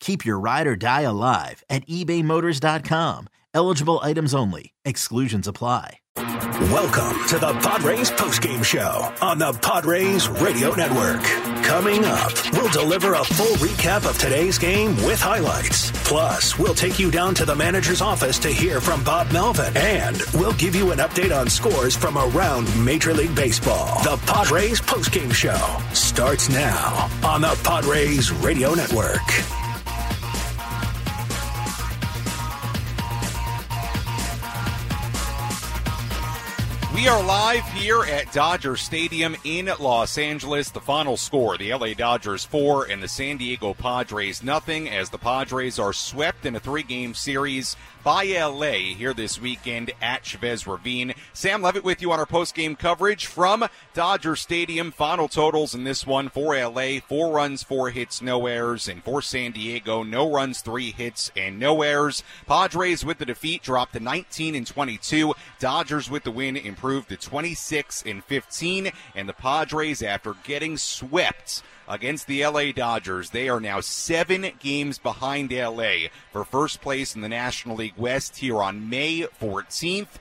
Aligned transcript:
Keep 0.00 0.24
your 0.24 0.38
ride 0.38 0.66
or 0.66 0.76
die 0.76 1.02
alive 1.02 1.64
at 1.68 1.86
ebaymotors.com. 1.86 3.28
Eligible 3.54 4.00
items 4.02 4.34
only. 4.34 4.72
Exclusions 4.84 5.48
apply. 5.48 5.98
Welcome 6.16 7.26
to 7.28 7.38
the 7.38 7.52
Padres 7.62 8.10
postgame 8.10 8.64
show 8.64 9.12
on 9.20 9.38
the 9.38 9.52
Padres 9.62 10.28
Radio 10.28 10.74
Network. 10.74 11.22
Coming 11.64 12.04
up, 12.04 12.32
we'll 12.52 12.70
deliver 12.70 13.14
a 13.14 13.24
full 13.24 13.54
recap 13.56 14.08
of 14.08 14.16
today's 14.18 14.58
game 14.58 14.96
with 15.04 15.20
highlights. 15.20 15.90
Plus, 16.08 16.58
we'll 16.58 16.74
take 16.74 16.98
you 16.98 17.10
down 17.10 17.34
to 17.34 17.44
the 17.44 17.54
manager's 17.54 18.00
office 18.00 18.38
to 18.38 18.48
hear 18.48 18.80
from 18.80 19.04
Bob 19.04 19.30
Melvin. 19.32 19.76
And 19.76 20.22
we'll 20.34 20.52
give 20.54 20.74
you 20.74 20.92
an 20.92 20.98
update 20.98 21.38
on 21.38 21.50
scores 21.50 21.94
from 21.96 22.16
around 22.16 22.66
Major 22.82 23.12
League 23.12 23.34
Baseball. 23.34 24.02
The 24.02 24.16
Padres 24.26 24.80
postgame 24.80 25.32
show 25.34 25.78
starts 25.92 26.48
now 26.48 27.10
on 27.24 27.42
the 27.42 27.58
Padres 27.62 28.32
Radio 28.32 28.72
Network. 28.74 29.65
We 36.96 37.08
are 37.08 37.22
live 37.22 37.70
here 37.74 38.04
at 38.04 38.32
Dodger 38.32 38.74
Stadium 38.74 39.36
in 39.44 39.70
Los 39.78 40.16
Angeles. 40.16 40.70
The 40.70 40.80
final 40.80 41.18
score, 41.18 41.58
the 41.58 41.74
LA 41.74 41.92
Dodgers 41.92 42.46
4 42.46 42.86
and 42.86 43.02
the 43.02 43.06
San 43.06 43.36
Diego 43.36 43.74
Padres 43.74 44.42
nothing 44.42 44.88
as 44.88 45.10
the 45.10 45.18
Padres 45.18 45.78
are 45.78 45.92
swept 45.92 46.46
in 46.46 46.56
a 46.56 46.60
three-game 46.60 47.12
series 47.12 47.76
by 48.06 48.24
LA 48.24 48.94
here 48.94 49.12
this 49.12 49.40
weekend 49.40 49.90
at 50.00 50.22
Chavez 50.22 50.64
Ravine. 50.64 51.12
Sam 51.32 51.60
Levitt 51.60 51.82
with 51.82 52.00
you 52.00 52.12
on 52.12 52.20
our 52.20 52.24
post-game 52.24 52.76
coverage 52.76 53.26
from 53.26 53.66
Dodger 53.94 54.36
Stadium. 54.36 54.92
Final 54.92 55.26
totals 55.26 55.74
in 55.74 55.82
this 55.82 56.06
one 56.06 56.28
for 56.28 56.56
LA, 56.56 57.00
four 57.00 57.32
runs, 57.32 57.64
four 57.64 57.90
hits, 57.90 58.22
no 58.22 58.46
errors, 58.46 58.86
and 58.86 59.02
for 59.02 59.20
San 59.20 59.50
Diego, 59.50 60.04
no 60.04 60.32
runs, 60.32 60.60
three 60.60 60.92
hits, 60.92 61.32
and 61.36 61.58
no 61.58 61.82
errors. 61.82 62.22
Padres 62.46 63.04
with 63.04 63.18
the 63.18 63.26
defeat 63.26 63.64
dropped 63.64 63.94
to 63.94 63.98
19 63.98 64.54
and 64.54 64.68
22. 64.68 65.34
Dodgers 65.58 66.08
with 66.08 66.22
the 66.22 66.30
win 66.30 66.56
improved 66.56 67.08
to 67.08 67.16
26 67.16 68.04
and 68.06 68.22
15. 68.22 68.92
And 69.16 69.28
the 69.28 69.32
Padres, 69.32 70.00
after 70.00 70.34
getting 70.44 70.76
swept 70.76 71.60
against 71.88 72.26
the 72.26 72.46
LA 72.46 72.72
Dodgers. 72.72 73.30
They 73.30 73.48
are 73.48 73.60
now 73.60 73.80
seven 73.80 74.50
games 74.60 74.98
behind 74.98 75.52
LA 75.52 76.08
for 76.32 76.44
first 76.44 76.80
place 76.80 77.14
in 77.14 77.20
the 77.20 77.28
National 77.28 77.76
League 77.76 77.96
West 77.96 78.36
here 78.36 78.62
on 78.62 78.88
May 78.88 79.22
14th. 79.22 80.18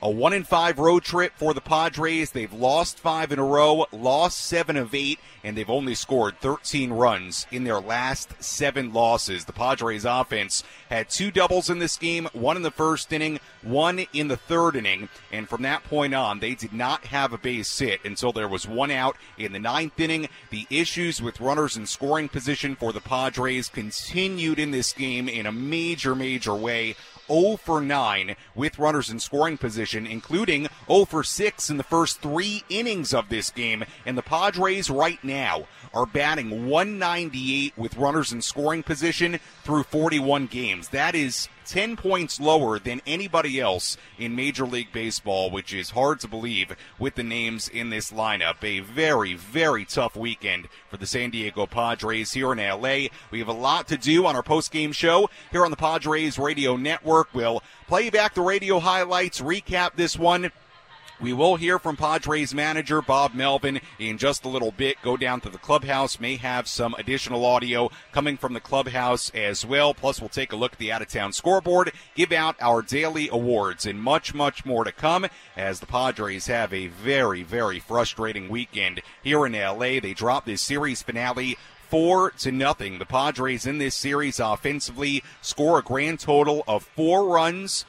A 0.00 0.08
one 0.08 0.32
in 0.32 0.44
five 0.44 0.78
road 0.78 1.02
trip 1.02 1.32
for 1.34 1.52
the 1.52 1.60
Padres. 1.60 2.30
They've 2.30 2.52
lost 2.52 3.00
five 3.00 3.32
in 3.32 3.40
a 3.40 3.44
row, 3.44 3.86
lost 3.90 4.38
seven 4.38 4.76
of 4.76 4.94
eight, 4.94 5.18
and 5.42 5.56
they've 5.56 5.68
only 5.68 5.96
scored 5.96 6.38
13 6.40 6.92
runs 6.92 7.48
in 7.50 7.64
their 7.64 7.80
last 7.80 8.32
seven 8.38 8.92
losses. 8.92 9.44
The 9.44 9.52
Padres 9.52 10.04
offense 10.04 10.62
had 10.88 11.10
two 11.10 11.32
doubles 11.32 11.68
in 11.68 11.80
this 11.80 11.96
game, 11.96 12.28
one 12.32 12.56
in 12.56 12.62
the 12.62 12.70
first 12.70 13.12
inning, 13.12 13.40
one 13.62 14.06
in 14.12 14.28
the 14.28 14.36
third 14.36 14.76
inning, 14.76 15.08
and 15.32 15.48
from 15.48 15.62
that 15.62 15.82
point 15.82 16.14
on, 16.14 16.38
they 16.38 16.54
did 16.54 16.72
not 16.72 17.06
have 17.06 17.32
a 17.32 17.38
base 17.38 17.76
hit 17.76 18.04
until 18.04 18.32
there 18.32 18.48
was 18.48 18.68
one 18.68 18.92
out 18.92 19.16
in 19.36 19.52
the 19.52 19.58
ninth 19.58 19.98
inning. 19.98 20.28
The 20.50 20.68
issues 20.70 21.20
with 21.20 21.40
runners 21.40 21.76
in 21.76 21.86
scoring 21.86 22.28
position 22.28 22.76
for 22.76 22.92
the 22.92 23.00
Padres 23.00 23.68
continued 23.68 24.60
in 24.60 24.70
this 24.70 24.92
game 24.92 25.28
in 25.28 25.44
a 25.44 25.52
major, 25.52 26.14
major 26.14 26.54
way. 26.54 26.94
0 27.28 27.56
for 27.56 27.80
9 27.80 28.34
with 28.54 28.78
runners 28.78 29.10
in 29.10 29.20
scoring 29.20 29.56
position, 29.56 30.06
including 30.06 30.68
0 30.86 31.04
for 31.04 31.22
6 31.22 31.70
in 31.70 31.76
the 31.76 31.82
first 31.82 32.20
three 32.20 32.64
innings 32.68 33.14
of 33.14 33.28
this 33.28 33.50
game. 33.50 33.84
And 34.04 34.18
the 34.18 34.22
Padres 34.22 34.90
right 34.90 35.22
now 35.22 35.66
are 35.92 36.06
batting 36.06 36.68
198 36.68 37.76
with 37.76 37.96
runners 37.96 38.32
in 38.32 38.42
scoring 38.42 38.82
position 38.82 39.38
through 39.64 39.82
41 39.84 40.46
games. 40.46 40.88
That 40.88 41.14
is 41.14 41.48
10 41.68 41.96
points 41.96 42.40
lower 42.40 42.78
than 42.78 43.02
anybody 43.06 43.60
else 43.60 43.98
in 44.18 44.34
Major 44.34 44.64
League 44.64 44.90
Baseball, 44.90 45.50
which 45.50 45.74
is 45.74 45.90
hard 45.90 46.18
to 46.20 46.28
believe 46.28 46.74
with 46.98 47.14
the 47.14 47.22
names 47.22 47.68
in 47.68 47.90
this 47.90 48.10
lineup. 48.10 48.64
A 48.64 48.80
very, 48.80 49.34
very 49.34 49.84
tough 49.84 50.16
weekend 50.16 50.68
for 50.88 50.96
the 50.96 51.06
San 51.06 51.30
Diego 51.30 51.66
Padres 51.66 52.32
here 52.32 52.52
in 52.52 52.58
LA. 52.58 53.08
We 53.30 53.38
have 53.38 53.48
a 53.48 53.52
lot 53.52 53.86
to 53.88 53.98
do 53.98 54.24
on 54.26 54.34
our 54.34 54.42
post-game 54.42 54.92
show 54.92 55.28
here 55.50 55.64
on 55.64 55.70
the 55.70 55.76
Padres 55.76 56.38
Radio 56.38 56.76
Network. 56.76 57.28
We'll 57.34 57.62
play 57.86 58.08
back 58.08 58.34
the 58.34 58.40
radio 58.40 58.78
highlights, 58.78 59.40
recap 59.40 59.90
this 59.94 60.18
one 60.18 60.50
we 61.20 61.32
will 61.32 61.56
hear 61.56 61.78
from 61.78 61.96
Padres 61.96 62.54
manager 62.54 63.02
Bob 63.02 63.34
Melvin 63.34 63.80
in 63.98 64.18
just 64.18 64.44
a 64.44 64.48
little 64.48 64.70
bit. 64.70 64.96
Go 65.02 65.16
down 65.16 65.40
to 65.40 65.48
the 65.48 65.58
clubhouse, 65.58 66.20
may 66.20 66.36
have 66.36 66.68
some 66.68 66.94
additional 66.98 67.44
audio 67.44 67.90
coming 68.12 68.36
from 68.36 68.52
the 68.52 68.60
clubhouse 68.60 69.30
as 69.30 69.66
well. 69.66 69.94
Plus, 69.94 70.20
we'll 70.20 70.28
take 70.28 70.52
a 70.52 70.56
look 70.56 70.74
at 70.74 70.78
the 70.78 70.92
out 70.92 71.02
of 71.02 71.08
town 71.08 71.32
scoreboard, 71.32 71.92
give 72.14 72.32
out 72.32 72.56
our 72.60 72.82
daily 72.82 73.28
awards, 73.30 73.84
and 73.84 74.00
much, 74.00 74.32
much 74.32 74.64
more 74.64 74.84
to 74.84 74.92
come 74.92 75.26
as 75.56 75.80
the 75.80 75.86
Padres 75.86 76.46
have 76.46 76.72
a 76.72 76.86
very, 76.86 77.42
very 77.42 77.80
frustrating 77.80 78.48
weekend 78.48 79.00
here 79.22 79.44
in 79.44 79.52
LA. 79.52 80.00
They 80.00 80.14
drop 80.14 80.44
this 80.44 80.62
series 80.62 81.02
finale 81.02 81.56
four 81.88 82.30
to 82.32 82.52
nothing. 82.52 82.98
The 82.98 83.06
Padres 83.06 83.66
in 83.66 83.78
this 83.78 83.94
series 83.94 84.38
offensively 84.38 85.22
score 85.40 85.78
a 85.78 85.82
grand 85.82 86.20
total 86.20 86.62
of 86.68 86.84
four 86.84 87.26
runs 87.26 87.84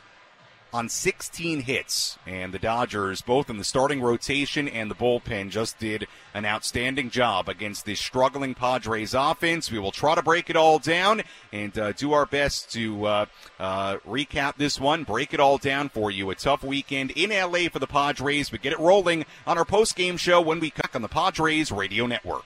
on 0.74 0.90
16 0.90 1.62
hits. 1.62 2.18
And 2.26 2.54
the 2.54 2.60
Dodgers, 2.60 3.22
both 3.22 3.50
in 3.50 3.58
the 3.58 3.64
starting 3.64 4.02
rotation 4.02 4.68
and 4.68 4.90
the 4.90 4.96
bullpen, 4.96 5.50
just 5.50 5.80
did 5.80 6.08
an 6.34 6.46
outstanding 6.46 7.10
job 7.10 7.50
against 7.50 7.86
this 7.86 8.00
struggling 8.00 8.54
Padres 8.54 9.14
offense. 9.14 9.72
We 9.72 9.80
will 9.80 9.92
try 9.92 10.16
to 10.16 10.22
break 10.22 10.50
it 10.50 10.56
all 10.56 10.80
down 10.80 11.24
and 11.52 11.78
uh, 11.78 11.92
do 11.94 12.14
our 12.14 12.26
best 12.26 12.72
to 12.74 13.06
uh, 13.06 13.26
uh, 13.60 13.98
recap 14.08 14.58
this 14.58 14.80
one, 14.80 15.04
break 15.04 15.34
it 15.34 15.40
all 15.40 15.58
down 15.58 15.90
for 15.90 16.12
you. 16.12 16.30
A 16.30 16.36
tough 16.36 16.64
weekend 16.64 17.12
in 17.12 17.30
LA 17.30 17.70
for 17.70 17.80
the 17.80 17.88
Padres. 17.88 18.52
We 18.52 18.58
get 18.58 18.74
it 18.74 18.80
rolling 18.80 19.26
on 19.48 19.58
our 19.58 19.66
post 19.66 19.96
game 19.96 20.18
show 20.18 20.42
when 20.42 20.60
we 20.60 20.70
come 20.70 20.90
on 20.94 21.02
the 21.02 21.08
Padres 21.08 21.72
Radio 21.72 22.06
Network. 22.08 22.46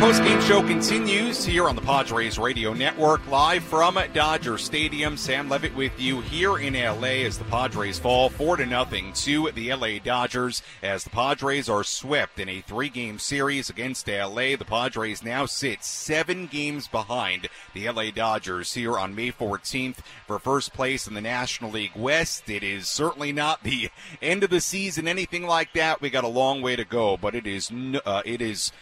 Post-game 0.00 0.40
show 0.40 0.62
continues 0.62 1.44
here 1.44 1.68
on 1.68 1.76
the 1.76 1.82
Padres 1.82 2.38
Radio 2.38 2.72
Network, 2.72 3.26
live 3.28 3.62
from 3.62 3.98
Dodger 4.12 4.58
Stadium. 4.58 5.16
Sam 5.16 5.48
Levitt 5.48 5.74
with 5.74 5.98
you 6.00 6.20
here 6.20 6.58
in 6.58 6.74
LA 6.74 7.24
as 7.24 7.38
the 7.38 7.44
Padres 7.44 7.98
fall 7.98 8.28
four 8.28 8.56
to 8.56 8.66
nothing 8.66 9.12
to 9.12 9.50
the 9.52 9.72
LA 9.74 9.98
Dodgers. 10.02 10.62
As 10.82 11.04
the 11.04 11.10
Padres 11.10 11.68
are 11.68 11.84
swept 11.84 12.40
in 12.40 12.48
a 12.48 12.60
three-game 12.62 13.18
series 13.18 13.70
against 13.70 14.08
LA, 14.08 14.56
the 14.56 14.66
Padres 14.66 15.22
now 15.22 15.46
sit 15.46 15.84
seven 15.84 16.46
games 16.46 16.88
behind 16.88 17.48
the 17.74 17.88
LA 17.88 18.10
Dodgers 18.10 18.74
here 18.74 18.98
on 18.98 19.14
May 19.14 19.32
14th 19.32 19.98
for 20.26 20.38
first 20.38 20.72
place 20.72 21.06
in 21.06 21.14
the 21.14 21.20
National 21.20 21.70
League 21.70 21.96
West. 21.96 22.48
It 22.48 22.62
is 22.62 22.88
certainly 22.88 23.32
not 23.32 23.62
the 23.62 23.90
end 24.22 24.44
of 24.44 24.50
the 24.50 24.60
season, 24.60 25.06
anything 25.06 25.44
like 25.44 25.72
that. 25.74 26.00
We 26.00 26.10
got 26.10 26.24
a 26.24 26.28
long 26.28 26.62
way 26.62 26.74
to 26.74 26.84
go, 26.84 27.16
but 27.16 27.34
it 27.34 27.46
is 27.46 27.70
uh, 28.04 28.22
it 28.24 28.40
is 28.40 28.72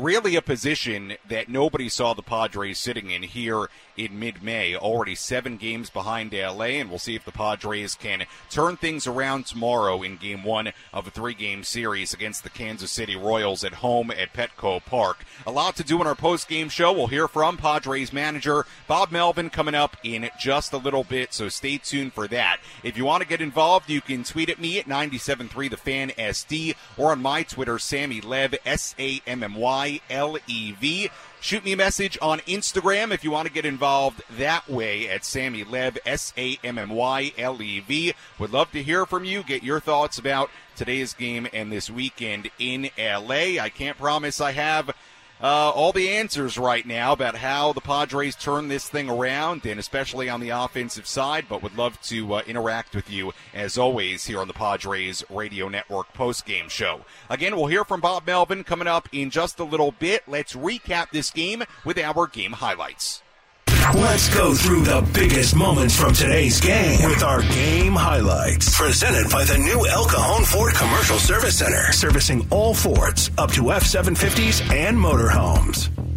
really 0.00 0.34
a 0.34 0.42
position 0.42 1.14
that 1.28 1.48
nobody 1.48 1.88
saw 1.88 2.14
the 2.14 2.22
Padres 2.22 2.78
sitting 2.78 3.10
in 3.10 3.22
here 3.22 3.68
in 3.96 4.18
mid 4.18 4.42
May. 4.42 4.74
Already 4.74 5.14
seven 5.14 5.56
games 5.56 5.90
behind 5.90 6.32
LA, 6.32 6.78
and 6.80 6.88
we'll 6.88 6.98
see 6.98 7.14
if 7.14 7.24
the 7.24 7.32
Padres 7.32 7.94
can 7.94 8.24
turn 8.48 8.76
things 8.76 9.06
around 9.06 9.46
tomorrow 9.46 10.02
in 10.02 10.16
game 10.16 10.42
one 10.42 10.72
of 10.92 11.06
a 11.06 11.10
three 11.10 11.34
game 11.34 11.62
series 11.62 12.14
against 12.14 12.42
the 12.42 12.50
Kansas 12.50 12.90
City 12.90 13.14
Royals 13.14 13.62
at 13.62 13.74
home 13.74 14.10
at 14.10 14.32
Petco 14.32 14.84
Park. 14.84 15.24
A 15.46 15.50
lot 15.50 15.76
to 15.76 15.84
do 15.84 16.00
in 16.00 16.06
our 16.06 16.14
post 16.14 16.48
game 16.48 16.70
show. 16.70 16.92
We'll 16.92 17.08
hear 17.08 17.28
from 17.28 17.58
Padres 17.58 18.12
manager 18.12 18.64
Bob 18.88 19.12
Melvin 19.12 19.50
coming 19.50 19.74
up 19.74 19.96
in 20.02 20.30
just 20.38 20.72
a 20.72 20.78
little 20.78 21.04
bit, 21.04 21.34
so 21.34 21.48
stay 21.48 21.76
tuned 21.76 22.14
for 22.14 22.26
that. 22.28 22.58
If 22.82 22.96
you 22.96 23.04
want 23.04 23.22
to 23.22 23.28
get 23.28 23.40
involved, 23.42 23.90
you 23.90 24.00
can 24.00 24.24
tweet 24.24 24.48
at 24.48 24.58
me 24.58 24.78
at 24.78 24.86
973 24.86 25.68
The 25.68 25.76
Fan 25.76 26.10
SD 26.10 26.74
or 26.96 27.12
on 27.12 27.20
my 27.20 27.42
Twitter, 27.42 27.78
Sammy 27.78 28.20
Lev, 28.20 28.54
S 28.64 28.94
A 28.98 29.20
M 29.26 29.42
M 29.42 29.54
Y 29.54 29.89
L 30.08 30.36
E 30.46 30.72
V. 30.72 31.10
Shoot 31.40 31.64
me 31.64 31.72
a 31.72 31.76
message 31.76 32.18
on 32.20 32.40
Instagram 32.40 33.12
if 33.12 33.24
you 33.24 33.30
want 33.30 33.48
to 33.48 33.52
get 33.52 33.64
involved 33.64 34.22
that 34.36 34.68
way 34.68 35.08
at 35.08 35.24
Sammy 35.24 35.64
Lev, 35.64 35.96
S 36.04 36.34
A 36.36 36.58
M 36.62 36.76
M 36.76 36.90
Y 36.90 37.32
L 37.38 37.62
E 37.62 37.80
V. 37.80 38.12
Would 38.38 38.52
love 38.52 38.70
to 38.72 38.82
hear 38.82 39.06
from 39.06 39.24
you. 39.24 39.42
Get 39.42 39.62
your 39.62 39.80
thoughts 39.80 40.18
about 40.18 40.50
today's 40.76 41.14
game 41.14 41.48
and 41.52 41.72
this 41.72 41.88
weekend 41.88 42.50
in 42.58 42.90
LA. 42.98 43.58
I 43.58 43.70
can't 43.74 43.96
promise 43.96 44.40
I 44.40 44.52
have 44.52 44.94
uh, 45.42 45.70
all 45.70 45.92
the 45.92 46.10
answers 46.10 46.58
right 46.58 46.86
now 46.86 47.12
about 47.12 47.36
how 47.36 47.72
the 47.72 47.80
Padres 47.80 48.36
turn 48.36 48.68
this 48.68 48.88
thing 48.88 49.08
around, 49.08 49.64
and 49.64 49.80
especially 49.80 50.28
on 50.28 50.40
the 50.40 50.50
offensive 50.50 51.06
side. 51.06 51.46
But 51.48 51.62
would 51.62 51.76
love 51.76 52.00
to 52.02 52.34
uh, 52.34 52.42
interact 52.46 52.94
with 52.94 53.10
you 53.10 53.32
as 53.54 53.78
always 53.78 54.26
here 54.26 54.40
on 54.40 54.48
the 54.48 54.54
Padres 54.54 55.24
Radio 55.30 55.68
Network 55.68 56.12
post 56.12 56.44
game 56.44 56.68
show. 56.68 57.04
Again, 57.28 57.56
we'll 57.56 57.66
hear 57.66 57.84
from 57.84 58.00
Bob 58.00 58.26
Melvin 58.26 58.64
coming 58.64 58.88
up 58.88 59.08
in 59.12 59.30
just 59.30 59.58
a 59.58 59.64
little 59.64 59.92
bit. 59.92 60.24
Let's 60.26 60.54
recap 60.54 61.10
this 61.10 61.30
game 61.30 61.64
with 61.84 61.98
our 61.98 62.26
game 62.26 62.52
highlights. 62.52 63.22
Let's 63.80 64.32
go 64.34 64.54
through 64.54 64.82
the 64.82 65.08
biggest 65.14 65.56
moments 65.56 65.96
from 65.96 66.12
today's 66.12 66.60
game 66.60 67.08
with 67.08 67.22
our 67.22 67.40
game 67.42 67.94
highlights. 67.94 68.76
Presented 68.76 69.30
by 69.30 69.44
the 69.44 69.58
new 69.58 69.86
El 69.86 70.04
Cajon 70.04 70.44
Ford 70.44 70.74
Commercial 70.74 71.18
Service 71.18 71.58
Center, 71.58 71.90
servicing 71.92 72.46
all 72.50 72.74
Fords 72.74 73.30
up 73.38 73.50
to 73.52 73.72
F 73.72 73.82
750s 73.82 74.70
and 74.70 74.96
motorhomes. 74.96 76.09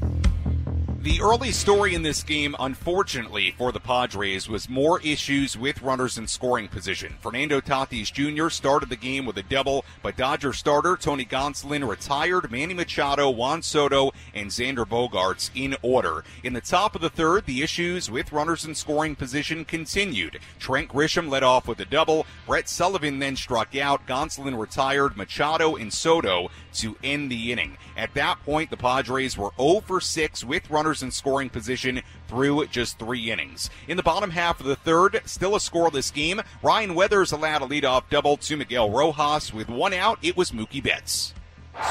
The 1.03 1.19
early 1.19 1.51
story 1.51 1.95
in 1.95 2.01
this 2.01 2.23
game, 2.23 2.55
unfortunately 2.57 3.53
for 3.57 3.73
the 3.73 3.79
Padres, 3.81 4.47
was 4.47 4.69
more 4.69 5.01
issues 5.01 5.57
with 5.57 5.81
runners 5.81 6.17
in 6.17 6.29
scoring 6.29 6.69
position. 6.69 7.15
Fernando 7.19 7.59
Tatis 7.59 8.09
Jr. 8.09 8.47
started 8.47 8.87
the 8.87 8.95
game 8.95 9.25
with 9.25 9.37
a 9.37 9.43
double, 9.43 9.83
but 10.01 10.15
Dodger 10.15 10.53
starter 10.53 10.95
Tony 10.95 11.25
Gonsolin 11.25 11.85
retired 11.85 12.49
Manny 12.49 12.73
Machado, 12.73 13.29
Juan 13.29 13.61
Soto, 13.61 14.13
and 14.33 14.49
Xander 14.49 14.85
Bogaerts 14.85 15.49
in 15.53 15.75
order. 15.81 16.23
In 16.41 16.53
the 16.53 16.61
top 16.61 16.95
of 16.95 17.01
the 17.01 17.09
third, 17.09 17.47
the 17.47 17.63
issues 17.63 18.09
with 18.09 18.31
runners 18.31 18.63
in 18.63 18.73
scoring 18.73 19.17
position 19.17 19.65
continued. 19.65 20.39
Trent 20.57 20.87
Grisham 20.87 21.29
led 21.29 21.43
off 21.43 21.67
with 21.67 21.81
a 21.81 21.85
double. 21.85 22.25
Brett 22.47 22.69
Sullivan 22.69 23.19
then 23.19 23.35
struck 23.35 23.75
out. 23.75 24.07
Gonsolin 24.07 24.57
retired 24.57 25.17
Machado 25.17 25.75
and 25.75 25.91
Soto 25.91 26.49
to 26.75 26.95
end 27.03 27.29
the 27.29 27.51
inning. 27.51 27.77
At 27.97 28.13
that 28.13 28.41
point, 28.45 28.69
the 28.69 28.77
Padres 28.77 29.37
were 29.37 29.51
0 29.59 29.81
for 29.81 29.99
6 29.99 30.45
with 30.45 30.69
runners 30.69 30.92
in 31.01 31.09
scoring 31.09 31.49
position 31.49 32.01
through 32.27 32.67
just 32.67 32.99
three 32.99 33.31
innings. 33.31 33.69
In 33.87 33.97
the 33.97 34.03
bottom 34.03 34.31
half 34.31 34.59
of 34.59 34.65
the 34.65 34.75
third, 34.75 35.21
still 35.25 35.55
a 35.55 35.59
scoreless 35.59 36.13
game, 36.13 36.41
Ryan 36.61 36.93
Weathers 36.93 37.31
allowed 37.31 37.61
a 37.61 37.65
leadoff 37.65 38.03
double 38.09 38.37
to 38.37 38.57
Miguel 38.57 38.91
Rojas. 38.91 39.53
With 39.53 39.69
one 39.69 39.93
out, 39.93 40.19
it 40.21 40.37
was 40.37 40.51
Mookie 40.51 40.83
Betts. 40.83 41.33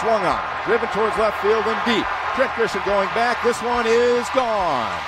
Swung 0.00 0.22
on, 0.24 0.64
driven 0.64 0.88
towards 0.90 1.16
left 1.18 1.42
field 1.42 1.64
and 1.66 1.84
deep. 1.84 2.06
Trent 2.36 2.50
Grisham 2.52 2.84
going 2.84 3.08
back. 3.08 3.42
This 3.42 3.60
one 3.62 3.86
is 3.86 4.28
gone. 4.34 5.00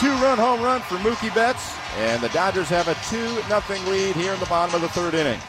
Two 0.00 0.12
run 0.22 0.38
home 0.38 0.62
run 0.62 0.80
for 0.80 0.94
Mookie 0.96 1.34
Betts, 1.34 1.76
and 1.96 2.22
the 2.22 2.28
Dodgers 2.28 2.68
have 2.68 2.86
a 2.86 2.94
2 3.10 3.42
0 3.42 3.90
lead 3.90 4.14
here 4.14 4.32
in 4.32 4.40
the 4.40 4.46
bottom 4.46 4.74
of 4.74 4.80
the 4.80 4.88
third 4.88 5.14
inning. 5.14 5.40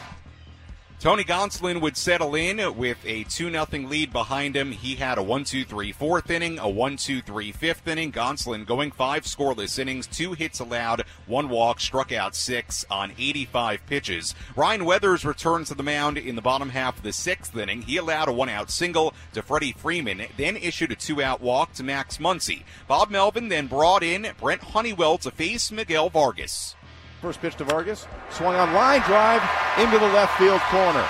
Tony 1.00 1.24
Gonsolin 1.24 1.80
would 1.80 1.96
settle 1.96 2.34
in 2.34 2.76
with 2.76 2.98
a 3.06 3.24
2 3.24 3.50
0 3.50 3.66
lead 3.88 4.12
behind 4.12 4.54
him. 4.54 4.70
He 4.70 4.96
had 4.96 5.16
a 5.16 5.22
1 5.22 5.44
2 5.44 5.64
3 5.64 5.92
fourth 5.92 6.30
inning, 6.30 6.58
a 6.58 6.68
1 6.68 6.98
2 6.98 7.22
3 7.22 7.52
fifth 7.52 7.88
inning. 7.88 8.12
Gonsolin 8.12 8.66
going 8.66 8.90
five 8.90 9.24
scoreless 9.24 9.78
innings, 9.78 10.06
two 10.06 10.34
hits 10.34 10.60
allowed, 10.60 11.04
one 11.26 11.48
walk, 11.48 11.80
struck 11.80 12.12
out 12.12 12.36
six 12.36 12.84
on 12.90 13.12
85 13.16 13.86
pitches. 13.86 14.34
Ryan 14.54 14.84
Weathers 14.84 15.24
returns 15.24 15.68
to 15.68 15.74
the 15.74 15.82
mound 15.82 16.18
in 16.18 16.36
the 16.36 16.42
bottom 16.42 16.68
half 16.68 16.98
of 16.98 17.02
the 17.02 17.14
sixth 17.14 17.56
inning. 17.56 17.80
He 17.80 17.96
allowed 17.96 18.28
a 18.28 18.32
one 18.32 18.50
out 18.50 18.70
single 18.70 19.14
to 19.32 19.40
Freddie 19.40 19.72
Freeman, 19.72 20.26
then 20.36 20.58
issued 20.58 20.92
a 20.92 20.96
two 20.96 21.22
out 21.22 21.40
walk 21.40 21.72
to 21.72 21.82
Max 21.82 22.18
Muncy. 22.18 22.64
Bob 22.86 23.08
Melvin 23.08 23.48
then 23.48 23.68
brought 23.68 24.02
in 24.02 24.28
Brent 24.38 24.60
Honeywell 24.60 25.16
to 25.16 25.30
face 25.30 25.72
Miguel 25.72 26.10
Vargas. 26.10 26.74
First 27.20 27.42
pitch 27.42 27.56
to 27.56 27.64
Vargas. 27.64 28.06
Swung 28.30 28.54
on 28.54 28.72
line 28.72 29.02
drive 29.02 29.42
into 29.78 29.98
the 29.98 30.08
left 30.16 30.38
field 30.38 30.60
corner. 30.72 31.06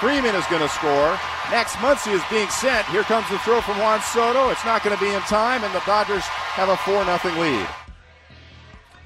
Freeman 0.00 0.34
is 0.34 0.46
going 0.46 0.62
to 0.62 0.68
score. 0.68 1.18
Max 1.50 1.72
Muncy 1.76 2.12
is 2.14 2.22
being 2.30 2.48
sent. 2.48 2.86
Here 2.88 3.02
comes 3.02 3.28
the 3.28 3.38
throw 3.40 3.60
from 3.60 3.78
Juan 3.78 4.00
Soto. 4.00 4.48
It's 4.48 4.64
not 4.64 4.82
going 4.82 4.96
to 4.96 5.02
be 5.02 5.12
in 5.12 5.20
time, 5.22 5.64
and 5.64 5.74
the 5.74 5.82
Dodgers 5.84 6.24
have 6.56 6.70
a 6.70 6.76
4 6.78 7.04
0 7.04 7.40
lead. 7.40 7.85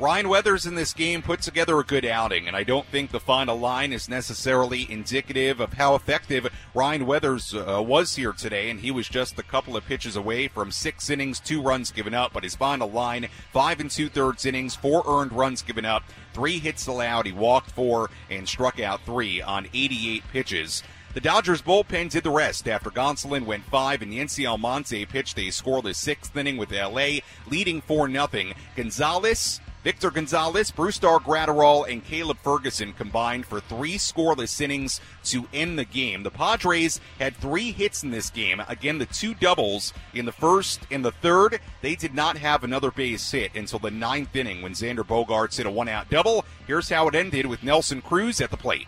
Ryan 0.01 0.31
Weathers 0.31 0.65
in 0.65 0.77
this 0.77 0.95
game 0.95 1.21
put 1.21 1.43
together 1.43 1.79
a 1.79 1.85
good 1.85 2.07
outing, 2.07 2.49
and 2.49 2.57
I 2.57 2.63
don't 2.63 2.87
think 2.87 3.11
the 3.11 3.21
final 3.21 3.59
line 3.59 3.93
is 3.93 4.09
necessarily 4.09 4.91
indicative 4.91 5.61
of 5.61 5.75
how 5.75 5.95
effective 5.95 6.51
Ryan 6.73 7.05
Weathers 7.05 7.55
uh, 7.55 7.83
was 7.83 8.17
here 8.17 8.33
today. 8.33 8.71
And 8.71 8.81
he 8.81 8.91
was 8.91 9.11
just 9.11 9.39
a 9.39 9.43
couple 9.43 9.77
of 9.77 9.85
pitches 9.85 10.17
away 10.17 10.49
from 10.49 10.73
six 10.73 11.11
innings, 11.11 11.39
two 11.39 11.61
runs 11.61 11.93
given 11.93 12.15
up. 12.15 12.33
But 12.33 12.45
his 12.45 12.57
final 12.57 12.91
line, 12.91 13.29
five 13.53 13.79
and 13.79 13.91
two 13.91 14.09
thirds 14.09 14.47
innings, 14.47 14.75
four 14.75 15.05
earned 15.07 15.35
runs 15.35 15.61
given 15.61 15.85
up, 15.85 16.03
three 16.33 16.59
hits 16.59 16.87
allowed. 16.87 17.27
He 17.27 17.33
walked 17.33 17.71
four 17.71 18.09
and 18.31 18.49
struck 18.49 18.81
out 18.81 19.03
three 19.05 19.43
on 19.43 19.69
88 19.75 20.23
pitches. 20.33 20.83
The 21.13 21.21
Dodgers 21.21 21.61
bullpen 21.61 22.09
did 22.09 22.23
the 22.23 22.31
rest 22.31 22.67
after 22.69 22.89
Gonsolin 22.89 23.45
went 23.45 23.65
five 23.65 24.01
and 24.01 24.15
Yency 24.15 24.49
Almonte 24.49 25.05
pitched 25.05 25.37
a 25.39 25.49
scoreless 25.49 25.97
sixth 25.97 26.35
inning 26.35 26.57
with 26.57 26.73
LA, 26.73 27.19
leading 27.51 27.83
4 27.83 28.11
0. 28.11 28.29
Gonzalez 28.77 29.61
Victor 29.83 30.11
Gonzalez, 30.11 30.71
Brusdar 30.71 31.21
Graterol, 31.21 31.91
and 31.91 32.05
Caleb 32.05 32.37
Ferguson 32.43 32.93
combined 32.93 33.47
for 33.47 33.61
three 33.61 33.95
scoreless 33.95 34.61
innings 34.61 35.01
to 35.25 35.47
end 35.55 35.79
the 35.79 35.87
game. 35.87 36.23
The 36.23 36.31
Padres 36.31 37.01
had 37.19 37.35
three 37.37 37.73
hits 37.73 38.03
in 38.03 38.11
this 38.11 38.29
game. 38.29 38.63
Again, 38.69 38.99
the 38.99 39.07
two 39.07 39.33
doubles 39.33 39.95
in 40.13 40.27
the 40.27 40.33
first 40.33 40.83
and 40.91 41.03
the 41.03 41.13
third. 41.13 41.61
They 41.81 41.95
did 41.95 42.15
not 42.15 42.37
have 42.37 42.63
another 42.63 42.91
base 42.91 43.31
hit 43.31 43.55
until 43.55 43.79
the 43.79 43.91
ninth 43.91 44.37
inning 44.37 44.61
when 44.61 44.73
Xander 44.73 45.05
Bogaerts 45.05 45.57
hit 45.57 45.65
a 45.65 45.71
one 45.71 45.89
out 45.89 46.11
double. 46.11 46.45
Here's 46.67 46.91
how 46.91 47.09
it 47.09 47.15
ended 47.15 47.47
with 47.47 47.63
Nelson 47.63 48.03
Cruz 48.03 48.43
at 48.43 48.51
the 48.51 48.59
plate. 48.59 48.87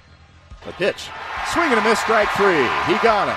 The 0.66 0.72
pitch. 0.72 1.08
Swing 1.52 1.70
and 1.70 1.80
a 1.80 1.82
miss, 1.82 2.00
strike 2.00 2.28
three. 2.30 2.62
He 2.86 3.00
got 3.02 3.28
him. 3.28 3.36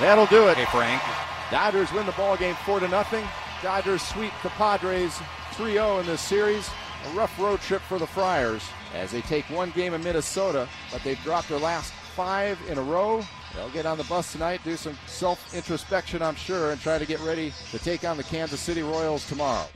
That'll 0.00 0.26
do 0.26 0.48
it. 0.48 0.56
Hey, 0.56 0.64
Frank. 0.64 1.02
Dodgers 1.50 1.92
win 1.92 2.06
the 2.06 2.12
ball 2.12 2.38
game 2.38 2.54
four 2.64 2.80
to 2.80 2.88
nothing. 2.88 3.24
Dodgers 3.62 4.00
sweep 4.00 4.32
the 4.42 4.48
Padres 4.50 5.20
3 5.60 5.72
0 5.72 5.98
in 5.98 6.06
this 6.06 6.22
series. 6.22 6.70
A 7.06 7.10
rough 7.10 7.38
road 7.38 7.60
trip 7.60 7.82
for 7.82 7.98
the 7.98 8.06
Friars 8.06 8.66
as 8.94 9.10
they 9.10 9.20
take 9.20 9.44
one 9.50 9.70
game 9.72 9.92
in 9.92 10.02
Minnesota, 10.02 10.66
but 10.90 11.02
they've 11.02 11.22
dropped 11.22 11.50
their 11.50 11.58
last 11.58 11.92
five 12.16 12.58
in 12.70 12.78
a 12.78 12.82
row. 12.82 13.22
They'll 13.54 13.68
get 13.68 13.84
on 13.84 13.98
the 13.98 14.04
bus 14.04 14.32
tonight, 14.32 14.62
do 14.64 14.78
some 14.78 14.96
self 15.06 15.54
introspection, 15.54 16.22
I'm 16.22 16.34
sure, 16.34 16.70
and 16.70 16.80
try 16.80 16.98
to 16.98 17.04
get 17.04 17.20
ready 17.20 17.52
to 17.72 17.78
take 17.78 18.04
on 18.04 18.16
the 18.16 18.22
Kansas 18.22 18.58
City 18.58 18.82
Royals 18.82 19.28
tomorrow. 19.28 19.66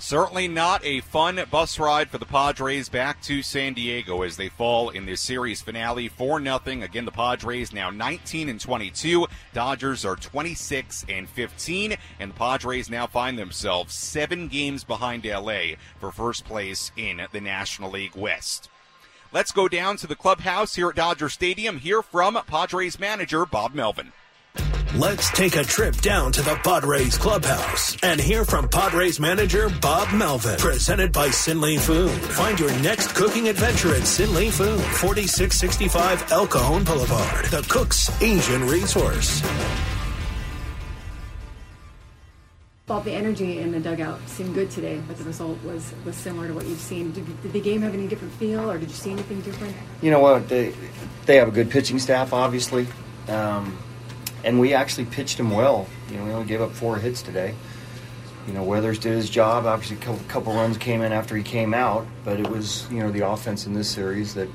Certainly 0.00 0.48
not 0.48 0.82
a 0.82 1.02
fun 1.02 1.38
bus 1.50 1.78
ride 1.78 2.08
for 2.08 2.16
the 2.16 2.24
Padres 2.24 2.88
back 2.88 3.20
to 3.24 3.42
San 3.42 3.74
Diego 3.74 4.22
as 4.22 4.38
they 4.38 4.48
fall 4.48 4.88
in 4.88 5.04
this 5.04 5.20
series 5.20 5.60
finale 5.60 6.08
4 6.08 6.42
0. 6.42 6.58
Again, 6.64 7.04
the 7.04 7.12
Padres 7.12 7.70
now 7.70 7.90
19 7.90 8.48
and 8.48 8.58
22. 8.58 9.26
Dodgers 9.52 10.06
are 10.06 10.16
26 10.16 11.04
and 11.10 11.28
15. 11.28 11.96
And 12.18 12.30
the 12.30 12.34
Padres 12.34 12.88
now 12.88 13.06
find 13.06 13.38
themselves 13.38 13.94
seven 13.94 14.48
games 14.48 14.84
behind 14.84 15.26
LA 15.26 15.74
for 15.98 16.10
first 16.10 16.46
place 16.46 16.92
in 16.96 17.20
the 17.30 17.40
National 17.42 17.90
League 17.90 18.16
West. 18.16 18.70
Let's 19.32 19.52
go 19.52 19.68
down 19.68 19.98
to 19.98 20.06
the 20.06 20.16
clubhouse 20.16 20.76
here 20.76 20.88
at 20.88 20.96
Dodger 20.96 21.28
Stadium, 21.28 21.78
hear 21.78 22.00
from 22.00 22.38
Padres 22.46 22.98
manager 22.98 23.44
Bob 23.44 23.74
Melvin. 23.74 24.12
Let's 24.96 25.30
take 25.30 25.54
a 25.54 25.62
trip 25.62 25.96
down 25.98 26.32
to 26.32 26.42
the 26.42 26.56
Padres 26.56 27.16
clubhouse 27.16 27.96
and 28.02 28.20
hear 28.20 28.44
from 28.44 28.68
Padres 28.68 29.20
manager 29.20 29.68
Bob 29.80 30.12
Melvin. 30.12 30.58
Presented 30.58 31.12
by 31.12 31.28
Sinley 31.28 31.78
Food. 31.78 32.10
Find 32.10 32.58
your 32.58 32.72
next 32.80 33.14
cooking 33.14 33.48
adventure 33.48 33.94
at 33.94 34.02
Sinley 34.02 34.50
Food, 34.50 34.80
4665 34.80 36.32
El 36.32 36.46
Cajon 36.48 36.84
Boulevard, 36.84 37.44
the 37.46 37.64
Cook's 37.68 38.10
Asian 38.20 38.66
Resource. 38.66 39.40
Bob, 42.86 43.04
the 43.04 43.12
energy 43.12 43.60
in 43.60 43.70
the 43.70 43.78
dugout 43.78 44.18
seemed 44.28 44.52
good 44.52 44.68
today, 44.72 45.00
but 45.06 45.16
the 45.16 45.22
result 45.22 45.56
was, 45.62 45.94
was 46.04 46.16
similar 46.16 46.48
to 46.48 46.54
what 46.54 46.66
you've 46.66 46.80
seen. 46.80 47.12
Did, 47.12 47.42
did 47.42 47.52
the 47.52 47.60
game 47.60 47.82
have 47.82 47.94
any 47.94 48.08
different 48.08 48.34
feel, 48.34 48.68
or 48.68 48.76
did 48.76 48.88
you 48.88 48.96
see 48.96 49.12
anything 49.12 49.40
different? 49.42 49.76
You 50.02 50.10
know 50.10 50.18
what? 50.18 50.48
They, 50.48 50.74
they 51.26 51.36
have 51.36 51.46
a 51.46 51.52
good 51.52 51.70
pitching 51.70 52.00
staff, 52.00 52.32
obviously. 52.32 52.88
Um, 53.28 53.78
and 54.44 54.60
we 54.60 54.74
actually 54.74 55.06
pitched 55.06 55.38
him 55.38 55.50
well. 55.50 55.86
You 56.10 56.18
know, 56.18 56.24
we 56.24 56.30
only 56.32 56.46
gave 56.46 56.60
up 56.60 56.72
four 56.72 56.96
hits 56.96 57.22
today. 57.22 57.54
You 58.46 58.54
know, 58.54 58.62
Weathers 58.62 58.98
did 58.98 59.12
his 59.12 59.28
job. 59.28 59.66
Obviously, 59.66 59.96
a 59.96 60.00
couple, 60.00 60.24
couple 60.28 60.54
runs 60.54 60.78
came 60.78 61.02
in 61.02 61.12
after 61.12 61.36
he 61.36 61.42
came 61.42 61.74
out, 61.74 62.06
but 62.24 62.40
it 62.40 62.48
was 62.48 62.90
you 62.90 63.00
know 63.00 63.10
the 63.10 63.26
offense 63.26 63.66
in 63.66 63.74
this 63.74 63.88
series 63.88 64.34
that 64.34 64.48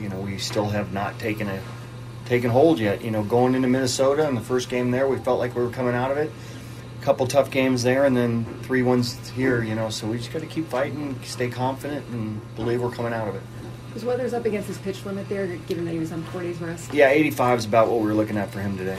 you 0.00 0.08
know 0.08 0.20
we 0.20 0.38
still 0.38 0.66
have 0.66 0.92
not 0.92 1.18
taken 1.18 1.48
a 1.48 1.62
taken 2.24 2.50
hold 2.50 2.78
yet. 2.78 3.04
You 3.04 3.10
know, 3.10 3.22
going 3.22 3.54
into 3.54 3.68
Minnesota 3.68 4.26
in 4.26 4.34
the 4.34 4.40
first 4.40 4.68
game 4.68 4.90
there, 4.90 5.06
we 5.06 5.18
felt 5.18 5.38
like 5.38 5.54
we 5.54 5.62
were 5.62 5.70
coming 5.70 5.94
out 5.94 6.10
of 6.10 6.16
it. 6.16 6.32
A 7.00 7.04
couple 7.04 7.26
tough 7.26 7.50
games 7.50 7.82
there, 7.82 8.04
and 8.04 8.16
then 8.16 8.44
three 8.62 8.82
ones 8.82 9.28
here. 9.30 9.62
You 9.62 9.74
know, 9.74 9.90
so 9.90 10.06
we 10.06 10.16
just 10.16 10.32
got 10.32 10.40
to 10.40 10.46
keep 10.46 10.68
fighting, 10.68 11.18
stay 11.24 11.50
confident, 11.50 12.06
and 12.08 12.40
believe 12.56 12.82
we're 12.82 12.90
coming 12.90 13.12
out 13.12 13.28
of 13.28 13.34
it. 13.34 13.42
Was 13.94 14.04
Weathers 14.04 14.32
up 14.34 14.44
against 14.44 14.68
his 14.68 14.78
pitch 14.78 15.04
limit 15.04 15.28
there, 15.28 15.46
given 15.66 15.84
that 15.84 15.92
he 15.92 15.98
was 15.98 16.12
on 16.12 16.22
four 16.24 16.42
days 16.42 16.60
rest? 16.60 16.94
Yeah, 16.94 17.08
85 17.08 17.58
is 17.58 17.64
about 17.64 17.88
what 17.88 18.00
we 18.00 18.06
were 18.06 18.14
looking 18.14 18.36
at 18.36 18.50
for 18.50 18.60
him 18.60 18.78
today. 18.78 18.98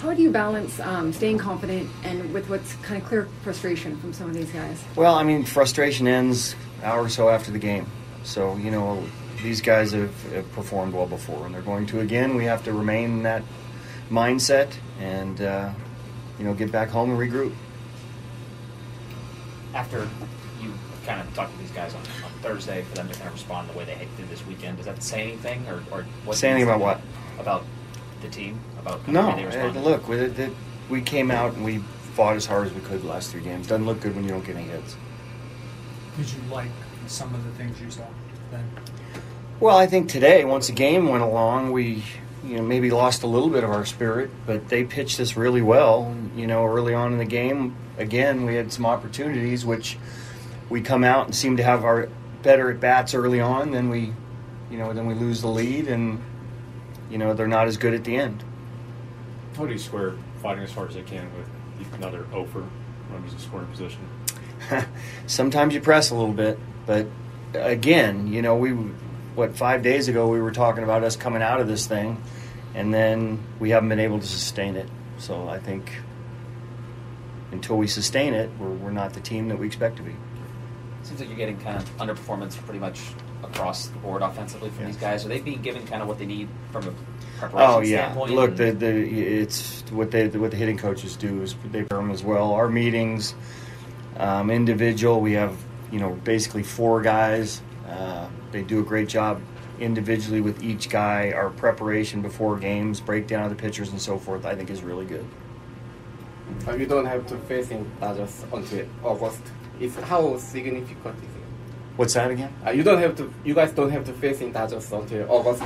How 0.00 0.14
do 0.14 0.22
you 0.22 0.30
balance 0.30 0.78
um, 0.80 1.12
staying 1.12 1.38
confident 1.38 1.90
and 2.04 2.32
with 2.32 2.48
what's 2.48 2.74
kind 2.76 3.02
of 3.02 3.06
clear 3.06 3.28
frustration 3.42 3.96
from 3.98 4.12
some 4.12 4.30
of 4.30 4.34
these 4.34 4.50
guys? 4.50 4.82
Well, 4.96 5.14
I 5.14 5.24
mean, 5.24 5.44
frustration 5.44 6.06
ends 6.06 6.54
hour 6.82 7.02
or 7.02 7.08
so 7.08 7.28
after 7.28 7.50
the 7.50 7.58
game. 7.58 7.86
So, 8.22 8.56
you 8.56 8.70
know, 8.70 9.04
these 9.42 9.60
guys 9.60 9.92
have, 9.92 10.32
have 10.32 10.50
performed 10.52 10.94
well 10.94 11.06
before, 11.06 11.44
and 11.44 11.54
they're 11.54 11.62
going 11.62 11.86
to 11.86 12.00
again. 12.00 12.36
We 12.36 12.44
have 12.44 12.64
to 12.64 12.72
remain 12.72 13.10
in 13.10 13.22
that 13.24 13.42
mindset 14.08 14.72
and, 15.00 15.40
uh, 15.40 15.70
you 16.38 16.44
know, 16.44 16.54
get 16.54 16.70
back 16.70 16.88
home 16.88 17.10
and 17.10 17.18
regroup. 17.18 17.52
After 19.74 20.08
you 20.62 20.72
kind 21.04 21.20
of 21.20 21.34
talk 21.34 21.50
to 21.52 21.58
these 21.58 21.70
guys 21.70 21.94
on, 21.94 22.00
on 22.00 22.19
Thursday 22.42 22.82
for 22.82 22.96
them 22.96 23.08
to 23.08 23.14
kind 23.14 23.26
of 23.26 23.34
respond 23.34 23.68
the 23.70 23.76
way 23.76 23.84
they 23.84 24.08
did 24.16 24.28
this 24.28 24.44
weekend. 24.46 24.76
Does 24.76 24.86
that 24.86 25.02
say 25.02 25.22
anything, 25.22 25.66
or, 25.68 25.82
or 25.90 26.04
what? 26.24 26.36
Say 26.36 26.50
anything 26.50 26.68
about 26.68 26.80
what? 26.80 27.00
About 27.38 27.64
the 28.22 28.28
team? 28.28 28.60
About 28.78 29.06
no. 29.08 29.30
Uh, 29.30 29.72
look, 29.72 30.08
we, 30.08 30.16
it, 30.16 30.52
we 30.88 31.00
came 31.00 31.30
out 31.30 31.54
and 31.54 31.64
we 31.64 31.78
fought 32.14 32.36
as 32.36 32.46
hard 32.46 32.66
as 32.66 32.72
we 32.72 32.80
could 32.80 33.02
the 33.02 33.06
last 33.06 33.30
three 33.30 33.42
games. 33.42 33.66
Doesn't 33.66 33.86
look 33.86 34.00
good 34.00 34.14
when 34.14 34.24
you 34.24 34.30
don't 34.30 34.44
get 34.44 34.56
any 34.56 34.68
hits. 34.68 34.96
Did 36.16 36.32
you 36.32 36.40
like 36.50 36.70
some 37.06 37.34
of 37.34 37.44
the 37.44 37.50
things 37.52 37.80
you 37.80 37.90
saw 37.90 38.06
then? 38.50 38.68
Well, 39.58 39.76
I 39.76 39.86
think 39.86 40.08
today, 40.08 40.44
once 40.44 40.68
the 40.68 40.72
game 40.72 41.08
went 41.08 41.22
along, 41.22 41.72
we 41.72 42.02
you 42.44 42.56
know 42.56 42.62
maybe 42.62 42.90
lost 42.90 43.22
a 43.22 43.26
little 43.26 43.50
bit 43.50 43.64
of 43.64 43.70
our 43.70 43.84
spirit, 43.84 44.30
but 44.46 44.68
they 44.68 44.84
pitched 44.84 45.20
us 45.20 45.36
really 45.36 45.62
well. 45.62 46.16
You 46.34 46.46
know, 46.46 46.66
early 46.66 46.94
on 46.94 47.12
in 47.12 47.18
the 47.18 47.24
game, 47.24 47.76
again, 47.98 48.44
we 48.44 48.54
had 48.54 48.72
some 48.72 48.86
opportunities 48.86 49.64
which 49.64 49.98
we 50.68 50.80
come 50.80 51.04
out 51.04 51.26
and 51.26 51.34
seem 51.34 51.56
to 51.56 51.62
have 51.62 51.84
our 51.84 52.08
better 52.42 52.70
at 52.70 52.80
bats 52.80 53.14
early 53.14 53.40
on, 53.40 53.70
then 53.70 53.88
we, 53.88 54.12
you 54.70 54.78
know, 54.78 54.92
then 54.92 55.06
we 55.06 55.14
lose 55.14 55.40
the 55.40 55.48
lead, 55.48 55.88
and 55.88 56.22
you 57.10 57.18
know 57.18 57.34
they're 57.34 57.48
not 57.48 57.66
as 57.66 57.76
good 57.76 57.94
at 57.94 58.04
the 58.04 58.16
end. 58.16 58.42
How 59.56 59.66
do 59.66 59.72
you 59.72 59.78
square 59.78 60.14
fighting 60.42 60.64
as 60.64 60.72
hard 60.72 60.90
as 60.90 60.94
they 60.94 61.02
can 61.02 61.28
with 61.34 61.94
another 61.94 62.26
over 62.32 62.60
when 62.60 63.22
he's 63.24 63.32
in 63.32 63.38
scoring 63.38 63.66
position? 63.66 64.08
Sometimes 65.26 65.74
you 65.74 65.80
press 65.80 66.10
a 66.10 66.14
little 66.14 66.34
bit, 66.34 66.58
but 66.86 67.06
again, 67.54 68.26
you 68.26 68.42
know, 68.42 68.56
we 68.56 68.70
what 69.34 69.56
five 69.56 69.82
days 69.82 70.08
ago 70.08 70.28
we 70.28 70.40
were 70.40 70.52
talking 70.52 70.84
about 70.84 71.04
us 71.04 71.16
coming 71.16 71.42
out 71.42 71.60
of 71.60 71.68
this 71.68 71.86
thing, 71.86 72.22
and 72.74 72.92
then 72.92 73.42
we 73.58 73.70
haven't 73.70 73.88
been 73.88 74.00
able 74.00 74.20
to 74.20 74.26
sustain 74.26 74.76
it. 74.76 74.88
So 75.18 75.48
I 75.48 75.58
think 75.58 75.92
until 77.52 77.76
we 77.76 77.86
sustain 77.86 78.32
it, 78.32 78.50
we're, 78.58 78.70
we're 78.70 78.90
not 78.90 79.12
the 79.12 79.20
team 79.20 79.48
that 79.48 79.58
we 79.58 79.66
expect 79.66 79.96
to 79.96 80.02
be 80.02 80.14
seems 81.10 81.20
like 81.20 81.28
you're 81.28 81.38
getting 81.38 81.58
kind 81.58 81.76
of 81.76 81.96
underperformance 81.96 82.56
pretty 82.64 82.78
much 82.78 83.00
across 83.42 83.88
the 83.88 83.98
board 83.98 84.22
offensively 84.22 84.70
from 84.70 84.86
these 84.86 84.96
guys. 84.96 85.24
Are 85.24 85.28
they 85.28 85.40
being 85.40 85.60
given 85.60 85.84
kind 85.86 86.02
of 86.02 86.08
what 86.08 86.18
they 86.20 86.26
need 86.26 86.48
from 86.70 86.86
a 86.86 86.94
preparation 87.38 87.70
oh, 87.70 87.80
yeah. 87.80 88.12
standpoint? 88.12 88.32
Look, 88.32 88.56
the, 88.56 88.70
the, 88.70 88.86
it's 88.86 89.82
what 89.90 90.12
they 90.12 90.28
what 90.28 90.52
the 90.52 90.56
hitting 90.56 90.78
coaches 90.78 91.16
do 91.16 91.42
is 91.42 91.54
they 91.64 91.80
prepare 91.80 91.98
them 91.98 92.12
as 92.12 92.22
well. 92.22 92.52
Our 92.52 92.68
meetings, 92.68 93.34
um, 94.18 94.50
individual, 94.50 95.20
we 95.20 95.32
have 95.32 95.56
you 95.90 95.98
know 95.98 96.10
basically 96.22 96.62
four 96.62 97.02
guys. 97.02 97.60
Uh, 97.88 98.28
they 98.52 98.62
do 98.62 98.78
a 98.78 98.84
great 98.84 99.08
job 99.08 99.40
individually 99.80 100.40
with 100.40 100.62
each 100.62 100.90
guy. 100.90 101.32
Our 101.32 101.50
preparation 101.50 102.22
before 102.22 102.56
games, 102.56 103.00
breakdown 103.00 103.42
of 103.42 103.50
the 103.50 103.56
pitchers, 103.56 103.90
and 103.90 104.00
so 104.00 104.16
forth, 104.16 104.46
I 104.46 104.54
think 104.54 104.70
is 104.70 104.82
really 104.82 105.06
good. 105.06 105.26
You 106.78 106.86
don't 106.86 107.06
have 107.06 107.26
to 107.28 107.36
face 107.38 107.70
in 107.70 107.90
Dodgers 108.00 108.44
until 108.52 108.86
August 109.02 109.42
is 109.80 109.96
how 109.96 110.36
significant 110.38 111.16
is 111.16 111.22
it? 111.22 111.40
What's 111.96 112.14
that 112.14 112.30
again? 112.30 112.52
Uh, 112.64 112.70
you 112.70 112.82
don't 112.82 113.00
have 113.00 113.16
to. 113.16 113.32
You 113.44 113.54
guys 113.54 113.72
don't 113.72 113.90
have 113.90 114.04
to 114.06 114.12
face 114.12 114.40
in 114.40 114.52
Dodgers 114.52 114.90
until 114.92 115.30
August. 115.30 115.62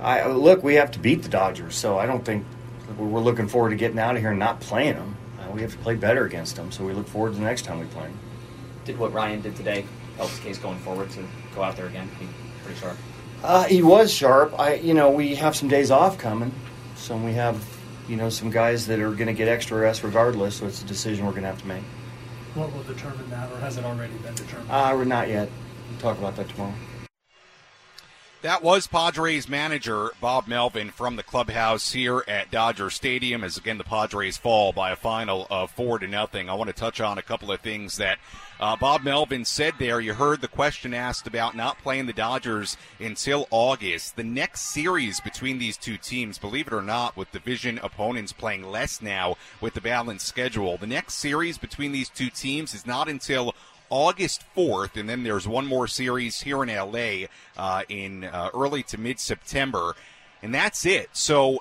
I 0.00 0.26
look. 0.26 0.62
We 0.62 0.74
have 0.74 0.90
to 0.92 0.98
beat 0.98 1.22
the 1.22 1.28
Dodgers, 1.28 1.76
so 1.76 1.98
I 1.98 2.06
don't 2.06 2.24
think 2.24 2.44
we're 2.98 3.20
looking 3.20 3.48
forward 3.48 3.70
to 3.70 3.76
getting 3.76 3.98
out 3.98 4.16
of 4.16 4.20
here 4.20 4.30
and 4.30 4.38
not 4.38 4.60
playing 4.60 4.94
them. 4.94 5.16
Uh, 5.38 5.50
we 5.52 5.62
have 5.62 5.72
to 5.72 5.78
play 5.78 5.94
better 5.94 6.24
against 6.24 6.56
them, 6.56 6.72
so 6.72 6.84
we 6.84 6.92
look 6.92 7.06
forward 7.06 7.32
to 7.32 7.38
the 7.38 7.44
next 7.44 7.62
time 7.62 7.78
we 7.78 7.86
play 7.86 8.04
them. 8.04 8.18
Did 8.84 8.98
what 8.98 9.12
Ryan 9.12 9.40
did 9.40 9.56
today 9.56 9.84
help 10.16 10.30
his 10.30 10.38
case 10.40 10.58
going 10.58 10.78
forward 10.78 11.10
to 11.10 11.24
go 11.54 11.62
out 11.62 11.76
there 11.76 11.86
again? 11.86 12.08
Be 12.18 12.26
pretty 12.64 12.80
sharp. 12.80 12.96
Uh, 13.42 13.64
he 13.64 13.82
was 13.82 14.12
sharp. 14.12 14.58
I, 14.58 14.74
you 14.74 14.92
know, 14.92 15.10
we 15.10 15.34
have 15.36 15.56
some 15.56 15.68
days 15.68 15.90
off 15.90 16.18
coming, 16.18 16.52
so 16.96 17.16
we 17.16 17.32
have, 17.32 17.62
you 18.08 18.16
know, 18.16 18.28
some 18.28 18.50
guys 18.50 18.86
that 18.88 19.00
are 19.00 19.12
going 19.12 19.28
to 19.28 19.32
get 19.32 19.48
extra 19.48 19.78
rest 19.78 20.02
regardless. 20.02 20.56
So 20.56 20.66
it's 20.66 20.82
a 20.82 20.86
decision 20.86 21.24
we're 21.24 21.32
going 21.32 21.44
to 21.44 21.48
have 21.48 21.60
to 21.62 21.68
make. 21.68 21.84
What 22.54 22.74
will 22.74 22.82
determine 22.82 23.30
that, 23.30 23.50
or 23.52 23.58
has 23.58 23.76
it 23.76 23.84
already 23.84 24.14
been 24.14 24.34
determined? 24.34 24.70
Uh, 24.70 24.92
we're 24.96 25.04
not 25.04 25.28
yet. 25.28 25.48
We'll 25.90 26.00
talk 26.00 26.18
about 26.18 26.34
that 26.36 26.48
tomorrow. 26.48 26.74
That 28.42 28.62
was 28.62 28.86
Padres 28.86 29.50
manager 29.50 30.12
Bob 30.18 30.48
Melvin 30.48 30.92
from 30.92 31.16
the 31.16 31.22
clubhouse 31.22 31.92
here 31.92 32.24
at 32.26 32.50
Dodger 32.50 32.88
Stadium 32.88 33.44
as 33.44 33.58
again 33.58 33.76
the 33.76 33.84
Padres 33.84 34.38
fall 34.38 34.72
by 34.72 34.92
a 34.92 34.96
final 34.96 35.46
of 35.50 35.70
four 35.70 35.98
to 35.98 36.08
nothing. 36.08 36.48
I 36.48 36.54
want 36.54 36.68
to 36.68 36.74
touch 36.74 37.02
on 37.02 37.18
a 37.18 37.22
couple 37.22 37.52
of 37.52 37.60
things 37.60 37.98
that 37.98 38.18
uh, 38.58 38.76
Bob 38.76 39.02
Melvin 39.02 39.44
said 39.44 39.74
there. 39.78 40.00
You 40.00 40.14
heard 40.14 40.40
the 40.40 40.48
question 40.48 40.94
asked 40.94 41.26
about 41.26 41.54
not 41.54 41.82
playing 41.82 42.06
the 42.06 42.14
Dodgers 42.14 42.78
until 42.98 43.46
August. 43.50 44.16
The 44.16 44.24
next 44.24 44.72
series 44.72 45.20
between 45.20 45.58
these 45.58 45.76
two 45.76 45.98
teams, 45.98 46.38
believe 46.38 46.66
it 46.66 46.72
or 46.72 46.82
not, 46.82 47.18
with 47.18 47.32
division 47.32 47.78
opponents 47.82 48.32
playing 48.32 48.62
less 48.62 49.02
now 49.02 49.36
with 49.60 49.74
the 49.74 49.82
balanced 49.82 50.26
schedule, 50.26 50.78
the 50.78 50.86
next 50.86 51.14
series 51.14 51.58
between 51.58 51.92
these 51.92 52.08
two 52.08 52.30
teams 52.30 52.72
is 52.72 52.86
not 52.86 53.06
until 53.06 53.54
August 53.90 54.44
4th, 54.56 54.96
and 54.98 55.08
then 55.08 55.24
there's 55.24 55.46
one 55.46 55.66
more 55.66 55.86
series 55.88 56.42
here 56.42 56.62
in 56.62 56.68
LA 56.68 57.26
uh, 57.56 57.82
in 57.88 58.24
uh, 58.24 58.50
early 58.54 58.82
to 58.84 58.98
mid 58.98 59.18
September, 59.18 59.94
and 60.42 60.54
that's 60.54 60.86
it. 60.86 61.10
So, 61.12 61.58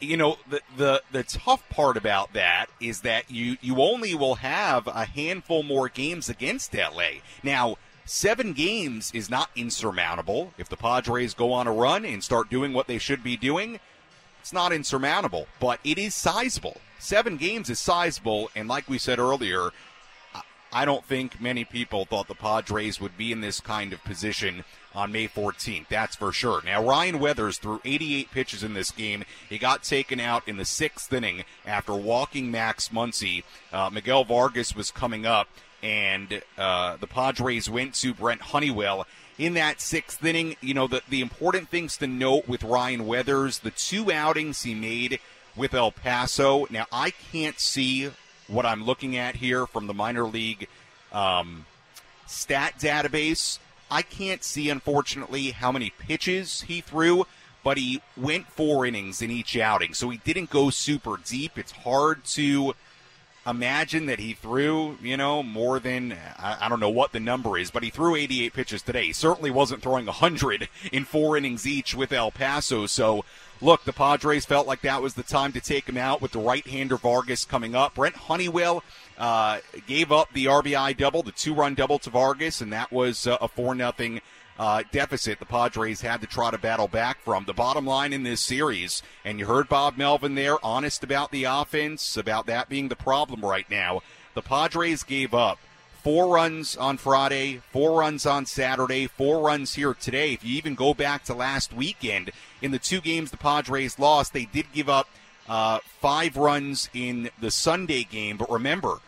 you 0.00 0.16
know, 0.16 0.36
the, 0.48 0.60
the 0.76 1.02
the 1.10 1.22
tough 1.24 1.68
part 1.68 1.96
about 1.96 2.32
that 2.32 2.66
is 2.80 3.00
that 3.00 3.30
you 3.30 3.56
you 3.60 3.82
only 3.82 4.14
will 4.14 4.36
have 4.36 4.86
a 4.86 5.04
handful 5.04 5.64
more 5.64 5.88
games 5.88 6.28
against 6.28 6.72
LA. 6.72 7.20
Now, 7.42 7.76
seven 8.04 8.52
games 8.52 9.10
is 9.12 9.28
not 9.28 9.50
insurmountable. 9.56 10.54
If 10.58 10.68
the 10.68 10.76
Padres 10.76 11.34
go 11.34 11.52
on 11.52 11.66
a 11.66 11.72
run 11.72 12.04
and 12.04 12.22
start 12.22 12.50
doing 12.50 12.72
what 12.72 12.86
they 12.86 12.98
should 12.98 13.24
be 13.24 13.36
doing, 13.36 13.80
it's 14.40 14.52
not 14.52 14.72
insurmountable, 14.72 15.46
but 15.60 15.80
it 15.84 15.98
is 15.98 16.14
sizable. 16.14 16.80
seven 16.98 17.36
games 17.36 17.68
is 17.68 17.80
sizable, 17.80 18.48
and 18.54 18.68
like 18.68 18.88
we 18.88 18.96
said 18.96 19.18
earlier, 19.18 19.70
I 20.72 20.84
don't 20.84 21.04
think 21.04 21.40
many 21.40 21.64
people 21.64 22.04
thought 22.04 22.28
the 22.28 22.34
Padres 22.34 23.00
would 23.00 23.18
be 23.18 23.30
in 23.30 23.42
this 23.42 23.60
kind 23.60 23.92
of 23.92 24.02
position 24.04 24.64
on 24.94 25.12
May 25.12 25.28
14th. 25.28 25.88
That's 25.88 26.16
for 26.16 26.32
sure. 26.32 26.62
Now, 26.64 26.84
Ryan 26.84 27.18
Weathers 27.18 27.58
threw 27.58 27.80
88 27.84 28.30
pitches 28.30 28.62
in 28.62 28.74
this 28.74 28.90
game. 28.90 29.24
He 29.48 29.58
got 29.58 29.82
taken 29.82 30.18
out 30.18 30.46
in 30.48 30.56
the 30.56 30.64
sixth 30.64 31.12
inning 31.12 31.44
after 31.66 31.94
walking 31.94 32.50
Max 32.50 32.88
Muncy. 32.88 33.44
Uh, 33.72 33.90
Miguel 33.92 34.24
Vargas 34.24 34.74
was 34.74 34.90
coming 34.90 35.26
up, 35.26 35.48
and 35.82 36.42
uh, 36.56 36.96
the 36.96 37.06
Padres 37.06 37.68
went 37.68 37.94
to 37.96 38.14
Brent 38.14 38.40
Honeywell. 38.40 39.06
In 39.38 39.54
that 39.54 39.80
sixth 39.80 40.24
inning, 40.24 40.56
you 40.60 40.74
know, 40.74 40.86
the, 40.86 41.02
the 41.08 41.20
important 41.20 41.68
things 41.68 41.96
to 41.98 42.06
note 42.06 42.48
with 42.48 42.62
Ryan 42.62 43.06
Weathers, 43.06 43.60
the 43.60 43.70
two 43.70 44.12
outings 44.12 44.62
he 44.62 44.74
made 44.74 45.20
with 45.56 45.74
El 45.74 45.90
Paso. 45.90 46.66
Now, 46.70 46.86
I 46.92 47.10
can't 47.10 47.58
see 47.58 48.10
what 48.48 48.66
I'm 48.66 48.84
looking 48.84 49.16
at 49.16 49.36
here 49.36 49.66
from 49.66 49.86
the 49.86 49.94
minor 49.94 50.24
league 50.24 50.68
um, 51.12 51.66
stat 52.26 52.74
database. 52.78 53.58
I 53.90 54.02
can't 54.02 54.42
see, 54.42 54.70
unfortunately, 54.70 55.50
how 55.50 55.70
many 55.70 55.90
pitches 55.90 56.62
he 56.62 56.80
threw, 56.80 57.26
but 57.62 57.76
he 57.76 58.00
went 58.16 58.48
four 58.48 58.86
innings 58.86 59.20
in 59.20 59.30
each 59.30 59.56
outing, 59.56 59.94
so 59.94 60.08
he 60.08 60.18
didn't 60.18 60.50
go 60.50 60.70
super 60.70 61.18
deep. 61.24 61.58
It's 61.58 61.72
hard 61.72 62.24
to 62.26 62.74
imagine 63.46 64.06
that 64.06 64.18
he 64.18 64.32
threw, 64.34 64.96
you 65.02 65.16
know, 65.16 65.42
more 65.42 65.78
than, 65.78 66.16
I, 66.38 66.58
I, 66.62 66.68
don't 66.68 66.80
know 66.80 66.88
what 66.88 67.12
the 67.12 67.20
number 67.20 67.58
is, 67.58 67.70
but 67.70 67.82
he 67.82 67.90
threw 67.90 68.14
88 68.14 68.52
pitches 68.52 68.82
today. 68.82 69.06
He 69.06 69.12
certainly 69.12 69.50
wasn't 69.50 69.82
throwing 69.82 70.06
100 70.06 70.68
in 70.92 71.04
four 71.04 71.36
innings 71.36 71.66
each 71.66 71.94
with 71.94 72.12
El 72.12 72.30
Paso. 72.30 72.86
So 72.86 73.24
look, 73.62 73.84
the 73.84 73.92
Padres 73.92 74.44
felt 74.44 74.66
like 74.66 74.82
that 74.82 75.00
was 75.00 75.14
the 75.14 75.22
time 75.22 75.52
to 75.52 75.60
take 75.60 75.88
him 75.88 75.96
out 75.96 76.20
with 76.20 76.32
the 76.32 76.38
right-hander 76.38 76.96
Vargas 76.96 77.44
coming 77.44 77.74
up. 77.74 77.94
Brent 77.94 78.16
Honeywell 78.16 78.82
uh, 79.16 79.60
gave 79.86 80.10
up 80.12 80.32
the 80.32 80.46
RBI 80.46 80.96
double, 80.96 81.22
the 81.22 81.32
two-run 81.32 81.74
double 81.74 81.98
to 82.00 82.10
Vargas, 82.10 82.60
and 82.60 82.72
that 82.72 82.92
was 82.92 83.26
uh, 83.26 83.38
a 83.40 83.48
four 83.48 83.74
nothing 83.74 84.20
uh, 84.58 84.82
deficit 84.92 85.38
the 85.38 85.46
Padres 85.46 86.00
had 86.00 86.20
to 86.20 86.26
try 86.26 86.50
to 86.50 86.58
battle 86.58 86.88
back 86.88 87.20
from. 87.20 87.44
The 87.44 87.54
bottom 87.54 87.86
line 87.86 88.12
in 88.12 88.22
this 88.22 88.40
series, 88.40 89.02
and 89.24 89.38
you 89.38 89.46
heard 89.46 89.68
Bob 89.68 89.96
Melvin 89.96 90.34
there, 90.34 90.64
honest 90.64 91.02
about 91.02 91.30
the 91.30 91.44
offense, 91.44 92.16
about 92.16 92.46
that 92.46 92.68
being 92.68 92.88
the 92.88 92.96
problem 92.96 93.40
right 93.40 93.68
now. 93.70 94.02
The 94.34 94.42
Padres 94.42 95.02
gave 95.02 95.34
up 95.34 95.58
Four 96.02 96.34
runs 96.34 96.76
on 96.76 96.96
Friday, 96.96 97.62
four 97.70 98.00
runs 98.00 98.26
on 98.26 98.44
Saturday, 98.44 99.06
four 99.06 99.46
runs 99.46 99.74
here 99.74 99.94
today. 99.94 100.32
If 100.32 100.44
you 100.44 100.56
even 100.56 100.74
go 100.74 100.94
back 100.94 101.22
to 101.24 101.34
last 101.34 101.72
weekend, 101.72 102.32
in 102.60 102.72
the 102.72 102.80
two 102.80 103.00
games 103.00 103.30
the 103.30 103.36
Padres 103.36 104.00
lost, 104.00 104.32
they 104.32 104.46
did 104.46 104.66
give 104.72 104.88
up 104.88 105.08
uh, 105.48 105.78
five 106.00 106.36
runs 106.36 106.90
in 106.92 107.30
the 107.40 107.52
Sunday 107.52 108.02
game. 108.02 108.36
But 108.36 108.50
remember, 108.50 108.98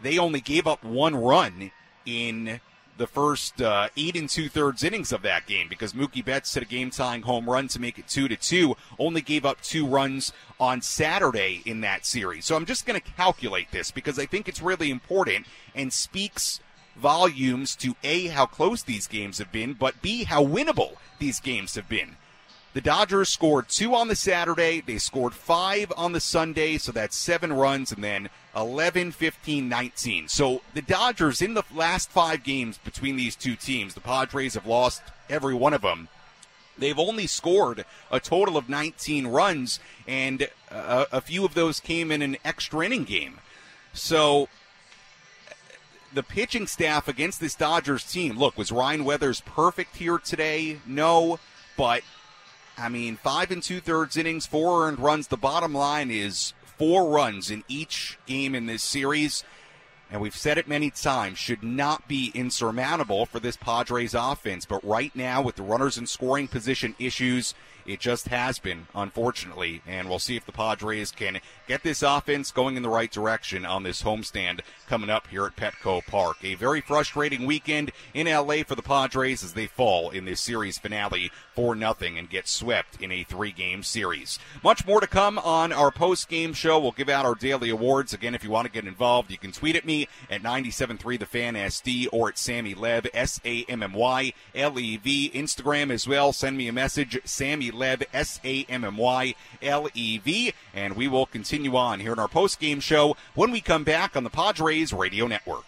they 0.00 0.16
only 0.16 0.40
gave 0.40 0.68
up 0.68 0.84
one 0.84 1.16
run 1.16 1.72
in 2.06 2.60
the 2.96 3.06
first 3.06 3.60
uh, 3.60 3.88
eight 3.96 4.16
and 4.16 4.28
two 4.28 4.48
thirds 4.48 4.84
innings 4.84 5.12
of 5.12 5.22
that 5.22 5.46
game 5.46 5.68
because 5.68 5.92
Mookie 5.92 6.24
Betts 6.24 6.52
hit 6.54 6.62
a 6.62 6.66
game 6.66 6.90
tying 6.90 7.22
home 7.22 7.48
run 7.48 7.68
to 7.68 7.80
make 7.80 7.98
it 7.98 8.08
two 8.08 8.28
to 8.28 8.36
two. 8.36 8.76
Only 8.98 9.20
gave 9.20 9.44
up 9.44 9.60
two 9.62 9.86
runs 9.86 10.32
on 10.60 10.82
Saturday 10.82 11.62
in 11.64 11.80
that 11.80 12.06
series. 12.06 12.44
So 12.44 12.56
I'm 12.56 12.66
just 12.66 12.86
going 12.86 13.00
to 13.00 13.12
calculate 13.12 13.70
this 13.70 13.90
because 13.90 14.18
I 14.18 14.26
think 14.26 14.48
it's 14.48 14.62
really 14.62 14.90
important 14.90 15.46
and 15.74 15.92
speaks 15.92 16.60
volumes 16.96 17.74
to 17.76 17.96
A, 18.04 18.26
how 18.28 18.46
close 18.46 18.82
these 18.82 19.06
games 19.06 19.38
have 19.38 19.50
been, 19.50 19.72
but 19.72 20.02
B, 20.02 20.24
how 20.24 20.44
winnable 20.44 20.96
these 21.18 21.40
games 21.40 21.74
have 21.74 21.88
been. 21.88 22.16
The 22.74 22.80
Dodgers 22.80 23.28
scored 23.28 23.68
two 23.68 23.94
on 23.94 24.08
the 24.08 24.16
Saturday. 24.16 24.80
They 24.80 24.96
scored 24.96 25.34
five 25.34 25.92
on 25.94 26.12
the 26.12 26.20
Sunday, 26.20 26.78
so 26.78 26.90
that's 26.90 27.16
seven 27.16 27.52
runs, 27.52 27.92
and 27.92 28.02
then 28.02 28.30
11, 28.56 29.12
15, 29.12 29.68
19. 29.68 30.28
So 30.28 30.62
the 30.72 30.80
Dodgers, 30.80 31.42
in 31.42 31.52
the 31.52 31.64
last 31.74 32.10
five 32.10 32.42
games 32.42 32.78
between 32.78 33.16
these 33.16 33.36
two 33.36 33.56
teams, 33.56 33.92
the 33.92 34.00
Padres 34.00 34.54
have 34.54 34.66
lost 34.66 35.02
every 35.28 35.54
one 35.54 35.74
of 35.74 35.82
them. 35.82 36.08
They've 36.78 36.98
only 36.98 37.26
scored 37.26 37.84
a 38.10 38.18
total 38.18 38.56
of 38.56 38.70
19 38.70 39.26
runs, 39.26 39.78
and 40.06 40.48
a, 40.70 41.06
a 41.12 41.20
few 41.20 41.44
of 41.44 41.52
those 41.52 41.78
came 41.78 42.10
in 42.10 42.22
an 42.22 42.38
extra 42.42 42.86
inning 42.86 43.04
game. 43.04 43.38
So 43.92 44.48
the 46.14 46.22
pitching 46.22 46.66
staff 46.66 47.06
against 47.06 47.38
this 47.38 47.54
Dodgers 47.54 48.10
team, 48.10 48.38
look, 48.38 48.56
was 48.56 48.72
Ryan 48.72 49.04
Weathers 49.04 49.42
perfect 49.42 49.96
here 49.96 50.16
today? 50.16 50.80
No, 50.86 51.38
but 51.76 52.02
I 52.78 52.88
mean, 52.88 53.16
five 53.16 53.50
and 53.50 53.62
two 53.62 53.80
thirds 53.80 54.16
innings, 54.16 54.46
four 54.46 54.86
earned 54.86 54.98
runs. 54.98 55.28
The 55.28 55.36
bottom 55.36 55.74
line 55.74 56.10
is 56.10 56.54
four 56.78 57.10
runs 57.10 57.50
in 57.50 57.64
each 57.68 58.18
game 58.26 58.54
in 58.54 58.66
this 58.66 58.82
series. 58.82 59.44
And 60.10 60.20
we've 60.20 60.36
said 60.36 60.58
it 60.58 60.68
many 60.68 60.90
times, 60.90 61.38
should 61.38 61.62
not 61.62 62.06
be 62.06 62.32
insurmountable 62.34 63.24
for 63.24 63.40
this 63.40 63.56
Padres 63.56 64.14
offense. 64.14 64.66
But 64.66 64.84
right 64.84 65.14
now, 65.16 65.40
with 65.40 65.56
the 65.56 65.62
runners 65.62 65.96
in 65.96 66.06
scoring 66.06 66.48
position 66.48 66.94
issues, 66.98 67.54
it 67.86 68.00
just 68.00 68.28
has 68.28 68.58
been, 68.58 68.86
unfortunately. 68.94 69.82
And 69.86 70.08
we'll 70.08 70.18
see 70.18 70.36
if 70.36 70.46
the 70.46 70.52
Padres 70.52 71.10
can 71.10 71.40
get 71.66 71.82
this 71.82 72.02
offense 72.02 72.50
going 72.50 72.76
in 72.76 72.82
the 72.82 72.88
right 72.88 73.10
direction 73.10 73.64
on 73.64 73.82
this 73.82 74.02
homestand 74.02 74.60
coming 74.86 75.10
up 75.10 75.26
here 75.28 75.46
at 75.46 75.56
Petco 75.56 76.04
Park. 76.06 76.36
A 76.42 76.54
very 76.54 76.80
frustrating 76.80 77.46
weekend 77.46 77.92
in 78.14 78.26
LA 78.26 78.62
for 78.66 78.74
the 78.74 78.82
Padres 78.82 79.42
as 79.42 79.54
they 79.54 79.66
fall 79.66 80.10
in 80.10 80.24
this 80.24 80.40
series 80.40 80.78
finale 80.78 81.30
for 81.54 81.74
nothing 81.74 82.18
and 82.18 82.30
get 82.30 82.48
swept 82.48 83.00
in 83.00 83.10
a 83.10 83.24
three 83.24 83.52
game 83.52 83.82
series. 83.82 84.38
Much 84.62 84.86
more 84.86 85.00
to 85.00 85.06
come 85.06 85.38
on 85.38 85.72
our 85.72 85.90
post 85.90 86.28
game 86.28 86.52
show. 86.52 86.78
We'll 86.78 86.92
give 86.92 87.08
out 87.08 87.26
our 87.26 87.34
daily 87.34 87.70
awards. 87.70 88.12
Again, 88.12 88.34
if 88.34 88.44
you 88.44 88.50
want 88.50 88.66
to 88.66 88.72
get 88.72 88.86
involved, 88.86 89.30
you 89.30 89.38
can 89.38 89.52
tweet 89.52 89.76
at 89.76 89.84
me 89.84 90.08
at 90.30 90.42
973 90.42 91.16
The 91.16 91.26
Fan 91.26 91.54
SD 91.54 92.08
or 92.12 92.28
at 92.28 92.38
Sammy 92.38 92.74
Lev, 92.74 93.06
S 93.12 93.40
A 93.44 93.64
M 93.68 93.82
M 93.82 93.92
Y 93.92 94.32
L 94.54 94.78
E 94.78 94.96
V. 94.96 95.30
Instagram 95.34 95.90
as 95.90 96.06
well. 96.06 96.32
Send 96.32 96.56
me 96.56 96.68
a 96.68 96.72
message, 96.72 97.18
Sammy 97.24 97.70
Lev, 97.74 98.02
S 98.12 98.40
A 98.44 98.64
M 98.68 98.84
M 98.84 98.96
Y 98.96 99.34
L 99.60 99.88
E 99.94 100.18
V. 100.18 100.52
And 100.74 100.96
we 100.96 101.08
will 101.08 101.26
continue 101.26 101.76
on 101.76 102.00
here 102.00 102.12
in 102.12 102.18
our 102.18 102.28
post 102.28 102.60
game 102.60 102.80
show 102.80 103.16
when 103.34 103.50
we 103.50 103.60
come 103.60 103.84
back 103.84 104.16
on 104.16 104.24
the 104.24 104.30
Padres 104.30 104.92
Radio 104.92 105.26
Network. 105.26 105.64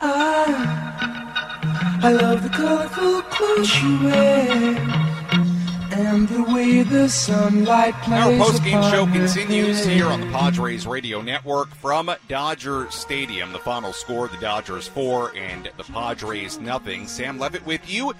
I, 0.00 1.98
I 2.02 2.12
love 2.12 2.42
the 2.42 2.48
colorful 2.48 3.22
clothes 3.22 3.82
you 3.82 4.04
wear. 4.04 5.04
And 5.90 6.28
the 6.28 6.44
way 6.44 6.82
the 6.82 7.08
sunlight 7.08 7.94
plays 8.02 8.22
Our 8.22 8.46
post-game 8.46 8.82
show 8.84 9.06
continues 9.06 9.84
here 9.84 10.06
on 10.06 10.20
the 10.20 10.28
Padres 10.28 10.86
Radio 10.86 11.22
Network 11.22 11.74
from 11.74 12.10
Dodger 12.28 12.88
Stadium. 12.90 13.52
The 13.52 13.58
final 13.58 13.92
score: 13.92 14.28
the 14.28 14.36
Dodgers 14.36 14.86
four 14.86 15.34
and 15.34 15.68
the 15.76 15.82
Padres 15.82 16.60
nothing. 16.60 17.08
Sam 17.08 17.40
Levitt 17.40 17.66
with 17.66 17.90
you 17.90 18.14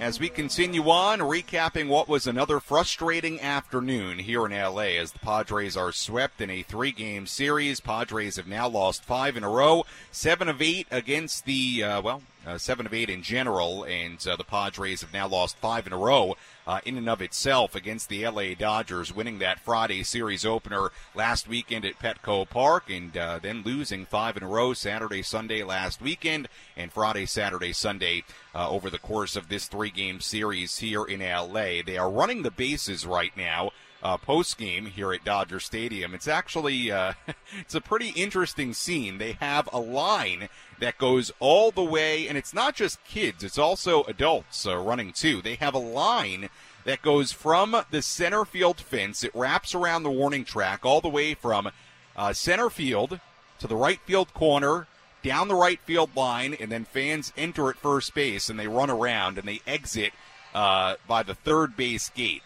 as 0.00 0.20
we 0.20 0.28
continue 0.28 0.88
on, 0.90 1.18
recapping 1.18 1.88
what 1.88 2.08
was 2.08 2.26
another 2.26 2.60
frustrating 2.60 3.40
afternoon 3.40 4.20
here 4.20 4.46
in 4.46 4.52
LA 4.52 4.96
as 5.00 5.10
the 5.10 5.18
Padres 5.18 5.76
are 5.76 5.90
swept 5.90 6.40
in 6.40 6.50
a 6.50 6.62
three-game 6.62 7.26
series. 7.26 7.80
Padres 7.80 8.36
have 8.36 8.46
now 8.46 8.68
lost 8.68 9.04
five 9.04 9.36
in 9.36 9.42
a 9.42 9.48
row, 9.48 9.84
seven 10.12 10.48
of 10.48 10.62
eight 10.62 10.86
against 10.90 11.44
the 11.46 11.82
uh, 11.82 12.00
well. 12.00 12.22
Uh, 12.46 12.56
seven 12.56 12.86
of 12.86 12.94
eight 12.94 13.10
in 13.10 13.20
general, 13.20 13.84
and 13.84 14.26
uh, 14.26 14.34
the 14.34 14.44
Padres 14.44 15.02
have 15.02 15.12
now 15.12 15.28
lost 15.28 15.58
five 15.58 15.86
in 15.86 15.92
a 15.92 15.98
row 15.98 16.34
uh, 16.68 16.80
in 16.84 16.98
and 16.98 17.08
of 17.08 17.22
itself 17.22 17.74
against 17.74 18.10
the 18.10 18.28
LA 18.28 18.52
Dodgers, 18.56 19.14
winning 19.14 19.38
that 19.38 19.58
Friday 19.58 20.02
series 20.02 20.44
opener 20.44 20.92
last 21.14 21.48
weekend 21.48 21.86
at 21.86 21.98
Petco 21.98 22.48
Park, 22.48 22.90
and 22.90 23.16
uh, 23.16 23.38
then 23.42 23.62
losing 23.64 24.04
five 24.04 24.36
in 24.36 24.42
a 24.42 24.46
row 24.46 24.74
Saturday, 24.74 25.22
Sunday 25.22 25.62
last 25.62 26.02
weekend, 26.02 26.46
and 26.76 26.92
Friday, 26.92 27.24
Saturday, 27.24 27.72
Sunday 27.72 28.22
uh, 28.54 28.68
over 28.68 28.90
the 28.90 28.98
course 28.98 29.34
of 29.34 29.48
this 29.48 29.66
three 29.66 29.90
game 29.90 30.20
series 30.20 30.78
here 30.78 31.04
in 31.04 31.20
LA. 31.20 31.80
They 31.84 31.96
are 31.96 32.10
running 32.10 32.42
the 32.42 32.50
bases 32.50 33.06
right 33.06 33.34
now 33.34 33.70
uh, 34.02 34.16
post 34.16 34.58
game 34.58 34.86
here 34.86 35.12
at 35.12 35.24
Dodger 35.24 35.60
Stadium. 35.60 36.14
It's 36.14 36.28
actually 36.28 36.90
uh, 36.90 37.14
it's 37.60 37.74
a 37.74 37.80
pretty 37.80 38.10
interesting 38.10 38.72
scene. 38.74 39.18
They 39.18 39.32
have 39.32 39.68
a 39.72 39.80
line 39.80 40.48
that 40.78 40.98
goes 40.98 41.32
all 41.40 41.70
the 41.70 41.82
way, 41.82 42.28
and 42.28 42.38
it's 42.38 42.54
not 42.54 42.74
just 42.74 43.04
kids; 43.04 43.42
it's 43.42 43.58
also 43.58 44.04
adults 44.04 44.66
uh, 44.66 44.76
running 44.76 45.12
too. 45.12 45.42
They 45.42 45.56
have 45.56 45.74
a 45.74 45.78
line 45.78 46.48
that 46.84 47.02
goes 47.02 47.32
from 47.32 47.76
the 47.90 48.02
center 48.02 48.44
field 48.44 48.80
fence. 48.80 49.24
It 49.24 49.34
wraps 49.34 49.74
around 49.74 50.02
the 50.02 50.10
warning 50.10 50.44
track 50.44 50.84
all 50.84 51.00
the 51.00 51.08
way 51.08 51.34
from 51.34 51.70
uh, 52.16 52.32
center 52.32 52.70
field 52.70 53.20
to 53.58 53.66
the 53.66 53.76
right 53.76 54.00
field 54.00 54.32
corner. 54.34 54.86
Down 55.20 55.48
the 55.48 55.56
right 55.56 55.80
field 55.80 56.14
line, 56.14 56.54
and 56.54 56.70
then 56.70 56.84
fans 56.84 57.32
enter 57.36 57.68
at 57.68 57.76
first 57.76 58.14
base 58.14 58.48
and 58.48 58.58
they 58.58 58.68
run 58.68 58.88
around 58.88 59.36
and 59.36 59.48
they 59.48 59.60
exit 59.66 60.12
uh, 60.54 60.94
by 61.08 61.24
the 61.24 61.34
third 61.34 61.76
base 61.76 62.08
gate 62.08 62.42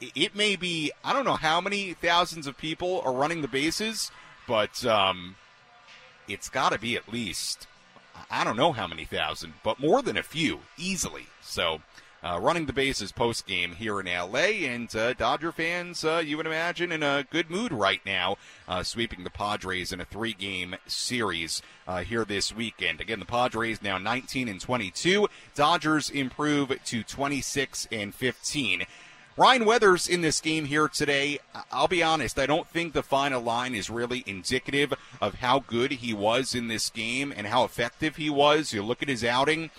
it 0.00 0.34
may 0.34 0.56
be 0.56 0.92
I 1.04 1.12
don't 1.12 1.24
know 1.24 1.34
how 1.34 1.60
many 1.60 1.94
thousands 1.94 2.46
of 2.46 2.56
people 2.56 3.02
are 3.04 3.12
running 3.12 3.42
the 3.42 3.48
bases, 3.48 4.10
but 4.46 4.84
um, 4.84 5.36
it's 6.28 6.48
got 6.48 6.72
to 6.72 6.78
be 6.78 6.96
at 6.96 7.12
least 7.12 7.66
I 8.30 8.44
don't 8.44 8.56
know 8.56 8.72
how 8.72 8.86
many 8.86 9.04
thousand, 9.04 9.54
but 9.62 9.78
more 9.78 10.02
than 10.02 10.16
a 10.16 10.22
few 10.22 10.60
easily. 10.78 11.26
So 11.40 11.80
uh, 12.24 12.38
running 12.40 12.64
the 12.64 12.72
bases 12.72 13.12
post 13.12 13.46
game 13.46 13.72
here 13.72 14.00
in 14.00 14.06
LA. 14.06 14.66
And 14.66 14.94
uh, 14.96 15.12
Dodger 15.12 15.52
fans, 15.52 16.04
uh, 16.04 16.22
you 16.24 16.36
would 16.36 16.46
imagine, 16.46 16.90
in 16.90 17.02
a 17.02 17.26
good 17.30 17.50
mood 17.50 17.70
right 17.70 18.00
now, 18.06 18.38
uh, 18.66 18.82
sweeping 18.82 19.24
the 19.24 19.30
Padres 19.30 19.92
in 19.92 20.00
a 20.00 20.06
three 20.06 20.32
game 20.32 20.74
series 20.86 21.60
uh, 21.86 21.98
here 21.98 22.24
this 22.24 22.54
weekend. 22.54 23.00
Again, 23.00 23.18
the 23.18 23.26
Padres 23.26 23.82
now 23.82 23.98
19 23.98 24.48
and 24.48 24.60
22. 24.60 25.28
Dodgers 25.54 26.08
improve 26.08 26.72
to 26.84 27.02
26 27.02 27.88
and 27.92 28.14
15. 28.14 28.84
Ryan 29.36 29.64
Weathers 29.64 30.06
in 30.06 30.20
this 30.20 30.40
game 30.40 30.66
here 30.66 30.86
today, 30.86 31.40
I'll 31.72 31.88
be 31.88 32.04
honest, 32.04 32.38
I 32.38 32.46
don't 32.46 32.68
think 32.68 32.92
the 32.92 33.02
final 33.02 33.42
line 33.42 33.74
is 33.74 33.90
really 33.90 34.22
indicative 34.28 34.94
of 35.20 35.34
how 35.34 35.58
good 35.58 35.90
he 35.90 36.14
was 36.14 36.54
in 36.54 36.68
this 36.68 36.88
game 36.88 37.34
and 37.36 37.48
how 37.48 37.64
effective 37.64 38.14
he 38.14 38.30
was. 38.30 38.72
You 38.72 38.84
look 38.84 39.02
at 39.02 39.08
his 39.08 39.24
outing, 39.24 39.70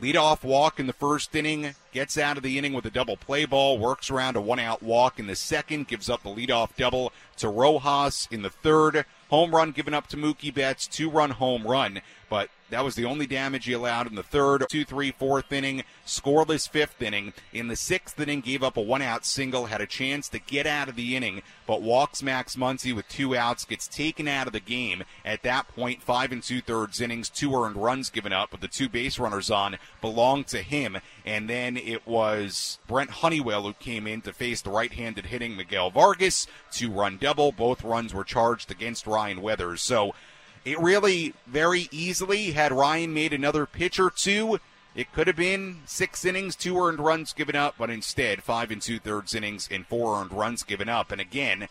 leadoff 0.00 0.42
walk 0.42 0.80
in 0.80 0.86
the 0.86 0.94
first 0.94 1.36
inning, 1.36 1.74
gets 1.92 2.16
out 2.16 2.38
of 2.38 2.42
the 2.42 2.56
inning 2.56 2.72
with 2.72 2.86
a 2.86 2.90
double 2.90 3.18
play 3.18 3.44
ball, 3.44 3.78
works 3.78 4.10
around 4.10 4.36
a 4.36 4.40
one 4.40 4.58
out 4.58 4.82
walk 4.82 5.18
in 5.18 5.26
the 5.26 5.36
second, 5.36 5.86
gives 5.86 6.08
up 6.08 6.22
the 6.22 6.30
leadoff 6.30 6.74
double 6.74 7.12
to 7.36 7.50
Rojas 7.50 8.26
in 8.30 8.40
the 8.40 8.48
third, 8.48 9.04
home 9.28 9.54
run 9.54 9.72
given 9.72 9.92
up 9.92 10.06
to 10.08 10.16
Mookie 10.16 10.54
Betts, 10.54 10.86
two 10.86 11.10
run 11.10 11.32
home 11.32 11.66
run. 11.66 12.00
But 12.34 12.50
that 12.70 12.82
was 12.82 12.96
the 12.96 13.04
only 13.04 13.28
damage 13.28 13.66
he 13.66 13.74
allowed 13.74 14.08
in 14.08 14.16
the 14.16 14.24
third, 14.24 14.64
two, 14.68 14.84
three, 14.84 15.12
fourth 15.12 15.52
inning, 15.52 15.84
scoreless 16.04 16.68
fifth 16.68 17.00
inning. 17.00 17.32
In 17.52 17.68
the 17.68 17.76
sixth 17.76 18.18
inning, 18.18 18.40
gave 18.40 18.60
up 18.60 18.76
a 18.76 18.80
one 18.80 19.02
out 19.02 19.24
single, 19.24 19.66
had 19.66 19.80
a 19.80 19.86
chance 19.86 20.28
to 20.30 20.40
get 20.40 20.66
out 20.66 20.88
of 20.88 20.96
the 20.96 21.14
inning, 21.14 21.42
but 21.64 21.80
walks 21.80 22.24
Max 22.24 22.56
Muncy 22.56 22.92
with 22.92 23.06
two 23.06 23.36
outs, 23.36 23.64
gets 23.64 23.86
taken 23.86 24.26
out 24.26 24.48
of 24.48 24.52
the 24.52 24.58
game. 24.58 25.04
At 25.24 25.44
that 25.44 25.68
point, 25.68 26.02
five 26.02 26.32
and 26.32 26.42
two 26.42 26.60
thirds 26.60 27.00
innings, 27.00 27.30
two 27.30 27.54
earned 27.54 27.76
runs 27.76 28.10
given 28.10 28.32
up, 28.32 28.50
but 28.50 28.60
the 28.60 28.66
two 28.66 28.88
base 28.88 29.16
runners 29.16 29.48
on 29.48 29.76
belonged 30.00 30.48
to 30.48 30.58
him. 30.58 30.98
And 31.24 31.48
then 31.48 31.76
it 31.76 32.04
was 32.04 32.80
Brent 32.88 33.10
Honeywell 33.10 33.62
who 33.62 33.74
came 33.74 34.08
in 34.08 34.22
to 34.22 34.32
face 34.32 34.60
the 34.60 34.70
right 34.70 34.92
handed 34.92 35.26
hitting 35.26 35.54
Miguel 35.54 35.92
Vargas. 35.92 36.48
Two 36.72 36.90
run 36.90 37.16
double. 37.16 37.52
Both 37.52 37.84
runs 37.84 38.12
were 38.12 38.24
charged 38.24 38.72
against 38.72 39.06
Ryan 39.06 39.40
Weathers. 39.40 39.82
So 39.82 40.16
it 40.64 40.78
really 40.80 41.34
very 41.46 41.88
easily 41.90 42.52
had 42.52 42.72
Ryan 42.72 43.12
made 43.12 43.32
another 43.32 43.66
pitch 43.66 43.98
or 43.98 44.10
two. 44.10 44.58
It 44.94 45.12
could 45.12 45.26
have 45.26 45.36
been 45.36 45.82
six 45.86 46.24
innings, 46.24 46.54
two 46.54 46.78
earned 46.78 47.00
runs 47.00 47.32
given 47.32 47.56
up, 47.56 47.74
but 47.78 47.90
instead 47.90 48.42
five 48.42 48.70
and 48.70 48.80
two 48.80 48.98
thirds 48.98 49.34
innings 49.34 49.68
and 49.70 49.86
four 49.86 50.20
earned 50.20 50.32
runs 50.32 50.62
given 50.62 50.88
up. 50.88 51.10
And 51.10 51.20
again, 51.20 51.68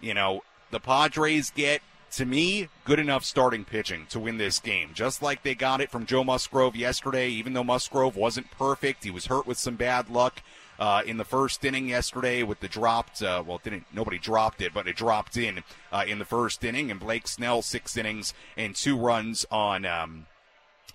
you 0.00 0.14
know, 0.14 0.42
the 0.70 0.80
Padres 0.80 1.50
get 1.50 1.82
to 2.12 2.24
me, 2.24 2.68
good 2.84 2.98
enough 2.98 3.24
starting 3.24 3.64
pitching 3.64 4.06
to 4.10 4.18
win 4.18 4.38
this 4.38 4.58
game. 4.58 4.90
Just 4.94 5.22
like 5.22 5.42
they 5.42 5.54
got 5.54 5.80
it 5.80 5.90
from 5.90 6.06
Joe 6.06 6.24
Musgrove 6.24 6.74
yesterday, 6.74 7.28
even 7.28 7.52
though 7.52 7.64
Musgrove 7.64 8.16
wasn't 8.16 8.50
perfect, 8.50 9.04
he 9.04 9.10
was 9.10 9.26
hurt 9.26 9.46
with 9.46 9.58
some 9.58 9.76
bad 9.76 10.10
luck. 10.10 10.42
Uh, 10.80 11.02
in 11.04 11.18
the 11.18 11.24
first 11.24 11.62
inning 11.62 11.88
yesterday 11.88 12.42
with 12.42 12.58
the 12.60 12.68
dropped, 12.68 13.22
uh, 13.22 13.44
well, 13.46 13.60
didn't 13.62 13.84
nobody 13.92 14.18
dropped 14.18 14.62
it, 14.62 14.72
but 14.72 14.88
it 14.88 14.96
dropped 14.96 15.36
in 15.36 15.62
uh, 15.92 16.04
in 16.08 16.18
the 16.18 16.24
first 16.24 16.64
inning, 16.64 16.90
and 16.90 16.98
Blake 16.98 17.28
Snell 17.28 17.60
six 17.60 17.98
innings 17.98 18.32
and 18.56 18.74
two 18.74 18.96
runs 18.96 19.44
on 19.50 19.84
um, 19.84 20.26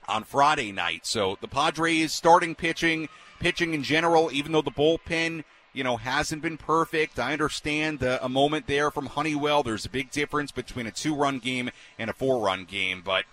on 0.07 0.23
Friday 0.23 0.71
night. 0.71 1.05
So 1.05 1.37
the 1.39 1.47
Padres 1.47 2.11
starting 2.13 2.55
pitching, 2.55 3.09
pitching 3.39 3.75
in 3.75 3.83
general, 3.83 4.31
even 4.31 4.53
though 4.53 4.63
the 4.63 4.71
bullpen 4.71 5.43
you 5.75 5.83
know, 5.83 5.97
hasn't 5.97 6.41
been 6.41 6.57
perfect. 6.57 7.19
I 7.19 7.33
understand 7.33 8.01
a 8.01 8.29
moment 8.29 8.65
there 8.65 8.89
from 8.89 9.07
Honeywell. 9.07 9.61
There's 9.61 9.85
a 9.85 9.89
big 9.89 10.09
difference 10.09 10.51
between 10.51 10.87
a 10.87 10.91
two 10.91 11.13
run 11.13 11.39
game 11.39 11.69
and 11.99 12.09
a 12.09 12.13
four 12.13 12.43
run 12.43 12.63
game. 12.63 13.01
But 13.05 13.25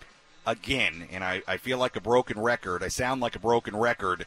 again, 0.44 1.08
and 1.12 1.22
I, 1.22 1.42
I 1.46 1.56
feel 1.56 1.78
like 1.78 1.94
a 1.94 2.00
broken 2.00 2.40
record, 2.40 2.82
I 2.82 2.88
sound 2.88 3.20
like 3.20 3.36
a 3.36 3.38
broken 3.38 3.76
record. 3.76 4.26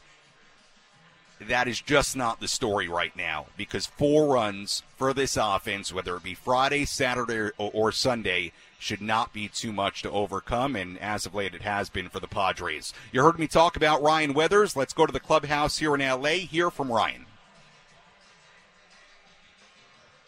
That 1.40 1.68
is 1.68 1.80
just 1.80 2.16
not 2.16 2.40
the 2.40 2.48
story 2.48 2.88
right 2.88 3.14
now 3.14 3.46
because 3.56 3.86
four 3.86 4.32
runs 4.32 4.82
for 4.96 5.12
this 5.12 5.36
offense, 5.36 5.92
whether 5.92 6.16
it 6.16 6.22
be 6.22 6.34
Friday, 6.34 6.86
Saturday, 6.86 7.52
or, 7.58 7.70
or 7.74 7.92
Sunday, 7.92 8.52
should 8.78 9.02
not 9.02 9.32
be 9.32 9.48
too 9.48 9.72
much 9.72 10.02
to 10.02 10.10
overcome, 10.10 10.76
and 10.76 10.98
as 10.98 11.26
of 11.26 11.34
late, 11.34 11.54
it 11.54 11.62
has 11.62 11.90
been 11.90 12.08
for 12.08 12.20
the 12.20 12.26
Padres. 12.26 12.92
You 13.12 13.22
heard 13.22 13.38
me 13.38 13.46
talk 13.46 13.76
about 13.76 14.02
Ryan 14.02 14.32
Weathers. 14.32 14.76
Let's 14.76 14.94
go 14.94 15.06
to 15.06 15.12
the 15.12 15.20
clubhouse 15.20 15.78
here 15.78 15.94
in 15.94 16.00
LA. 16.00 16.46
Hear 16.46 16.70
from 16.70 16.90
Ryan. 16.90 17.25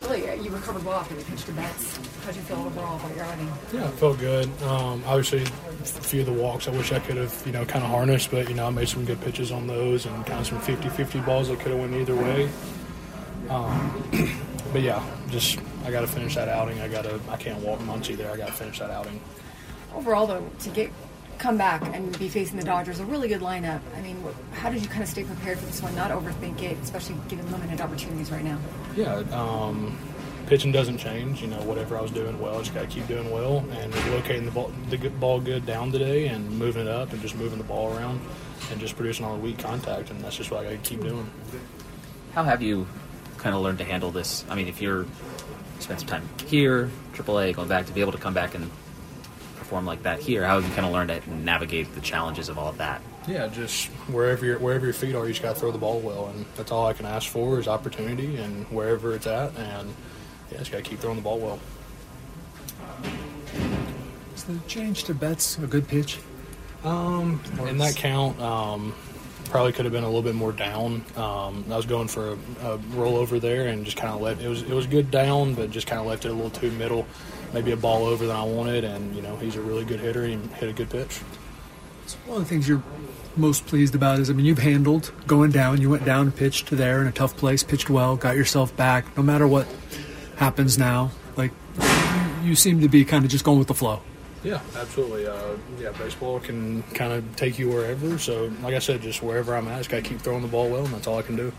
Really, 0.02 0.40
you 0.40 0.50
recovered 0.50 0.84
well 0.84 1.00
after 1.00 1.14
the 1.14 1.24
pitch 1.24 1.44
to 1.44 1.52
Betts. 1.52 1.98
How'd 2.24 2.36
you 2.36 2.42
feel 2.42 2.58
overall 2.58 2.96
about 2.96 3.16
your 3.16 3.24
outing? 3.24 3.52
Yeah, 3.72 3.88
it 3.88 3.94
felt 3.94 4.18
good. 4.18 4.46
Um, 4.62 5.02
obviously, 5.04 5.42
a 5.42 5.84
few 5.84 6.20
of 6.20 6.26
the 6.26 6.32
walks 6.32 6.68
I 6.68 6.70
wish 6.70 6.92
I 6.92 7.00
could 7.00 7.16
have, 7.16 7.42
you 7.44 7.50
know, 7.50 7.64
kind 7.64 7.84
of 7.84 7.90
harnessed, 7.90 8.30
but, 8.30 8.48
you 8.48 8.54
know, 8.54 8.68
I 8.68 8.70
made 8.70 8.88
some 8.88 9.04
good 9.04 9.20
pitches 9.20 9.50
on 9.50 9.66
those 9.66 10.06
and 10.06 10.24
kind 10.24 10.38
of 10.38 10.46
some 10.46 10.60
50-50 10.60 11.26
balls 11.26 11.48
that 11.48 11.58
could 11.58 11.72
have 11.72 11.80
went 11.80 11.94
either 11.94 12.14
way. 12.14 12.48
Um, 13.50 14.04
but, 14.72 14.82
yeah, 14.82 15.04
just 15.30 15.58
I 15.84 15.90
got 15.90 16.02
to 16.02 16.06
finish 16.06 16.36
that 16.36 16.48
outing. 16.48 16.80
I 16.80 16.86
got 16.86 17.02
to, 17.02 17.20
I 17.28 17.36
can't 17.36 17.58
walk 17.60 17.80
Muncy 17.80 18.16
there. 18.16 18.30
I 18.30 18.36
got 18.36 18.46
to 18.48 18.52
finish 18.52 18.78
that 18.78 18.90
outing. 18.90 19.20
Overall, 19.96 20.28
though, 20.28 20.48
to 20.60 20.70
get 20.70 20.92
come 21.38 21.56
back 21.56 21.82
and 21.94 22.16
be 22.18 22.28
facing 22.28 22.58
the 22.58 22.64
Dodgers, 22.64 23.00
a 23.00 23.04
really 23.04 23.28
good 23.28 23.40
lineup. 23.40 23.80
I 23.96 24.00
mean, 24.00 24.22
how 24.52 24.70
did 24.70 24.82
you 24.82 24.88
kind 24.88 25.02
of 25.02 25.08
stay 25.08 25.24
prepared 25.24 25.58
for 25.58 25.66
this 25.66 25.80
one, 25.82 25.94
not 25.94 26.10
overthink 26.10 26.62
it, 26.62 26.76
especially 26.82 27.16
given 27.28 27.50
limited 27.50 27.80
opportunities 27.80 28.30
right 28.30 28.44
now? 28.44 28.58
Yeah, 28.96 29.16
um, 29.32 29.98
pitching 30.46 30.72
doesn't 30.72 30.98
change. 30.98 31.40
You 31.40 31.48
know, 31.48 31.60
whatever 31.62 31.96
I 31.96 32.02
was 32.02 32.10
doing 32.10 32.38
well, 32.40 32.56
I 32.56 32.58
just 32.60 32.74
got 32.74 32.82
to 32.82 32.86
keep 32.86 33.06
doing 33.06 33.30
well 33.30 33.64
and 33.72 33.94
locating 34.10 34.44
the 34.44 34.50
ball, 34.50 34.72
the 34.90 34.96
ball 34.96 35.40
good 35.40 35.64
down 35.64 35.92
today 35.92 36.28
and 36.28 36.50
moving 36.58 36.82
it 36.82 36.88
up 36.88 37.12
and 37.12 37.22
just 37.22 37.36
moving 37.36 37.58
the 37.58 37.64
ball 37.64 37.96
around 37.96 38.20
and 38.70 38.80
just 38.80 38.96
producing 38.96 39.24
all 39.24 39.36
the 39.36 39.42
weak 39.42 39.58
contact, 39.58 40.10
and 40.10 40.20
that's 40.20 40.36
just 40.36 40.50
what 40.50 40.60
I 40.60 40.64
got 40.74 40.84
to 40.84 40.90
keep 40.90 41.02
doing. 41.02 41.30
How 42.34 42.44
have 42.44 42.62
you 42.62 42.86
kind 43.38 43.54
of 43.54 43.62
learned 43.62 43.78
to 43.78 43.84
handle 43.84 44.10
this? 44.10 44.44
I 44.48 44.54
mean, 44.54 44.68
if 44.68 44.82
you're 44.82 45.06
spend 45.78 46.00
some 46.00 46.08
time 46.08 46.28
here, 46.46 46.90
AAA, 47.14 47.54
going 47.54 47.68
back 47.68 47.86
to 47.86 47.92
be 47.92 48.00
able 48.00 48.12
to 48.12 48.18
come 48.18 48.34
back 48.34 48.54
and 48.54 48.70
perform 49.68 49.84
like 49.84 50.02
that 50.04 50.18
here, 50.18 50.46
how 50.46 50.58
have 50.58 50.66
you 50.66 50.74
kind 50.74 50.86
of 50.86 50.92
learned 50.94 51.10
to 51.10 51.30
navigate 51.30 51.94
the 51.94 52.00
challenges 52.00 52.48
of 52.48 52.56
all 52.56 52.70
of 52.70 52.78
that? 52.78 53.02
Yeah, 53.26 53.48
just 53.48 53.88
wherever 54.08 54.46
your 54.46 54.58
wherever 54.58 54.86
your 54.86 54.94
feet 54.94 55.14
are, 55.14 55.26
you 55.26 55.32
just 55.32 55.42
got 55.42 55.54
to 55.54 55.60
throw 55.60 55.70
the 55.70 55.78
ball 55.78 56.00
well, 56.00 56.28
and 56.28 56.46
that's 56.56 56.72
all 56.72 56.86
I 56.86 56.94
can 56.94 57.04
ask 57.04 57.28
for 57.28 57.60
is 57.60 57.68
opportunity, 57.68 58.36
and 58.36 58.64
wherever 58.70 59.14
it's 59.14 59.26
at, 59.26 59.54
and 59.58 59.94
yeah, 60.50 60.58
just 60.58 60.72
got 60.72 60.78
to 60.78 60.82
keep 60.82 61.00
throwing 61.00 61.16
the 61.16 61.22
ball 61.22 61.38
well. 61.38 61.60
Is 64.34 64.44
the 64.44 64.58
change 64.66 65.04
to 65.04 65.14
Betts 65.14 65.58
a 65.58 65.66
good 65.66 65.86
pitch? 65.86 66.18
Um, 66.82 67.42
in 67.68 67.76
that 67.78 67.94
count, 67.94 68.40
um, 68.40 68.94
probably 69.50 69.72
could 69.72 69.84
have 69.84 69.92
been 69.92 70.04
a 70.04 70.06
little 70.06 70.22
bit 70.22 70.34
more 70.34 70.52
down. 70.52 71.04
Um, 71.16 71.66
I 71.70 71.76
was 71.76 71.84
going 71.84 72.08
for 72.08 72.28
a, 72.28 72.32
a 72.72 72.78
rollover 72.94 73.38
there, 73.38 73.66
and 73.66 73.84
just 73.84 73.98
kind 73.98 74.14
of 74.14 74.22
left. 74.22 74.40
It 74.40 74.48
was 74.48 74.62
it 74.62 74.72
was 74.72 74.86
good 74.86 75.10
down, 75.10 75.52
but 75.52 75.70
just 75.70 75.86
kind 75.86 76.00
of 76.00 76.06
left 76.06 76.24
it 76.24 76.30
a 76.30 76.32
little 76.32 76.48
too 76.48 76.70
middle, 76.70 77.06
maybe 77.52 77.72
a 77.72 77.76
ball 77.76 78.06
over 78.06 78.26
than 78.26 78.36
I 78.36 78.44
wanted. 78.44 78.84
And 78.84 79.14
you 79.14 79.22
know, 79.22 79.36
he's 79.36 79.56
a 79.56 79.60
really 79.60 79.84
good 79.84 80.00
hitter. 80.00 80.24
He 80.26 80.36
hit 80.36 80.68
a 80.68 80.72
good 80.72 80.90
pitch. 80.90 81.18
One 82.26 82.38
of 82.38 82.44
the 82.44 82.48
things 82.48 82.68
you're 82.68 82.82
most 83.36 83.66
pleased 83.66 83.94
about 83.94 84.18
is, 84.18 84.30
I 84.30 84.32
mean, 84.32 84.46
you've 84.46 84.58
handled 84.58 85.12
going 85.26 85.50
down. 85.50 85.80
You 85.80 85.90
went 85.90 86.04
down 86.04 86.32
pitched 86.32 86.68
to 86.68 86.76
there 86.76 87.00
in 87.00 87.06
a 87.06 87.12
tough 87.12 87.36
place, 87.36 87.62
pitched 87.62 87.90
well, 87.90 88.16
got 88.16 88.36
yourself 88.36 88.74
back. 88.76 89.16
No 89.16 89.22
matter 89.22 89.46
what 89.46 89.66
happens 90.36 90.78
now, 90.78 91.10
like 91.36 91.52
you 92.42 92.54
seem 92.54 92.80
to 92.80 92.88
be 92.88 93.04
kind 93.04 93.24
of 93.24 93.30
just 93.30 93.44
going 93.44 93.58
with 93.58 93.68
the 93.68 93.74
flow. 93.74 94.00
Yeah, 94.44 94.60
absolutely. 94.76 95.26
Uh, 95.26 95.56
yeah, 95.80 95.90
baseball 95.92 96.38
can 96.40 96.82
kind 96.94 97.12
of 97.12 97.36
take 97.36 97.58
you 97.58 97.68
wherever. 97.68 98.18
So, 98.18 98.52
like 98.62 98.74
I 98.74 98.78
said, 98.78 99.02
just 99.02 99.22
wherever 99.22 99.54
I'm 99.54 99.66
at, 99.68 99.74
I 99.74 99.78
just 99.78 99.90
got 99.90 99.96
to 99.96 100.02
keep 100.02 100.20
throwing 100.20 100.42
the 100.42 100.48
ball 100.48 100.70
well, 100.70 100.84
and 100.84 100.94
that's 100.94 101.06
all 101.06 101.18
I 101.18 101.22
can 101.22 101.36
do. 101.36 101.52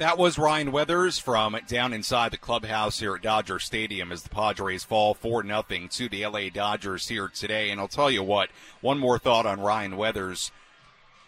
That 0.00 0.16
was 0.16 0.38
Ryan 0.38 0.72
Weathers 0.72 1.18
from 1.18 1.54
down 1.68 1.92
inside 1.92 2.32
the 2.32 2.38
clubhouse 2.38 3.00
here 3.00 3.16
at 3.16 3.20
Dodger 3.20 3.58
Stadium 3.58 4.10
as 4.10 4.22
the 4.22 4.30
Padres 4.30 4.82
fall 4.82 5.12
4 5.12 5.44
0 5.44 5.62
to 5.90 6.08
the 6.08 6.24
LA 6.26 6.48
Dodgers 6.48 7.08
here 7.08 7.28
today. 7.28 7.68
And 7.68 7.78
I'll 7.78 7.86
tell 7.86 8.10
you 8.10 8.22
what, 8.22 8.48
one 8.80 8.98
more 8.98 9.18
thought 9.18 9.44
on 9.44 9.60
Ryan 9.60 9.98
Weathers. 9.98 10.52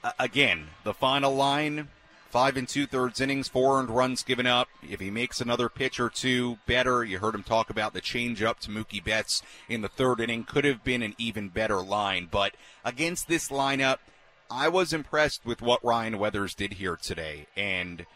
Uh, 0.03 0.13
again, 0.19 0.69
the 0.85 0.95
final 0.95 1.37
line 1.37 1.89
five 2.31 2.57
and 2.57 2.67
two 2.67 2.87
thirds 2.87 3.21
innings, 3.21 3.47
four 3.47 3.79
earned 3.79 3.91
runs 3.91 4.23
given 4.23 4.47
up. 4.47 4.69
If 4.83 5.01
he 5.01 5.11
makes 5.11 5.43
another 5.43 5.69
pitch 5.69 6.01
or 6.01 6.09
two 6.09 6.57
better, 6.67 7.05
you 7.05 7.19
heard 7.19 7.35
him 7.35 7.43
talk 7.43 7.69
about 7.69 7.93
the 7.93 8.01
change 8.01 8.43
up 8.43 8.59
to 8.61 8.71
Mookie 8.71 9.05
Betts 9.05 9.43
in 9.69 9.83
the 9.83 9.89
third 9.91 10.19
inning. 10.19 10.45
Could 10.45 10.65
have 10.65 10.83
been 10.83 11.03
an 11.03 11.15
even 11.19 11.51
better 11.51 11.83
line. 11.83 12.27
But 12.31 12.55
against 12.87 13.29
this 13.29 13.51
lineup, 13.51 13.99
I 14.51 14.69
was 14.69 14.95
impressed 14.95 15.45
with 15.45 15.61
what 15.61 15.85
Ryan 15.85 16.19
Weathers 16.19 16.55
did 16.55 16.73
here 16.73 16.97
today. 16.97 17.49
And 17.55 18.07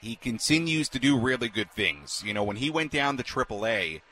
he 0.00 0.16
continues 0.16 0.88
to 0.90 0.98
do 0.98 1.18
really 1.18 1.48
good 1.48 1.70
things. 1.72 2.22
You 2.24 2.34
know, 2.34 2.44
when 2.44 2.56
he 2.56 2.70
went 2.70 2.92
down 2.92 3.16
to 3.16 3.22
AAA, 3.24 4.02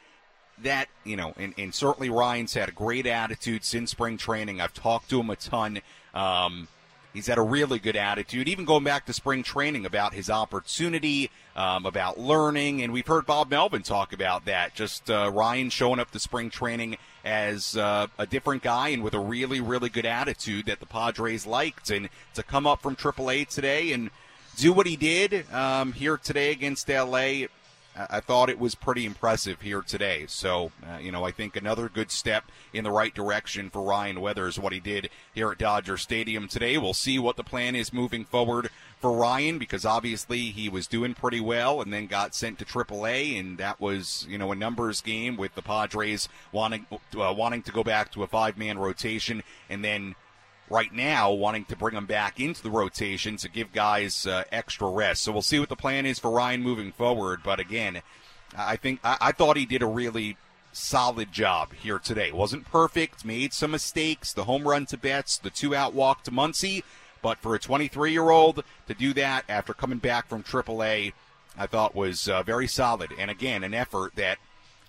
that, 0.62 0.88
you 1.04 1.16
know, 1.16 1.34
and, 1.36 1.54
and 1.58 1.74
certainly 1.74 2.10
Ryan's 2.10 2.54
had 2.54 2.68
a 2.68 2.72
great 2.72 3.06
attitude 3.06 3.64
since 3.64 3.90
spring 3.90 4.16
training. 4.16 4.60
I've 4.60 4.74
talked 4.74 5.10
to 5.10 5.20
him 5.20 5.30
a 5.30 5.36
ton. 5.36 5.80
Um, 6.14 6.68
He's 7.14 7.28
had 7.28 7.38
a 7.38 7.42
really 7.42 7.78
good 7.78 7.94
attitude, 7.94 8.48
even 8.48 8.64
going 8.64 8.82
back 8.82 9.06
to 9.06 9.12
spring 9.12 9.44
training 9.44 9.86
about 9.86 10.14
his 10.14 10.28
opportunity, 10.28 11.30
um, 11.54 11.86
about 11.86 12.18
learning. 12.18 12.82
And 12.82 12.92
we've 12.92 13.06
heard 13.06 13.24
Bob 13.24 13.50
Melvin 13.50 13.84
talk 13.84 14.12
about 14.12 14.46
that. 14.46 14.74
Just 14.74 15.08
uh, 15.08 15.30
Ryan 15.32 15.70
showing 15.70 16.00
up 16.00 16.10
to 16.10 16.18
spring 16.18 16.50
training 16.50 16.96
as 17.24 17.76
uh, 17.76 18.08
a 18.18 18.26
different 18.26 18.64
guy 18.64 18.88
and 18.88 19.04
with 19.04 19.14
a 19.14 19.20
really, 19.20 19.60
really 19.60 19.88
good 19.88 20.06
attitude 20.06 20.66
that 20.66 20.80
the 20.80 20.86
Padres 20.86 21.46
liked. 21.46 21.88
And 21.88 22.08
to 22.34 22.42
come 22.42 22.66
up 22.66 22.82
from 22.82 22.96
AAA 22.96 23.46
today 23.46 23.92
and 23.92 24.10
do 24.56 24.72
what 24.72 24.86
he 24.86 24.96
did 24.96 25.50
um, 25.52 25.92
here 25.92 26.16
today 26.16 26.50
against 26.50 26.88
LA, 26.88 27.46
I 27.96 28.18
thought 28.18 28.50
it 28.50 28.58
was 28.58 28.74
pretty 28.74 29.06
impressive 29.06 29.60
here 29.60 29.80
today. 29.80 30.24
So, 30.26 30.72
uh, 30.84 30.98
you 30.98 31.12
know, 31.12 31.24
I 31.24 31.30
think 31.30 31.54
another 31.54 31.88
good 31.88 32.10
step 32.10 32.50
in 32.72 32.82
the 32.82 32.90
right 32.90 33.14
direction 33.14 33.70
for 33.70 33.82
Ryan 33.82 34.20
Weathers, 34.20 34.58
what 34.58 34.72
he 34.72 34.80
did 34.80 35.10
here 35.32 35.52
at 35.52 35.58
Dodger 35.58 35.96
Stadium 35.96 36.48
today. 36.48 36.76
We'll 36.76 36.92
see 36.92 37.20
what 37.20 37.36
the 37.36 37.44
plan 37.44 37.76
is 37.76 37.92
moving 37.92 38.24
forward 38.24 38.70
for 38.98 39.12
Ryan 39.12 39.58
because 39.58 39.84
obviously 39.84 40.50
he 40.50 40.68
was 40.68 40.88
doing 40.88 41.14
pretty 41.14 41.40
well 41.40 41.80
and 41.80 41.92
then 41.92 42.06
got 42.06 42.34
sent 42.34 42.58
to 42.58 42.64
AAA, 42.64 43.38
and 43.38 43.58
that 43.58 43.80
was, 43.80 44.26
you 44.28 44.38
know, 44.38 44.50
a 44.50 44.56
numbers 44.56 45.00
game 45.00 45.36
with 45.36 45.54
the 45.54 45.62
Padres 45.62 46.28
wanting 46.50 46.86
uh, 46.90 47.32
wanting 47.32 47.62
to 47.62 47.70
go 47.70 47.84
back 47.84 48.10
to 48.12 48.24
a 48.24 48.26
five 48.26 48.58
man 48.58 48.76
rotation 48.76 49.44
and 49.70 49.84
then 49.84 50.16
right 50.70 50.92
now 50.92 51.30
wanting 51.30 51.64
to 51.66 51.76
bring 51.76 51.94
him 51.94 52.06
back 52.06 52.40
into 52.40 52.62
the 52.62 52.70
rotation 52.70 53.36
to 53.36 53.48
give 53.48 53.72
guys 53.72 54.26
uh, 54.26 54.44
extra 54.50 54.88
rest. 54.88 55.22
So 55.22 55.32
we'll 55.32 55.42
see 55.42 55.60
what 55.60 55.68
the 55.68 55.76
plan 55.76 56.06
is 56.06 56.18
for 56.18 56.30
Ryan 56.30 56.62
moving 56.62 56.92
forward. 56.92 57.40
But 57.44 57.60
again, 57.60 58.02
I 58.56 58.76
think 58.76 59.00
I, 59.04 59.16
I 59.20 59.32
thought 59.32 59.56
he 59.56 59.66
did 59.66 59.82
a 59.82 59.86
really 59.86 60.36
solid 60.72 61.32
job 61.32 61.72
here 61.72 61.98
today. 61.98 62.32
Wasn't 62.32 62.64
perfect, 62.64 63.24
made 63.24 63.52
some 63.52 63.70
mistakes. 63.70 64.32
The 64.32 64.44
home 64.44 64.66
run 64.66 64.86
to 64.86 64.96
Betts, 64.96 65.38
the 65.38 65.50
two 65.50 65.74
out 65.74 65.94
walk 65.94 66.24
to 66.24 66.30
Muncy. 66.30 66.82
But 67.22 67.38
for 67.38 67.54
a 67.54 67.58
23 67.58 68.12
year 68.12 68.30
old 68.30 68.64
to 68.86 68.94
do 68.94 69.14
that 69.14 69.44
after 69.48 69.72
coming 69.72 69.98
back 69.98 70.28
from 70.28 70.42
AAA, 70.42 71.12
I 71.56 71.66
thought 71.66 71.94
was 71.94 72.28
uh, 72.28 72.42
very 72.42 72.66
solid. 72.66 73.12
And 73.18 73.30
again, 73.30 73.64
an 73.64 73.72
effort 73.72 74.16
that 74.16 74.38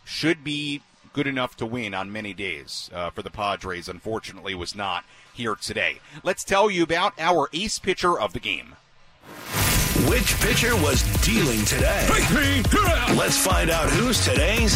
should 0.03 0.43
be 0.43 0.81
good 1.15 1.28
enough 1.28 1.56
to 1.56 1.65
win 1.65 1.93
on 1.93 2.12
many 2.12 2.34
days 2.34 2.89
uh, 2.93 3.10
for 3.10 3.21
the 3.21 3.30
Padres. 3.30 3.88
Unfortunately, 3.88 4.54
was 4.54 4.75
not 4.75 5.06
here 5.34 5.56
today. 5.56 5.99
Let's 6.23 6.43
tell 6.43 6.69
you 6.69 6.84
about 6.84 7.13
our 7.17 7.49
ace 7.54 7.80
pitcher 7.80 8.19
of 8.19 8.34
the 8.34 8.41
game. 8.41 8.75
Which 10.10 10.36
pitcher 10.41 10.75
was 10.75 11.04
dealing 11.25 11.63
today? 11.63 12.06
Let's 13.15 13.38
find 13.38 13.69
out 13.69 13.89
who's 13.91 14.25
today's 14.25 14.75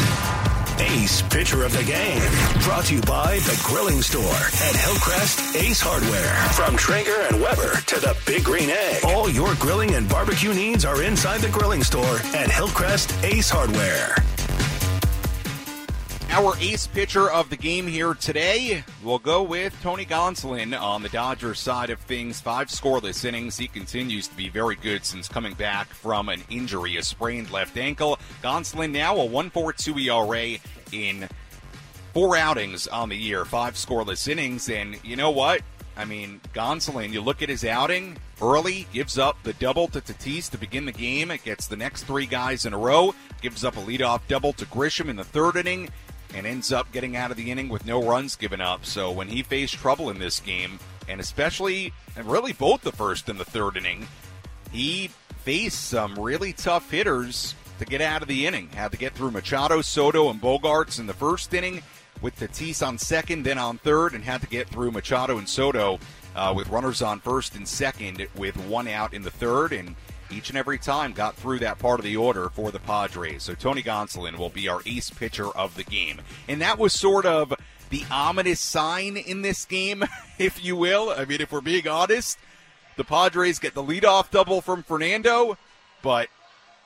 ace 0.80 1.22
pitcher 1.24 1.66
of 1.66 1.74
the 1.74 1.84
game. 1.84 2.22
Brought 2.64 2.86
to 2.86 2.96
you 2.96 3.02
by 3.02 3.40
the 3.40 3.62
Grilling 3.66 4.02
Store 4.02 4.24
at 4.24 4.76
Hillcrest 4.78 5.58
Ace 5.58 5.82
Hardware. 5.82 6.36
From 6.54 6.78
Traeger 6.78 7.20
and 7.30 7.42
Weber 7.42 7.82
to 7.82 8.00
the 8.00 8.16
Big 8.26 8.46
Green 8.46 8.70
Egg, 8.70 9.04
all 9.04 9.30
your 9.30 9.54
grilling 9.56 9.96
and 9.96 10.08
barbecue 10.08 10.54
needs 10.54 10.86
are 10.86 11.04
inside 11.04 11.42
the 11.42 11.50
Grilling 11.50 11.84
Store 11.84 12.20
at 12.34 12.50
Hillcrest 12.50 13.14
Ace 13.26 13.50
Hardware. 13.50 14.16
Our 16.32 16.56
ace 16.60 16.86
pitcher 16.86 17.30
of 17.32 17.50
the 17.50 17.58
game 17.58 17.88
here 17.88 18.14
today 18.14 18.84
will 19.04 19.18
go 19.18 19.42
with 19.42 19.76
Tony 19.82 20.06
Gonsolin 20.06 20.80
on 20.80 21.02
the 21.02 21.10
Dodgers 21.10 21.60
side 21.60 21.90
of 21.90 22.00
things. 22.02 22.40
Five 22.40 22.68
scoreless 22.68 23.26
innings. 23.26 23.58
He 23.58 23.68
continues 23.68 24.28
to 24.28 24.38
be 24.38 24.48
very 24.48 24.76
good 24.76 25.04
since 25.04 25.28
coming 25.28 25.56
back 25.56 25.88
from 25.88 26.30
an 26.30 26.44
injury, 26.50 26.98
a 26.98 27.04
sprained 27.04 27.50
left 27.50 27.78
ankle. 27.78 28.20
Gonsolin 28.44 28.92
now 28.92 29.18
a 29.18 29.28
1.42 29.28 30.06
ERA 30.06 30.60
in 30.92 31.28
four 32.14 32.38
outings 32.38 32.88
on 32.88 33.10
the 33.10 33.18
year, 33.18 33.44
five 33.44 33.74
scoreless 33.74 34.28
innings. 34.28 34.70
And 34.70 35.04
you 35.04 35.16
know 35.16 35.32
what? 35.32 35.62
I 35.98 36.06
mean, 36.06 36.40
Gonsolin, 36.54 37.12
you 37.12 37.22
look 37.22 37.42
at 37.42 37.50
his 37.50 37.66
outing 37.66 38.18
early, 38.42 38.88
gives 38.94 39.18
up 39.18 39.42
the 39.44 39.54
double 39.54 39.88
to 39.90 40.00
Tatis 40.00 40.50
to 40.52 40.58
begin 40.58 40.86
the 40.86 40.92
game. 40.92 41.32
It 41.32 41.44
gets 41.44 41.68
the 41.68 41.76
next 41.76 42.04
three 42.04 42.28
guys 42.28 42.66
in 42.66 42.74
a 42.74 42.78
row, 42.78 43.14
gives 43.42 43.66
up 43.66 43.76
a 43.76 43.82
leadoff 43.82 44.22
double 44.28 44.54
to 44.54 44.66
Grisham 44.68 45.10
in 45.10 45.18
the 45.18 45.26
third 45.26 45.58
inning, 45.58 45.90
and 46.34 46.46
ends 46.46 46.72
up 46.72 46.92
getting 46.92 47.16
out 47.16 47.32
of 47.32 47.38
the 47.38 47.52
inning 47.52 47.70
with 47.70 47.86
no 47.86 48.04
runs 48.04 48.36
given 48.36 48.62
up. 48.62 48.86
So 48.86 49.12
when 49.12 49.28
he 49.28 49.44
faced 49.44 49.76
trouble 49.76 50.10
in 50.10 50.20
this 50.20 50.40
game, 50.40 50.80
and 51.08 51.20
especially, 51.20 51.94
and 52.16 52.26
really 52.26 52.54
both 52.54 52.82
the 52.82 52.92
first 52.92 53.30
and 53.30 53.40
the 53.40 53.46
third 53.46 53.78
inning, 53.78 54.08
he 54.72 55.10
faced 55.44 55.86
some 55.86 56.20
really 56.20 56.54
tough 56.54 56.92
hitters 56.92 57.56
to 57.80 57.86
get 57.86 58.02
out 58.02 58.22
of 58.22 58.28
the 58.28 58.46
inning. 58.46 58.70
Had 58.70 58.92
to 58.92 58.98
get 58.98 59.14
through 59.14 59.32
Machado, 59.32 59.82
Soto, 59.82 60.30
and 60.30 60.42
Bogaerts 60.42 61.00
in 61.00 61.08
the 61.08 61.14
first 61.14 61.54
inning, 61.54 61.82
with 62.22 62.38
Tatis 62.38 62.86
on 62.86 62.98
second, 62.98 63.44
then 63.44 63.58
on 63.58 63.78
third, 63.78 64.14
and 64.14 64.24
had 64.24 64.42
to 64.42 64.48
get 64.48 64.68
through 64.68 64.92
Machado 64.92 65.38
and 65.38 65.48
Soto 65.48 66.00
uh, 66.36 66.54
with 66.56 66.68
runners 66.70 67.02
on 67.02 67.20
first 67.20 67.56
and 67.56 67.68
second 67.68 68.28
with 68.36 68.58
one 68.68 68.88
out 68.88 69.14
in 69.14 69.22
the 69.22 69.32
third. 69.32 69.72
And 69.72 69.96
each 70.32 70.50
and 70.50 70.58
every 70.58 70.78
time 70.78 71.14
got 71.14 71.36
through 71.36 71.60
that 71.60 71.80
part 71.80 72.00
of 72.00 72.06
the 72.06 72.18
order 72.18 72.50
for 72.50 72.72
the 72.72 72.80
Padres. 72.80 73.44
So 73.44 73.54
Tony 73.56 73.84
Gonsolin 73.84 74.38
will 74.38 74.50
be 74.50 74.68
our 74.68 74.82
ace 74.86 75.10
pitcher 75.10 75.48
of 75.48 75.76
the 75.76 75.84
game. 75.84 76.22
And 76.48 76.62
that 76.62 76.78
was 76.78 76.94
sort 76.94 77.26
of 77.26 77.54
the 77.90 78.04
ominous 78.12 78.60
sign 78.60 79.18
in 79.18 79.42
this 79.42 79.66
game, 79.66 80.04
if 80.38 80.64
you 80.64 80.76
will. 80.76 81.10
I 81.10 81.26
mean, 81.26 81.42
if 81.42 81.52
we're 81.52 81.62
being 81.62 81.88
honest, 81.88 82.38
the 82.98 83.04
Padres 83.04 83.60
get 83.60 83.74
the 83.74 83.84
leadoff 83.84 84.32
double 84.32 84.62
from 84.62 84.84
Fernando, 84.84 85.58
but 86.02 86.30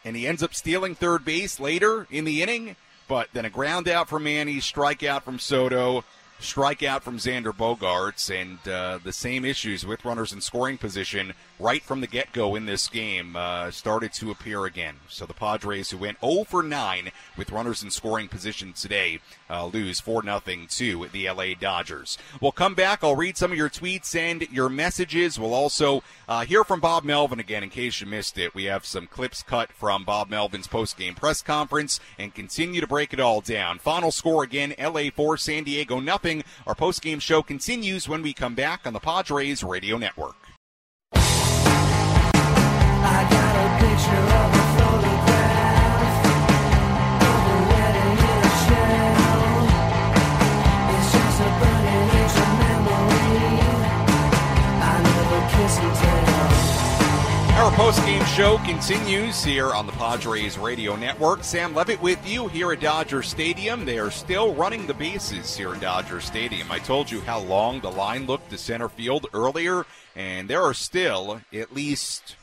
and 0.05 0.15
he 0.15 0.27
ends 0.27 0.43
up 0.43 0.53
stealing 0.53 0.95
third 0.95 1.23
base 1.23 1.59
later 1.59 2.07
in 2.11 2.25
the 2.25 2.41
inning, 2.41 2.75
but 3.07 3.29
then 3.33 3.45
a 3.45 3.49
ground 3.49 3.87
out 3.87 4.09
from 4.09 4.23
Manny, 4.23 4.57
strikeout 4.57 5.23
from 5.23 5.39
Soto, 5.39 6.03
strikeout 6.41 7.01
from 7.01 7.17
Xander 7.17 7.53
Bogaerts, 7.53 8.29
and 8.29 8.59
uh, 8.67 8.99
the 9.03 9.13
same 9.13 9.45
issues 9.45 9.85
with 9.85 10.03
runners 10.03 10.33
in 10.33 10.41
scoring 10.41 10.77
position 10.77 11.33
right 11.63 11.81
from 11.81 12.01
the 12.01 12.07
get 12.07 12.33
go 12.33 12.55
in 12.55 12.65
this 12.65 12.89
game 12.89 13.37
uh, 13.37 13.71
started 13.71 14.11
to 14.11 14.29
appear 14.29 14.65
again. 14.65 14.95
So 15.07 15.25
the 15.25 15.33
Padres, 15.33 15.91
who 15.91 15.97
went 15.97 16.19
0 16.19 16.43
for 16.43 16.61
9 16.61 17.09
with 17.37 17.51
runners 17.51 17.81
in 17.81 17.89
scoring 17.89 18.27
position 18.27 18.73
today, 18.73 19.19
uh, 19.49 19.67
lose 19.67 20.01
4 20.01 20.23
0 20.23 20.41
to 20.69 21.07
the 21.07 21.29
LA 21.29 21.53
Dodgers. 21.57 22.17
We'll 22.41 22.51
come 22.51 22.75
back. 22.75 23.01
I'll 23.01 23.15
read 23.15 23.37
some 23.37 23.51
of 23.51 23.57
your 23.57 23.69
tweets 23.69 24.13
and 24.13 24.41
your 24.51 24.67
messages. 24.67 25.39
We'll 25.39 25.53
also 25.53 26.03
uh, 26.27 26.43
hear 26.43 26.65
from 26.65 26.81
Bob 26.81 27.05
Melvin 27.05 27.39
again 27.39 27.63
in 27.63 27.69
case 27.69 28.01
you 28.01 28.07
missed 28.07 28.37
it. 28.37 28.53
We 28.53 28.65
have 28.65 28.85
some 28.85 29.07
clips 29.07 29.41
cut 29.41 29.71
from 29.71 30.03
Bob 30.03 30.29
Melvin's 30.29 30.67
post 30.67 30.97
game 30.97 31.15
press 31.15 31.41
conference 31.41 32.01
and 32.19 32.35
continue 32.35 32.81
to 32.81 32.87
break 32.87 33.13
it 33.13 33.21
all 33.21 33.39
down. 33.39 33.79
Final 33.79 34.11
score 34.11 34.43
again 34.43 34.75
LA 34.77 35.03
4, 35.15 35.37
San 35.37 35.63
Diego 35.63 36.01
nothing. 36.01 36.43
Our 36.67 36.75
post 36.75 37.01
game 37.01 37.19
show 37.19 37.41
continues 37.41 38.09
when 38.09 38.21
we 38.21 38.33
come 38.33 38.53
back 38.53 38.81
on 38.85 38.91
the 38.91 38.99
Padres 38.99 39.63
Radio 39.63 39.97
Network. 39.97 40.42
Post-game 57.75 58.23
show 58.25 58.59
continues 58.59 59.43
here 59.43 59.73
on 59.73 59.87
the 59.87 59.91
Padres 59.93 60.59
Radio 60.59 60.95
Network. 60.95 61.43
Sam 61.43 61.73
Levitt 61.73 62.01
with 62.03 62.19
you 62.27 62.47
here 62.47 62.71
at 62.71 62.79
Dodger 62.79 63.23
Stadium. 63.23 63.83
They 63.83 63.97
are 63.97 64.11
still 64.11 64.53
running 64.53 64.85
the 64.85 64.93
bases 64.93 65.57
here 65.57 65.73
at 65.73 65.81
Dodger 65.81 66.21
Stadium. 66.21 66.71
I 66.71 66.77
told 66.77 67.09
you 67.09 67.19
how 67.21 67.39
long 67.39 67.81
the 67.81 67.89
line 67.91 68.27
looked 68.27 68.51
to 68.51 68.59
center 68.59 68.89
field 68.89 69.25
earlier, 69.33 69.85
and 70.15 70.47
there 70.47 70.61
are 70.61 70.73
still 70.73 71.41
at 71.51 71.73
least 71.73 72.35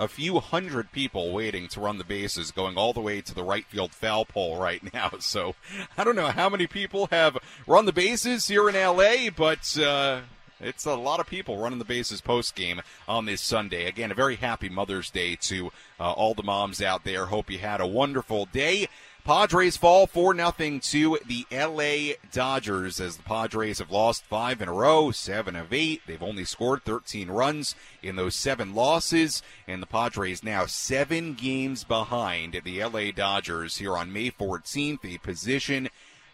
a 0.00 0.08
few 0.08 0.40
hundred 0.40 0.90
people 0.92 1.30
waiting 1.30 1.68
to 1.68 1.78
run 1.78 1.98
the 1.98 2.04
bases, 2.04 2.50
going 2.50 2.78
all 2.78 2.94
the 2.94 3.00
way 3.00 3.20
to 3.20 3.34
the 3.34 3.44
right 3.44 3.66
field 3.66 3.92
foul 3.92 4.24
pole 4.24 4.56
right 4.56 4.82
now. 4.94 5.12
So 5.20 5.54
I 5.96 6.02
don't 6.02 6.16
know 6.16 6.28
how 6.28 6.48
many 6.48 6.66
people 6.66 7.06
have 7.08 7.36
run 7.66 7.84
the 7.84 7.92
bases 7.92 8.48
here 8.48 8.68
in 8.68 8.74
LA, 8.74 9.28
but 9.36 9.78
uh, 9.78 10.22
it's 10.58 10.86
a 10.86 10.94
lot 10.94 11.20
of 11.20 11.26
people 11.26 11.58
running 11.58 11.78
the 11.78 11.84
bases 11.84 12.22
post 12.22 12.54
game 12.54 12.80
on 13.06 13.26
this 13.26 13.42
Sunday. 13.42 13.86
Again, 13.86 14.10
a 14.10 14.14
very 14.14 14.36
happy 14.36 14.70
Mother's 14.70 15.10
Day 15.10 15.36
to 15.42 15.70
uh, 16.00 16.12
all 16.12 16.32
the 16.32 16.42
moms 16.42 16.80
out 16.80 17.04
there. 17.04 17.26
Hope 17.26 17.50
you 17.50 17.58
had 17.58 17.82
a 17.82 17.86
wonderful 17.86 18.46
day. 18.46 18.88
Padres 19.20 19.76
fall 19.76 20.06
4 20.06 20.34
0 20.34 20.78
to 20.80 21.18
the 21.26 21.46
LA 21.50 22.14
Dodgers 22.32 23.00
as 23.00 23.16
the 23.16 23.22
Padres 23.22 23.78
have 23.78 23.90
lost 23.90 24.24
five 24.24 24.60
in 24.62 24.68
a 24.68 24.72
row, 24.72 25.10
seven 25.10 25.56
of 25.56 25.72
eight. 25.72 26.02
They've 26.06 26.22
only 26.22 26.44
scored 26.44 26.84
13 26.84 27.30
runs 27.30 27.74
in 28.02 28.16
those 28.16 28.34
seven 28.34 28.74
losses, 28.74 29.42
and 29.66 29.82
the 29.82 29.86
Padres 29.86 30.42
now 30.42 30.66
seven 30.66 31.34
games 31.34 31.84
behind 31.84 32.60
the 32.64 32.84
LA 32.84 33.10
Dodgers 33.10 33.76
here 33.76 33.96
on 33.96 34.12
May 34.12 34.30
14th, 34.30 35.04
a 35.04 35.18
position 35.18 35.88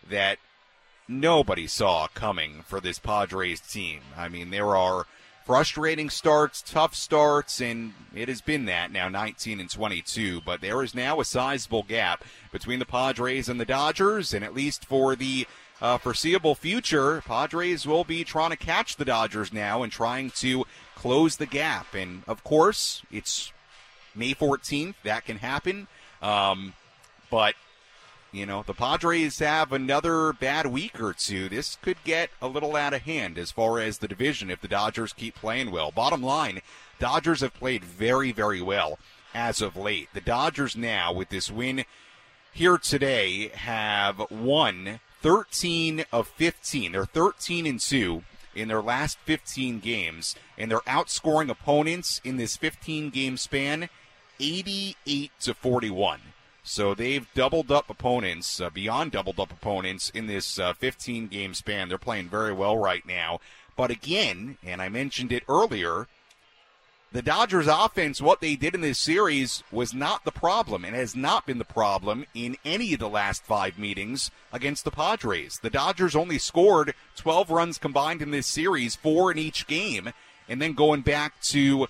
that 0.09 0.39
nobody 1.09 1.67
saw 1.67 2.09
coming 2.09 2.63
for 2.67 2.81
this 2.81 2.99
Padres 2.99 3.61
team. 3.61 4.01
I 4.17 4.29
mean, 4.29 4.51
there 4.51 4.77
are 4.77 5.07
frustrating 5.47 6.11
starts, 6.11 6.61
tough 6.61 6.95
starts, 6.95 7.61
and 7.61 7.95
it 8.13 8.29
has 8.29 8.41
been 8.41 8.65
that 8.67 8.91
now 8.91 9.09
19 9.09 9.61
and 9.61 9.71
22. 9.71 10.43
But 10.45 10.61
there 10.61 10.83
is 10.83 10.95
now 10.95 11.21
a 11.21 11.25
sizable 11.25 11.85
gap 11.85 12.25
between 12.51 12.81
the 12.81 12.85
Padres 12.85 13.49
and 13.49 13.61
the 13.61 13.65
Dodgers, 13.65 14.35
and 14.35 14.45
at 14.45 14.55
least 14.55 14.85
for 14.85 15.15
the 15.15 15.47
uh, 15.81 15.99
foreseeable 15.99 16.57
future, 16.57 17.23
Padres 17.23 17.87
will 17.87 18.03
be 18.03 18.25
trying 18.25 18.51
to 18.51 18.57
catch 18.57 18.97
the 18.97 19.05
Dodgers 19.05 19.53
now 19.53 19.83
and 19.83 19.93
trying 19.93 20.31
to 20.31 20.65
close 20.97 21.37
the 21.37 21.47
gap. 21.47 21.95
And 21.95 22.25
of 22.27 22.43
course, 22.43 23.03
it's 23.13 23.53
May 24.17 24.35
14th. 24.35 24.95
That 25.05 25.25
can 25.25 25.39
happen. 25.39 25.87
Um, 26.21 26.73
but, 27.31 27.55
you 28.33 28.47
know, 28.47 28.63
the 28.67 28.75
Padres 28.75 29.39
have 29.39 29.73
another 29.73 30.33
bad 30.33 30.67
week 30.67 31.01
or 31.01 31.13
two. 31.13 31.49
This 31.49 31.79
could 31.81 31.97
get 32.05 32.31
a 32.43 32.49
little 32.49 32.77
out 32.77 32.95
of 32.95 33.03
hand 33.03 33.39
as 33.39 33.51
far 33.51 33.79
as 33.79 33.99
the 33.99 34.09
division 34.09 34.51
if 34.51 34.61
the 34.61 34.69
Dodgers 34.69 35.13
keep 35.13 35.35
playing 35.35 35.71
well. 35.71 35.91
Bottom 35.91 36.23
line, 36.23 36.61
Dodgers 36.99 37.41
have 37.41 37.55
played 37.55 37.85
very, 37.85 38.33
very 38.33 38.61
well 38.61 38.99
as 39.35 39.61
of 39.61 39.77
late. 39.77 40.09
The 40.13 40.21
Dodgers 40.21 40.77
now, 40.77 41.13
with 41.13 41.29
this 41.29 41.51
win 41.51 41.85
here 42.53 42.79
today, 42.79 43.49
have 43.49 44.31
won 44.31 45.01
13 45.23 46.05
of 46.13 46.29
15. 46.29 46.93
They're 46.93 47.05
13 47.05 47.67
and 47.67 47.81
2 47.81 48.23
in 48.55 48.69
their 48.69 48.83
last 48.83 49.19
15 49.25 49.81
games, 49.81 50.35
and 50.57 50.71
they're 50.71 50.81
outscoring 50.81 51.51
opponents 51.51 52.21
in 52.25 52.37
this 52.39 52.57
15 52.57 53.11
game 53.11 53.37
span 53.37 53.89
88 54.41 55.31
to 55.41 55.55
41. 55.55 56.21
So 56.69 56.95
they've 56.95 57.33
doubled 57.33 57.71
up 57.71 57.89
opponents, 57.89 58.61
uh, 58.61 58.71
beyond 58.71 59.13
doubled 59.13 59.39
up 59.39 59.53
opponents 59.53 60.11
in 60.11 60.27
this 60.27 60.59
15 60.59 61.25
uh, 61.25 61.27
game 61.29 61.55
span. 61.55 61.89
They're 61.89 61.97
playing 61.97 62.29
very 62.29 62.53
well 62.53 62.77
right 62.77 63.07
now. 63.07 63.39
But 63.77 63.93
again, 63.93 64.59
and 64.65 64.83
I 64.83 64.89
mentioned 64.89 65.31
it 65.31 65.45
earlier, 65.49 66.09
the 67.13 67.23
Dodgers 67.23 67.69
offense, 67.69 68.21
what 68.21 68.41
they 68.41 68.57
did 68.57 68.75
in 68.75 68.81
this 68.81 68.99
series 68.99 69.63
was 69.71 69.95
not 69.95 70.25
the 70.25 70.33
problem 70.33 70.85
and 70.85 70.97
has 70.97 71.15
not 71.15 71.47
been 71.47 71.59
the 71.59 71.65
problem 71.65 72.27
in 72.35 72.57
any 72.65 72.93
of 72.95 72.99
the 72.99 73.09
last 73.09 73.45
five 73.45 73.79
meetings 73.79 74.33
against 74.53 74.85
the 74.85 74.91
Padres. 74.91 75.61
The 75.63 75.71
Dodgers 75.71 76.17
only 76.17 76.39
scored 76.39 76.95
12 77.15 77.49
runs 77.49 77.79
combined 77.79 78.23
in 78.23 78.33
this 78.33 78.49
series, 78.49 78.97
four 78.97 79.31
in 79.31 79.39
each 79.39 79.69
game. 79.69 80.11
And 80.49 80.61
then 80.61 80.73
going 80.73 81.03
back 81.03 81.41
to 81.43 81.87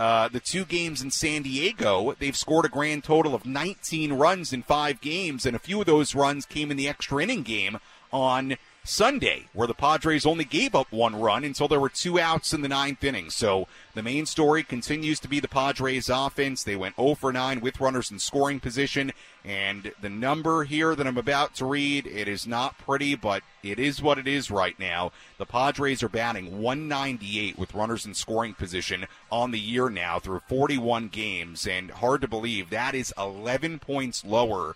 uh, 0.00 0.28
the 0.28 0.40
two 0.40 0.64
games 0.64 1.02
in 1.02 1.10
San 1.10 1.42
Diego, 1.42 2.14
they've 2.18 2.36
scored 2.36 2.64
a 2.64 2.70
grand 2.70 3.04
total 3.04 3.34
of 3.34 3.44
19 3.44 4.14
runs 4.14 4.50
in 4.50 4.62
five 4.62 4.98
games, 5.02 5.44
and 5.44 5.54
a 5.54 5.58
few 5.58 5.78
of 5.78 5.84
those 5.84 6.14
runs 6.14 6.46
came 6.46 6.70
in 6.70 6.78
the 6.78 6.88
extra 6.88 7.22
inning 7.22 7.42
game 7.42 7.78
on 8.10 8.56
Sunday, 8.82 9.44
where 9.52 9.66
the 9.66 9.74
Padres 9.74 10.24
only 10.24 10.44
gave 10.44 10.74
up 10.74 10.90
one 10.90 11.14
run 11.14 11.44
until 11.44 11.68
there 11.68 11.80
were 11.80 11.90
two 11.90 12.18
outs 12.18 12.54
in 12.54 12.62
the 12.62 12.68
ninth 12.68 13.04
inning. 13.04 13.28
So 13.28 13.68
the 13.94 14.02
main 14.02 14.24
story 14.24 14.62
continues 14.62 15.20
to 15.20 15.28
be 15.28 15.38
the 15.38 15.48
Padres 15.48 16.08
offense. 16.08 16.62
They 16.62 16.76
went 16.76 16.96
0 16.96 17.14
for 17.14 17.32
9 17.32 17.60
with 17.60 17.80
runners 17.80 18.10
in 18.10 18.18
scoring 18.18 18.58
position. 18.58 19.12
And 19.44 19.92
the 20.00 20.08
number 20.08 20.64
here 20.64 20.94
that 20.94 21.06
I'm 21.06 21.18
about 21.18 21.54
to 21.56 21.66
read, 21.66 22.06
it 22.06 22.26
is 22.26 22.46
not 22.46 22.78
pretty, 22.78 23.14
but 23.14 23.42
it 23.62 23.78
is 23.78 24.00
what 24.00 24.18
it 24.18 24.26
is 24.26 24.50
right 24.50 24.78
now. 24.78 25.12
The 25.38 25.46
Padres 25.46 26.02
are 26.02 26.08
batting 26.08 26.62
198 26.62 27.58
with 27.58 27.74
runners 27.74 28.06
in 28.06 28.14
scoring 28.14 28.54
position 28.54 29.06
on 29.30 29.50
the 29.50 29.60
year 29.60 29.90
now 29.90 30.18
through 30.18 30.40
41 30.48 31.08
games. 31.08 31.66
And 31.66 31.90
hard 31.90 32.22
to 32.22 32.28
believe 32.28 32.70
that 32.70 32.94
is 32.94 33.12
11 33.18 33.78
points 33.78 34.24
lower 34.24 34.74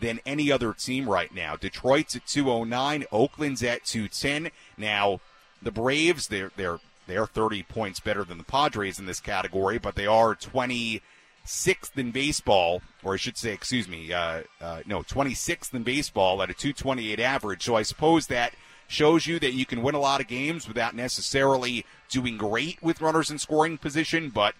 than 0.00 0.20
any 0.24 0.50
other 0.50 0.72
team 0.72 1.08
right 1.08 1.32
now. 1.34 1.56
Detroit's 1.56 2.16
at 2.16 2.26
209, 2.26 3.04
Oakland's 3.12 3.62
at 3.62 3.84
210. 3.84 4.50
Now, 4.76 5.20
the 5.62 5.70
Braves, 5.70 6.28
they're 6.28 6.50
they're 6.56 6.80
they're 7.06 7.26
30 7.26 7.64
points 7.64 8.00
better 8.00 8.24
than 8.24 8.38
the 8.38 8.44
Padres 8.44 8.98
in 8.98 9.06
this 9.06 9.20
category, 9.20 9.78
but 9.78 9.96
they 9.96 10.06
are 10.06 10.34
26th 10.34 11.96
in 11.96 12.12
baseball, 12.12 12.82
or 13.02 13.14
I 13.14 13.16
should 13.16 13.36
say, 13.36 13.52
excuse 13.52 13.88
me, 13.88 14.12
uh, 14.12 14.42
uh, 14.60 14.82
no, 14.86 15.02
26th 15.02 15.74
in 15.74 15.82
baseball 15.82 16.40
at 16.42 16.50
a 16.50 16.54
228 16.54 17.18
average. 17.18 17.64
So 17.64 17.74
I 17.74 17.82
suppose 17.82 18.28
that 18.28 18.54
shows 18.86 19.26
you 19.26 19.38
that 19.40 19.54
you 19.54 19.66
can 19.66 19.82
win 19.82 19.94
a 19.94 20.00
lot 20.00 20.20
of 20.20 20.28
games 20.28 20.68
without 20.68 20.94
necessarily 20.94 21.84
doing 22.08 22.36
great 22.36 22.82
with 22.82 23.00
runners 23.00 23.30
in 23.30 23.38
scoring 23.38 23.78
position, 23.78 24.30
but 24.30 24.54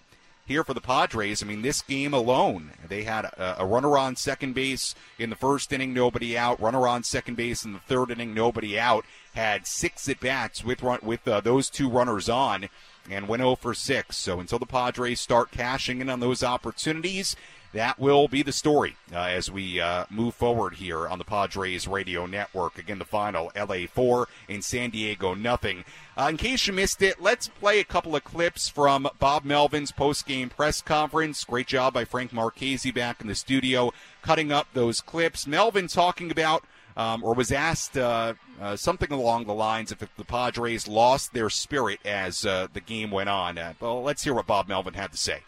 here 0.45 0.63
for 0.63 0.73
the 0.73 0.81
Padres. 0.81 1.41
I 1.41 1.45
mean, 1.45 1.61
this 1.61 1.81
game 1.81 2.13
alone, 2.13 2.71
they 2.87 3.03
had 3.03 3.25
a, 3.25 3.61
a, 3.61 3.65
runner 3.65 3.97
on 3.97 4.15
second 4.15 4.53
base 4.53 4.95
in 5.17 5.29
the 5.29 5.35
first 5.35 5.71
inning, 5.71 5.93
nobody 5.93 6.37
out. 6.37 6.59
Runner 6.59 6.87
on 6.87 7.03
second 7.03 7.35
base 7.35 7.63
in 7.63 7.73
the 7.73 7.79
third 7.79 8.11
inning, 8.11 8.33
nobody 8.33 8.79
out. 8.79 9.05
Had 9.33 9.65
six 9.65 10.09
at 10.09 10.19
bats 10.19 10.63
with 10.63 10.83
with 11.03 11.27
uh, 11.27 11.41
those 11.41 11.69
two 11.69 11.89
runners 11.89 12.27
on, 12.27 12.67
and 13.09 13.27
went 13.27 13.41
0 13.41 13.55
for 13.55 13.73
six. 13.73 14.17
So 14.17 14.39
until 14.39 14.59
the 14.59 14.65
Padres 14.65 15.19
start 15.19 15.51
cashing 15.51 16.01
in 16.01 16.09
on 16.09 16.19
those 16.19 16.43
opportunities, 16.43 17.35
that 17.73 17.99
will 17.99 18.27
be 18.27 18.43
the 18.43 18.51
story 18.51 18.97
uh, 19.13 19.19
as 19.19 19.49
we 19.49 19.79
uh, 19.79 20.05
move 20.09 20.35
forward 20.35 20.75
here 20.75 21.07
on 21.07 21.17
the 21.17 21.23
Padres 21.23 21.87
radio 21.87 22.25
network. 22.25 22.77
Again, 22.77 22.99
the 22.99 23.05
final 23.05 23.51
LA 23.55 23.87
4 23.91 24.27
in 24.49 24.61
San 24.61 24.89
Diego 24.89 25.33
nothing. 25.33 25.85
Uh, 26.17 26.27
in 26.29 26.37
case 26.37 26.67
you 26.67 26.73
missed 26.73 27.01
it, 27.01 27.21
let's 27.21 27.47
play 27.47 27.79
a 27.79 27.85
couple 27.85 28.15
of 28.15 28.23
clips 28.23 28.67
from 28.67 29.07
Bob 29.19 29.45
Melvin's 29.45 29.91
post 29.91 30.25
game 30.25 30.49
press 30.49 30.81
conference. 30.81 31.43
Great 31.45 31.67
job 31.67 31.93
by 31.93 32.03
Frank 32.03 32.33
Marchese 32.33 32.91
back 32.91 33.21
in 33.21 33.27
the 33.27 33.35
studio 33.35 33.93
cutting 34.21 34.51
up 34.51 34.67
those 34.73 35.01
clips. 35.01 35.47
Melvin 35.47 35.87
talking 35.87 36.31
about. 36.31 36.63
Um, 36.97 37.23
or 37.23 37.33
was 37.33 37.53
asked 37.53 37.97
uh, 37.97 38.33
uh, 38.59 38.75
something 38.75 39.13
along 39.13 39.45
the 39.45 39.53
lines 39.53 39.93
of 39.93 40.03
if 40.03 40.13
the 40.17 40.25
Padres 40.25 40.89
lost 40.89 41.31
their 41.31 41.49
spirit 41.49 42.01
as 42.03 42.45
uh, 42.45 42.67
the 42.73 42.81
game 42.81 43.11
went 43.11 43.29
on. 43.29 43.57
well, 43.79 44.03
let's 44.03 44.25
hear 44.25 44.33
what 44.33 44.45
Bob 44.45 44.67
Melvin 44.67 44.95
had 44.95 45.13
to 45.13 45.17
say. 45.17 45.43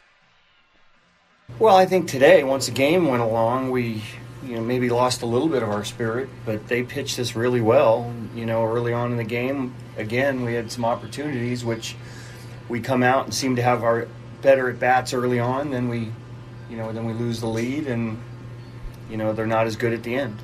Well, 1.59 1.75
I 1.75 1.85
think 1.85 2.07
today, 2.07 2.43
once 2.43 2.65
the 2.65 2.71
game 2.71 3.07
went 3.07 3.21
along, 3.21 3.69
we 3.69 4.01
you 4.43 4.55
know 4.55 4.61
maybe 4.61 4.89
lost 4.89 5.21
a 5.21 5.25
little 5.25 5.47
bit 5.47 5.61
of 5.61 5.69
our 5.69 5.85
spirit, 5.85 6.27
but 6.45 6.67
they 6.67 6.83
pitched 6.83 7.19
us 7.19 7.35
really 7.35 7.61
well. 7.61 8.11
You 8.35 8.45
know, 8.45 8.65
early 8.65 8.91
on 8.91 9.11
in 9.11 9.17
the 9.17 9.23
game, 9.23 9.73
again 9.95 10.43
we 10.43 10.55
had 10.55 10.71
some 10.71 10.83
opportunities 10.83 11.63
which 11.63 11.95
we 12.69 12.81
come 12.81 13.03
out 13.03 13.25
and 13.25 13.33
seem 13.33 13.55
to 13.57 13.61
have 13.61 13.83
our 13.83 14.07
better 14.41 14.69
at 14.69 14.79
bats 14.79 15.13
early 15.13 15.39
on. 15.39 15.69
Then 15.69 15.89
we, 15.89 16.11
you 16.69 16.77
know, 16.77 16.91
then 16.91 17.05
we 17.05 17.13
lose 17.13 17.39
the 17.39 17.47
lead, 17.47 17.87
and 17.87 18.21
you 19.09 19.17
know 19.17 19.31
they're 19.31 19.45
not 19.45 19.67
as 19.67 19.75
good 19.75 19.93
at 19.93 20.03
the 20.03 20.15
end. 20.15 20.41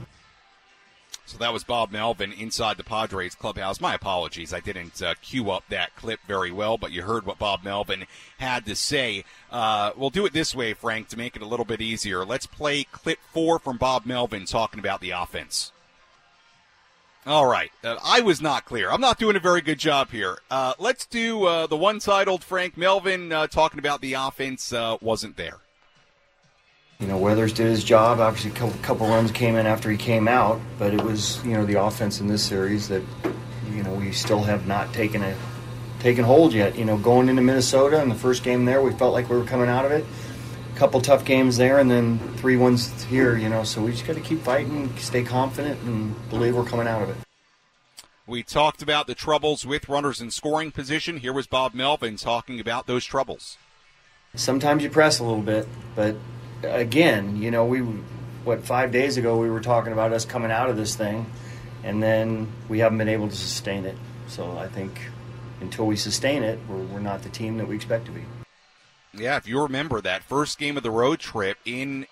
So 1.29 1.37
that 1.37 1.53
was 1.53 1.63
Bob 1.63 1.91
Melvin 1.91 2.33
inside 2.33 2.77
the 2.77 2.83
Padres 2.83 3.35
clubhouse. 3.35 3.79
My 3.79 3.93
apologies, 3.93 4.51
I 4.51 4.61
didn't 4.61 4.99
uh, 4.99 5.13
cue 5.21 5.51
up 5.51 5.63
that 5.69 5.95
clip 5.95 6.19
very 6.27 6.51
well, 6.51 6.75
but 6.75 6.91
you 6.91 7.03
heard 7.03 7.23
what 7.23 7.37
Bob 7.37 7.63
Melvin 7.63 8.05
had 8.39 8.65
to 8.65 8.75
say. 8.75 9.23
Uh, 9.51 9.91
we'll 9.95 10.09
do 10.09 10.25
it 10.25 10.33
this 10.33 10.55
way, 10.55 10.73
Frank, 10.73 11.07
to 11.09 11.17
make 11.17 11.35
it 11.35 11.43
a 11.43 11.45
little 11.45 11.65
bit 11.65 11.81
easier. 11.81 12.25
Let's 12.25 12.47
play 12.47 12.83
clip 12.83 13.19
four 13.31 13.59
from 13.59 13.77
Bob 13.77 14.07
Melvin 14.07 14.45
talking 14.45 14.79
about 14.79 15.01
the 15.01 15.11
offense. 15.11 15.71
All 17.27 17.45
right. 17.45 17.71
Uh, 17.83 17.97
I 18.03 18.21
was 18.21 18.41
not 18.41 18.65
clear. 18.65 18.89
I'm 18.89 18.99
not 18.99 19.19
doing 19.19 19.35
a 19.35 19.39
very 19.39 19.61
good 19.61 19.77
job 19.77 20.09
here. 20.09 20.39
Uh, 20.49 20.73
let's 20.79 21.05
do 21.05 21.45
uh, 21.45 21.67
the 21.67 21.77
one 21.77 21.99
titled 21.99 22.43
Frank 22.43 22.75
Melvin 22.75 23.31
uh, 23.31 23.45
talking 23.45 23.77
about 23.77 24.01
the 24.01 24.13
offense 24.13 24.73
wasn't 24.99 25.37
there. 25.37 25.59
You 26.99 27.07
know, 27.07 27.17
Weathers 27.17 27.53
did 27.53 27.67
his 27.67 27.85
job. 27.85 28.19
Obviously, 28.19 28.51
a 28.51 28.53
couple, 28.53 28.77
couple 28.81 29.07
runs 29.07 29.31
came 29.31 29.55
in 29.55 29.65
after 29.65 29.89
he 29.89 29.95
came 29.95 30.27
out, 30.27 30.59
but 30.77 30.93
it 30.93 31.01
was 31.01 31.43
you 31.45 31.53
know 31.53 31.65
the 31.65 31.81
offense 31.81 32.19
in 32.19 32.27
this 32.27 32.43
series 32.43 32.89
that 32.89 33.01
you 33.71 33.83
know 33.83 33.93
we 33.93 34.11
still 34.11 34.43
have 34.43 34.67
not 34.67 34.93
taken 34.93 35.23
a 35.23 35.33
taken 35.99 36.25
hold 36.25 36.51
yet. 36.51 36.77
You 36.77 36.83
know, 36.83 36.97
going 36.97 37.29
into 37.29 37.41
Minnesota 37.41 38.01
in 38.01 38.09
the 38.09 38.15
first 38.15 38.43
game 38.43 38.65
there, 38.65 38.81
we 38.81 38.91
felt 38.91 39.13
like 39.13 39.29
we 39.29 39.37
were 39.37 39.45
coming 39.45 39.69
out 39.69 39.85
of 39.85 39.93
it. 39.93 40.03
A 40.75 40.77
couple 40.77 40.99
tough 40.99 41.23
games 41.23 41.55
there, 41.55 41.79
and 41.79 41.89
then 41.89 42.19
three 42.35 42.57
ones 42.57 43.03
here. 43.05 43.37
You 43.37 43.47
know, 43.47 43.63
so 43.63 43.81
we 43.81 43.91
just 43.91 44.05
got 44.05 44.17
to 44.17 44.21
keep 44.21 44.41
fighting, 44.41 44.93
stay 44.97 45.23
confident, 45.23 45.79
and 45.83 46.13
believe 46.29 46.53
we're 46.53 46.65
coming 46.65 46.87
out 46.87 47.01
of 47.01 47.09
it. 47.11 47.15
We 48.27 48.43
talked 48.43 48.81
about 48.81 49.07
the 49.07 49.15
troubles 49.15 49.65
with 49.65 49.87
runners 49.87 50.19
in 50.19 50.31
scoring 50.31 50.71
position. 50.71 51.17
Here 51.17 51.31
was 51.31 51.47
Bob 51.47 51.73
Melvin 51.73 52.17
talking 52.17 52.59
about 52.59 52.87
those 52.87 53.05
troubles. 53.05 53.57
Sometimes 54.35 54.83
you 54.83 54.89
press 54.89 55.19
a 55.19 55.23
little 55.23 55.41
bit, 55.41 55.65
but 55.95 56.15
again, 56.63 57.41
you 57.41 57.51
know, 57.51 57.65
we 57.65 57.79
what 58.43 58.63
five 58.63 58.91
days 58.91 59.17
ago 59.17 59.37
we 59.37 59.49
were 59.49 59.61
talking 59.61 59.93
about 59.93 60.13
us 60.13 60.25
coming 60.25 60.51
out 60.51 60.69
of 60.69 60.77
this 60.77 60.95
thing, 60.95 61.25
and 61.83 62.01
then 62.01 62.47
we 62.67 62.79
haven't 62.79 62.97
been 62.97 63.09
able 63.09 63.29
to 63.29 63.35
sustain 63.35 63.85
it. 63.85 63.97
So 64.27 64.57
I 64.57 64.67
think 64.67 64.99
until 65.61 65.85
we 65.85 65.95
sustain 65.95 66.43
it, 66.43 66.59
we're, 66.67 66.83
we're 66.85 66.99
not 66.99 67.23
the 67.23 67.29
team 67.29 67.57
that 67.57 67.67
we 67.67 67.75
expect 67.75 68.05
to 68.05 68.11
be. 68.11 68.23
Yeah, 69.13 69.37
if 69.37 69.47
you 69.47 69.61
remember 69.61 70.01
that 70.01 70.23
first 70.23 70.59
game 70.59 70.77
of 70.77 70.83
the 70.83 70.91
road 70.91 71.19
trip 71.19 71.57
in 71.65 72.05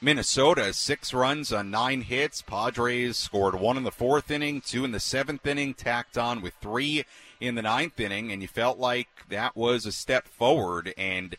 Minnesota, 0.00 0.72
six 0.74 1.14
runs 1.14 1.52
on 1.52 1.70
nine 1.70 2.02
hits. 2.02 2.42
Padres 2.42 3.16
scored 3.16 3.54
one 3.54 3.76
in 3.76 3.84
the 3.84 3.90
fourth 3.90 4.30
inning, 4.30 4.60
two 4.60 4.84
in 4.84 4.92
the 4.92 5.00
seventh 5.00 5.46
inning, 5.46 5.72
tacked 5.72 6.18
on 6.18 6.42
with 6.42 6.52
three 6.60 7.04
in 7.40 7.54
the 7.54 7.62
ninth 7.62 7.98
inning, 7.98 8.30
and 8.30 8.42
you 8.42 8.48
felt 8.48 8.78
like 8.78 9.08
that 9.28 9.56
was 9.56 9.86
a 9.86 9.92
step 9.92 10.26
forward. 10.26 10.92
And, 10.98 11.36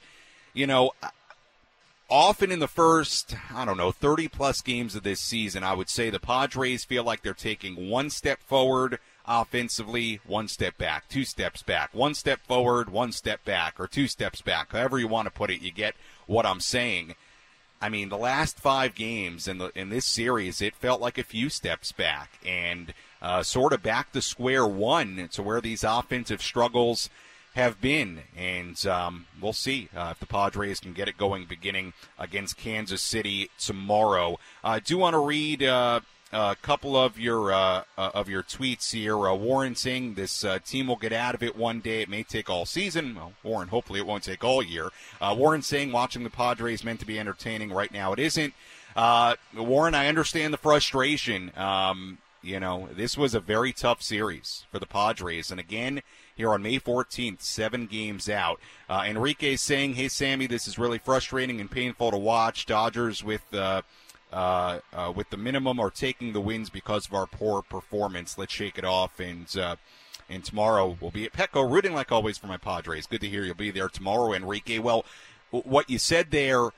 you 0.54 0.66
know, 0.66 0.92
often 2.16 2.50
in 2.50 2.60
the 2.60 2.68
first, 2.68 3.36
I 3.54 3.66
don't 3.66 3.76
know, 3.76 3.92
30 3.92 4.30
plus 4.30 4.62
games 4.62 4.96
of 4.96 5.04
this 5.04 5.20
season, 5.20 5.66
I 5.66 5.74
would 5.74 5.90
say 5.90 6.10
the 6.10 6.18
Padres 6.18 6.86
feel 6.86 7.04
like 7.04 7.22
they're 7.22 7.34
taking 7.34 7.90
one 7.90 8.10
step 8.10 8.42
forward 8.42 9.00
offensively, 9.28 10.22
one 10.26 10.48
step 10.48 10.78
back, 10.78 11.10
two 11.10 11.26
steps 11.26 11.62
back, 11.62 11.94
one 11.94 12.14
step 12.14 12.40
forward, 12.48 12.90
one 12.90 13.12
step 13.12 13.44
back, 13.44 13.82
or 13.82 13.86
two 13.86 14.08
steps 14.08 14.42
back. 14.42 14.72
However 14.72 14.98
you 14.98 15.10
want 15.10 15.26
to 15.26 15.32
put 15.32 15.52
it, 15.52 15.62
you 15.62 15.72
get 15.72 15.94
what 16.26 16.46
I'm 16.46 16.62
saying. 16.62 17.16
I 17.82 17.90
mean, 17.90 18.08
the 18.08 18.18
last 18.18 18.62
five 18.62 18.96
games 18.96 19.46
in 19.46 19.58
the 19.58 19.78
in 19.78 19.90
this 19.90 20.06
series, 20.06 20.62
it 20.62 20.74
felt 20.74 21.02
like 21.02 21.18
a 21.18 21.24
few 21.24 21.50
steps 21.50 21.92
back 21.92 22.40
and 22.46 22.94
uh, 23.22 23.44
sort 23.44 23.74
of 23.74 23.84
back 23.84 24.14
to 24.14 24.22
square 24.22 24.66
one 24.66 25.28
to 25.34 25.44
where 25.44 25.60
these 25.60 25.84
offensive 25.84 26.42
struggles 26.42 27.10
have 27.56 27.82
been. 27.82 28.22
And 28.38 28.86
um, 28.86 29.26
we'll 29.42 29.54
see 29.54 29.90
uh, 29.96 30.10
if 30.12 30.20
the 30.20 30.26
Padres 30.26 30.80
can 30.80 30.94
get 30.94 31.08
it 31.08 31.18
going 31.18 31.46
beginning 31.46 31.94
against 32.20 32.58
Kansas 32.58 33.02
City 33.02 33.50
tomorrow. 33.58 34.40
I 34.64 34.80
do 34.80 34.98
want 34.98 35.16
to 35.16 35.20
read. 35.20 35.64
Uh, 35.64 36.02
a 36.36 36.56
couple 36.62 36.98
of 36.98 37.18
your 37.18 37.54
uh, 37.54 37.84
uh, 37.98 38.12
of 38.14 38.28
your 38.28 38.44
tweets 38.44 38.92
here. 38.92 39.16
Uh, 39.28 39.34
Warren 39.34 39.76
saying 39.76 40.16
this 40.16 40.44
uh, 40.44 40.60
team 40.60 40.88
will 40.88 40.96
get 40.96 41.14
out 41.14 41.36
of 41.36 41.44
it 41.44 41.56
one 41.56 41.80
day. 41.80 42.02
It 42.02 42.10
may 42.10 42.24
take 42.24 42.50
all 42.50 42.66
season. 42.66 43.16
Well, 43.16 43.34
Warren, 43.44 43.70
hopefully 43.70 44.00
it 44.00 44.06
won't 44.06 44.24
take 44.24 44.44
all 44.44 44.62
year. 44.62 44.90
Uh, 45.22 45.36
Warren 45.38 45.62
saying 45.62 45.92
watching 45.92 46.24
the 46.24 46.30
Padres 46.30 46.84
meant 46.84 47.00
to 47.00 47.06
be 47.06 47.20
entertaining. 47.20 47.72
Right 47.72 47.92
now, 47.92 48.12
it 48.12 48.20
isn't. 48.20 48.54
Uh, 48.96 49.36
Warren, 49.56 49.96
I 49.96 50.08
understand 50.08 50.54
the 50.54 50.58
frustration. 50.58 51.52
Um, 51.56 52.18
you 52.42 52.60
know, 52.60 52.90
this 52.94 53.18
was 53.18 53.34
a 53.34 53.40
very 53.40 53.74
tough 53.74 54.02
series 54.02 54.66
for 54.72 54.80
the 54.80 54.86
Padres, 54.86 55.52
and 55.52 55.60
again. 55.60 56.02
Here 56.36 56.52
on 56.52 56.62
May 56.62 56.80
14th, 56.80 57.42
seven 57.42 57.86
games 57.86 58.30
out. 58.30 58.60
Enrique 58.90 59.56
saying, 59.56 59.94
"Hey 59.94 60.10
Sammy, 60.10 60.48
this 60.48 60.68
is 60.68 60.78
really 60.78 60.98
frustrating 60.98 61.62
and 61.62 61.72
painful 61.72 62.12
to 62.12 62.18
watch. 62.18 62.66
Dodgers 62.66 63.24
with 63.24 63.54
uh, 63.54 63.82
uh, 64.34 64.80
with 65.16 65.30
the 65.30 65.38
minimum 65.38 65.80
are 65.80 65.90
taking 65.90 66.34
the 66.34 66.42
wins 66.42 66.70
because 66.70 67.08
of 67.08 67.14
our 67.14 67.26
poor 67.26 67.62
performance. 67.62 68.38
Let's 68.38 68.54
shake 68.54 68.78
it 68.78 68.86
off 68.86 69.20
and. 69.20 69.56
Uh, 69.58 69.76
and 70.30 70.44
tomorrow 70.44 70.98
we'll 71.00 71.12
be 71.12 71.26
at 71.26 71.34
Petco, 71.34 71.70
rooting 71.70 71.94
like 71.94 72.12
always 72.12 72.38
for 72.38 72.48
my 72.48 72.58
Padres. 72.58 73.06
Good 73.06 73.22
to 73.22 73.30
hear 73.30 73.44
you'll 73.44 73.56
be 73.56 73.70
there 73.70 73.90
tomorrow, 73.90 74.34
Enrique. 74.34 74.80
Well, 74.80 75.06
what 75.52 75.88
you 75.90 76.00
said 76.00 76.32
there, 76.32 76.70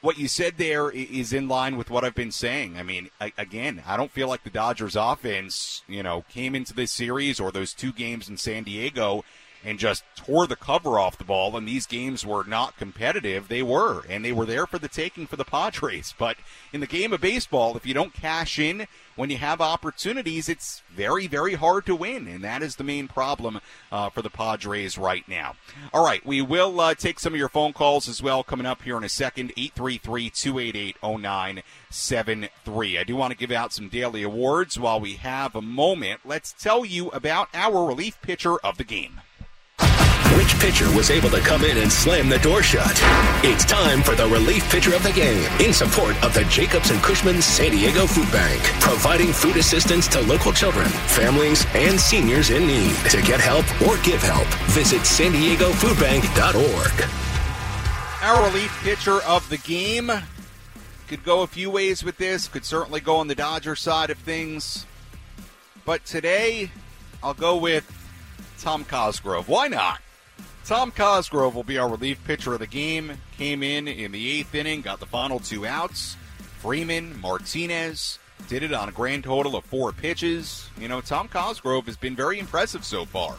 what 0.00 0.18
you 0.18 0.28
said 0.28 0.54
there 0.56 0.90
is 0.90 1.32
in 1.32 1.48
line 1.48 1.76
with 1.76 1.90
what 1.90 2.04
I've 2.04 2.14
been 2.14 2.32
saying. 2.32 2.76
I 2.76 2.82
mean, 2.82 3.10
again, 3.36 3.82
I 3.86 3.96
don't 3.96 4.10
feel 4.10 4.28
like 4.28 4.44
the 4.44 4.50
Dodgers 4.50 4.96
offense, 4.96 5.82
you 5.88 6.02
know, 6.02 6.24
came 6.28 6.54
into 6.54 6.74
this 6.74 6.92
series 6.92 7.40
or 7.40 7.50
those 7.50 7.72
two 7.72 7.92
games 7.92 8.28
in 8.28 8.36
San 8.36 8.64
Diego 8.64 9.24
and 9.64 9.78
just 9.78 10.04
tore 10.16 10.46
the 10.46 10.56
cover 10.56 10.98
off 10.98 11.18
the 11.18 11.24
ball. 11.24 11.56
And 11.56 11.66
these 11.66 11.86
games 11.86 12.24
were 12.24 12.44
not 12.44 12.76
competitive. 12.76 13.48
They 13.48 13.62
were, 13.62 14.02
and 14.08 14.24
they 14.24 14.32
were 14.32 14.46
there 14.46 14.66
for 14.66 14.78
the 14.78 14.88
taking 14.88 15.26
for 15.26 15.36
the 15.36 15.44
Padres. 15.44 16.14
But 16.16 16.36
in 16.72 16.80
the 16.80 16.86
game 16.86 17.12
of 17.12 17.20
baseball, 17.20 17.76
if 17.76 17.86
you 17.86 17.94
don't 17.94 18.14
cash 18.14 18.58
in 18.58 18.86
when 19.16 19.30
you 19.30 19.36
have 19.38 19.60
opportunities, 19.60 20.48
it's 20.48 20.82
very, 20.94 21.26
very 21.26 21.54
hard 21.54 21.84
to 21.86 21.96
win. 21.96 22.28
And 22.28 22.44
that 22.44 22.62
is 22.62 22.76
the 22.76 22.84
main 22.84 23.08
problem 23.08 23.60
uh, 23.90 24.10
for 24.10 24.22
the 24.22 24.30
Padres 24.30 24.96
right 24.96 25.26
now. 25.28 25.56
All 25.92 26.04
right, 26.04 26.24
we 26.24 26.40
will 26.40 26.80
uh, 26.80 26.94
take 26.94 27.18
some 27.18 27.32
of 27.32 27.38
your 27.38 27.48
phone 27.48 27.72
calls 27.72 28.08
as 28.08 28.22
well 28.22 28.44
coming 28.44 28.66
up 28.66 28.82
here 28.82 28.96
in 28.96 29.02
a 29.02 29.08
second 29.08 29.52
833 29.56 30.30
288 30.30 30.96
0973. 31.02 32.98
I 32.98 33.04
do 33.04 33.16
want 33.16 33.32
to 33.32 33.36
give 33.36 33.50
out 33.50 33.72
some 33.72 33.88
daily 33.88 34.22
awards 34.22 34.78
while 34.78 35.00
we 35.00 35.14
have 35.14 35.56
a 35.56 35.62
moment. 35.62 36.20
Let's 36.24 36.52
tell 36.52 36.84
you 36.84 37.08
about 37.08 37.48
our 37.54 37.84
relief 37.84 38.22
pitcher 38.22 38.58
of 38.58 38.78
the 38.78 38.84
game. 38.84 39.20
Which 40.36 40.58
pitcher 40.60 40.90
was 40.94 41.10
able 41.10 41.30
to 41.30 41.40
come 41.40 41.64
in 41.64 41.78
and 41.78 41.90
slam 41.90 42.28
the 42.28 42.38
door 42.40 42.62
shut? 42.62 42.92
It's 43.42 43.64
time 43.64 44.02
for 44.02 44.14
the 44.14 44.28
relief 44.28 44.68
pitcher 44.70 44.94
of 44.94 45.02
the 45.02 45.12
game 45.12 45.50
in 45.58 45.72
support 45.72 46.22
of 46.22 46.34
the 46.34 46.44
Jacobs 46.44 46.90
and 46.90 47.02
Cushman 47.02 47.40
San 47.40 47.70
Diego 47.70 48.06
Food 48.06 48.30
Bank, 48.30 48.62
providing 48.80 49.32
food 49.32 49.56
assistance 49.56 50.06
to 50.08 50.20
local 50.20 50.52
children, 50.52 50.86
families, 50.86 51.64
and 51.74 51.98
seniors 51.98 52.50
in 52.50 52.66
need. 52.66 52.94
To 53.10 53.22
get 53.22 53.40
help 53.40 53.64
or 53.82 53.96
give 54.02 54.22
help, 54.22 54.46
visit 54.70 55.06
san 55.06 55.32
diego. 55.32 55.72
Our 58.20 58.46
relief 58.48 58.78
pitcher 58.82 59.22
of 59.22 59.48
the 59.48 59.58
game 59.58 60.10
could 61.08 61.24
go 61.24 61.40
a 61.40 61.46
few 61.46 61.70
ways 61.70 62.04
with 62.04 62.18
this, 62.18 62.48
could 62.48 62.66
certainly 62.66 63.00
go 63.00 63.16
on 63.16 63.28
the 63.28 63.34
Dodger 63.34 63.76
side 63.76 64.10
of 64.10 64.18
things. 64.18 64.84
But 65.86 66.04
today, 66.04 66.70
I'll 67.22 67.32
go 67.32 67.56
with 67.56 67.90
Tom 68.58 68.84
Cosgrove. 68.84 69.48
Why 69.48 69.68
not? 69.68 70.00
Tom 70.68 70.90
Cosgrove 70.90 71.54
will 71.54 71.64
be 71.64 71.78
our 71.78 71.88
relief 71.88 72.22
pitcher 72.24 72.52
of 72.52 72.58
the 72.58 72.66
game. 72.66 73.12
Came 73.38 73.62
in 73.62 73.88
in 73.88 74.12
the 74.12 74.30
eighth 74.38 74.54
inning, 74.54 74.82
got 74.82 75.00
the 75.00 75.06
final 75.06 75.40
two 75.40 75.64
outs. 75.64 76.14
Freeman, 76.58 77.18
Martinez 77.22 78.18
did 78.48 78.62
it 78.62 78.74
on 78.74 78.90
a 78.90 78.92
grand 78.92 79.24
total 79.24 79.56
of 79.56 79.64
four 79.64 79.92
pitches. 79.92 80.68
You 80.78 80.88
know, 80.88 81.00
Tom 81.00 81.26
Cosgrove 81.26 81.86
has 81.86 81.96
been 81.96 82.14
very 82.14 82.38
impressive 82.38 82.84
so 82.84 83.06
far. 83.06 83.32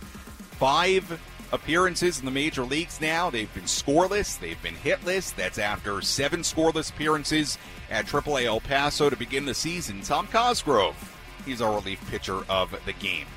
Five 0.57 1.21
appearances 1.51 2.17
in 2.17 2.25
the 2.25 2.31
major 2.31 2.63
leagues 2.63 2.99
now. 2.99 3.29
They've 3.29 3.53
been 3.53 3.65
scoreless, 3.65 4.39
they've 4.39 4.61
been 4.63 4.73
hitless. 4.73 5.35
That's 5.35 5.59
after 5.59 6.01
seven 6.01 6.39
scoreless 6.39 6.89
appearances 6.89 7.59
at 7.91 8.07
AAA 8.07 8.45
El 8.45 8.59
Paso 8.59 9.07
to 9.07 9.15
begin 9.15 9.45
the 9.45 9.53
season. 9.53 10.01
Tom 10.01 10.25
Cosgrove, 10.25 10.95
he's 11.45 11.61
our 11.61 11.75
relief 11.75 12.03
pitcher 12.09 12.39
of 12.49 12.75
the 12.87 12.93
game. 12.93 13.27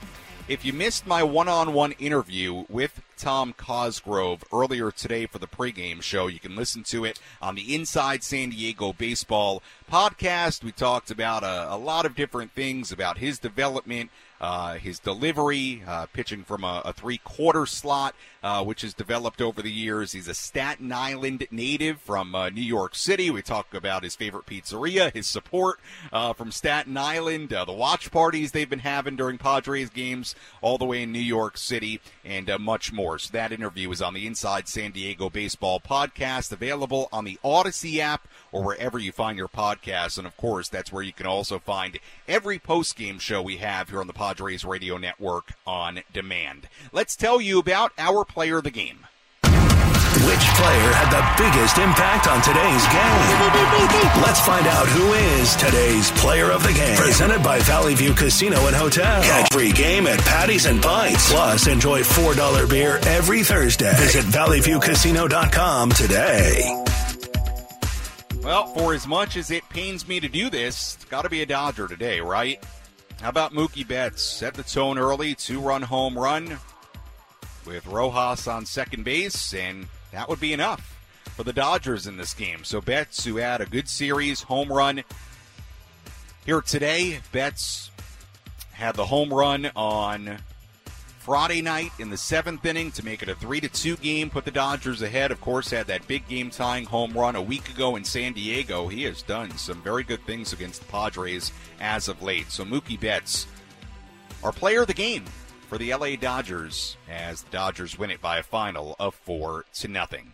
If 0.49 0.64
you 0.64 0.72
missed 0.72 1.07
my 1.07 1.22
one 1.22 1.47
on 1.49 1.72
one 1.72 1.93
interview 1.93 2.64
with 2.68 3.01
Tom 3.16 3.53
Cosgrove 3.53 4.43
earlier 4.53 4.90
today 4.90 5.26
for 5.26 5.38
the 5.38 5.47
pregame 5.47 6.03
show, 6.03 6.26
you 6.26 6.40
can 6.40 6.57
listen 6.57 6.82
to 6.84 7.05
it 7.05 7.20
on 7.40 7.55
the 7.55 7.72
Inside 7.72 8.24
San 8.24 8.51
Diego 8.51 8.93
Baseball 8.93 9.62
podcast. 9.90 10.64
We 10.64 10.72
talked 10.72 11.12
about 11.12 11.45
a, 11.45 11.72
a 11.72 11.76
lot 11.76 12.07
of 12.07 12.16
different 12.16 12.51
things 12.53 12.90
about 12.90 13.18
his 13.18 13.38
development, 13.38 14.11
uh, 14.43 14.74
his 14.74 14.99
delivery, 14.99 15.84
uh, 15.86 16.07
pitching 16.07 16.43
from 16.43 16.64
a, 16.64 16.82
a 16.84 16.93
three 16.93 17.18
quarter 17.18 17.64
slot, 17.64 18.14
uh, 18.43 18.62
which 18.64 18.82
has 18.82 18.93
developed 18.93 19.40
over 19.40 19.62
the 19.62 19.70
years. 19.70 20.11
He's 20.11 20.26
a 20.26 20.34
Staten 20.34 20.93
Island 20.93 21.47
native 21.53 22.01
from 22.01 22.34
uh, 22.34 22.51
New 22.51 22.61
York 22.61 22.97
City. 22.97 23.30
We 23.30 23.40
talk 23.40 23.72
about 23.72 24.03
his 24.03 24.16
favorite 24.16 24.47
pizzeria, 24.47 25.14
his 25.14 25.28
support 25.28 25.78
uh, 26.12 26.32
from 26.32 26.51
Staten 26.51 26.97
Island, 26.97 27.51
the 27.51 27.72
watch 27.72 28.11
parties 28.11 28.51
they've 28.51 28.68
been 28.68 28.80
having 28.80 29.14
during 29.14 29.38
Padres 29.38 29.90
games 29.90 30.34
all 30.61 30.76
the 30.76 30.84
way 30.84 31.05
in 31.05 31.12
New 31.12 31.20
York 31.20 31.57
City, 31.57 32.01
and 32.24 32.51
much 32.59 32.93
more. 32.93 33.20
So 33.20 33.30
that 33.32 33.53
interview 33.53 33.90
is 33.93 34.03
on 34.03 34.14
the 34.14 34.26
Inside 34.26 34.66
San 34.66 34.90
Diego 34.90 35.30
Baseball 35.30 35.78
podcast, 35.78 36.51
available 36.51 37.09
on 37.12 37.24
the 37.24 37.38
Audacy 37.45 37.99
app 37.99 38.26
or 38.51 38.62
wherever 38.64 38.99
you 38.99 39.12
find 39.12 39.38
your 39.38 39.49
podcasts. 39.49 40.18
And 40.18 40.26
of 40.26 40.36
course, 40.36 40.68
that's 40.68 40.93
where 40.93 41.03
you 41.03 41.12
can 41.12 41.26
also 41.26 41.59
find 41.59 41.99
every 42.26 42.59
post 42.59 42.97
game 42.97 43.18
show 43.18 43.40
we 43.40 43.59
have 43.59 43.88
here 43.88 44.01
on 44.01 44.07
the 44.07 44.12
Padres 44.33 44.64
Radio 44.64 44.97
Network 44.97 45.53
on 45.66 46.01
demand. 46.11 46.66
Let's 46.91 47.16
tell 47.16 47.39
you 47.39 47.59
about 47.59 47.93
our 47.99 48.24
player 48.24 48.57
of 48.57 48.64
the 48.64 48.70
game. 48.70 49.01
Which 49.45 50.45
player 50.57 50.93
had 50.95 51.12
the 51.12 51.22
biggest 51.37 51.76
impact 51.76 52.28
on 52.28 52.41
today's 52.41 52.87
game? 52.89 54.22
Let's 54.22 54.41
find 54.41 54.66
out 54.66 54.87
who 54.89 55.12
is 55.12 55.55
today's 55.57 56.11
player 56.12 56.51
of 56.51 56.62
the 56.62 56.72
game. 56.72 56.97
Presented 56.97 57.43
by 57.43 57.59
Valley 57.61 57.95
View 57.95 58.14
Casino 58.14 58.57
and 58.66 58.74
Hotel. 58.74 59.22
Catch 59.22 59.53
free 59.53 59.70
game 59.70 60.07
at 60.07 60.18
Patties 60.20 60.64
and 60.64 60.80
Pints. 60.80 61.30
Plus, 61.30 61.66
enjoy 61.66 62.01
$4 62.01 62.70
beer 62.70 63.01
every 63.05 63.43
Thursday. 63.43 63.95
Visit 63.97 64.24
valleyviewcasino.com 64.24 65.91
today. 65.91 66.85
Well, 68.43 68.66
for 68.68 68.95
as 68.95 69.07
much 69.07 69.37
as 69.37 69.51
it 69.51 69.68
pains 69.68 70.09
me 70.09 70.20
to 70.20 70.28
do 70.28 70.49
this, 70.49 70.95
it's 70.95 71.05
got 71.05 71.22
to 71.22 71.28
be 71.28 71.43
a 71.43 71.47
Dodger 71.47 71.87
today, 71.87 72.20
right? 72.20 72.59
How 73.20 73.28
about 73.28 73.52
Mookie 73.52 73.86
Betts? 73.86 74.22
Set 74.22 74.54
the 74.54 74.62
tone 74.62 74.98
early, 74.98 75.34
two 75.34 75.60
run 75.60 75.82
home 75.82 76.18
run 76.18 76.58
with 77.64 77.86
Rojas 77.86 78.48
on 78.48 78.66
second 78.66 79.04
base, 79.04 79.54
and 79.54 79.86
that 80.10 80.28
would 80.28 80.40
be 80.40 80.52
enough 80.52 80.98
for 81.36 81.44
the 81.44 81.52
Dodgers 81.52 82.06
in 82.06 82.16
this 82.16 82.34
game. 82.34 82.64
So 82.64 82.80
Betts, 82.80 83.24
who 83.24 83.36
had 83.36 83.60
a 83.60 83.66
good 83.66 83.88
series, 83.88 84.42
home 84.42 84.72
run 84.72 85.04
here 86.44 86.60
today. 86.60 87.20
Betts 87.30 87.90
had 88.72 88.96
the 88.96 89.06
home 89.06 89.32
run 89.32 89.70
on 89.76 90.38
Friday 91.23 91.62
night 91.62 91.93
in 92.01 92.11
the 92.11 92.16
seventh 92.16 92.66
inning 92.66 92.91
to 92.91 93.05
make 93.05 93.23
it 93.23 93.29
a 93.29 93.37
three 93.37 93.61
to 93.61 93.68
two 93.68 93.97
game, 93.99 94.29
put 94.29 94.45
the 94.45 94.51
Dodgers 94.51 95.03
ahead. 95.03 95.31
Of 95.31 95.41
course, 95.41 95.70
had 95.70 95.87
that 95.87 96.09
big 96.09 96.27
game 96.27 96.51
tying 96.51 96.85
home 96.85 97.12
run 97.12 97.37
a 97.37 97.41
week 97.41 97.70
ago 97.70 97.95
in 97.95 98.03
San 98.03 98.33
Diego. 98.33 98.89
He 98.89 99.05
has 99.05 99.23
done 99.23 99.57
some 99.57 99.81
very 99.83 100.03
good 100.03 100.27
things 100.27 100.53
against 100.53 100.81
the 100.81 100.89
Padres 100.89 101.53
as 101.81 102.09
of 102.09 102.23
late. 102.23 102.51
So 102.51 102.64
Mookie 102.64 102.99
Betts, 102.99 103.47
our 104.43 104.51
player 104.51 104.81
of 104.81 104.89
the 104.89 104.95
game 104.95 105.25
for 105.68 105.79
the 105.79 105.95
LA 105.95 106.16
Dodgers, 106.16 106.97
as 107.09 107.43
the 107.43 107.51
Dodgers 107.53 107.97
win 107.97 108.11
it 108.11 108.20
by 108.20 108.39
a 108.39 108.43
final 108.43 108.97
of 108.99 109.14
four 109.14 109.64
to 109.75 109.87
nothing. 109.87 110.33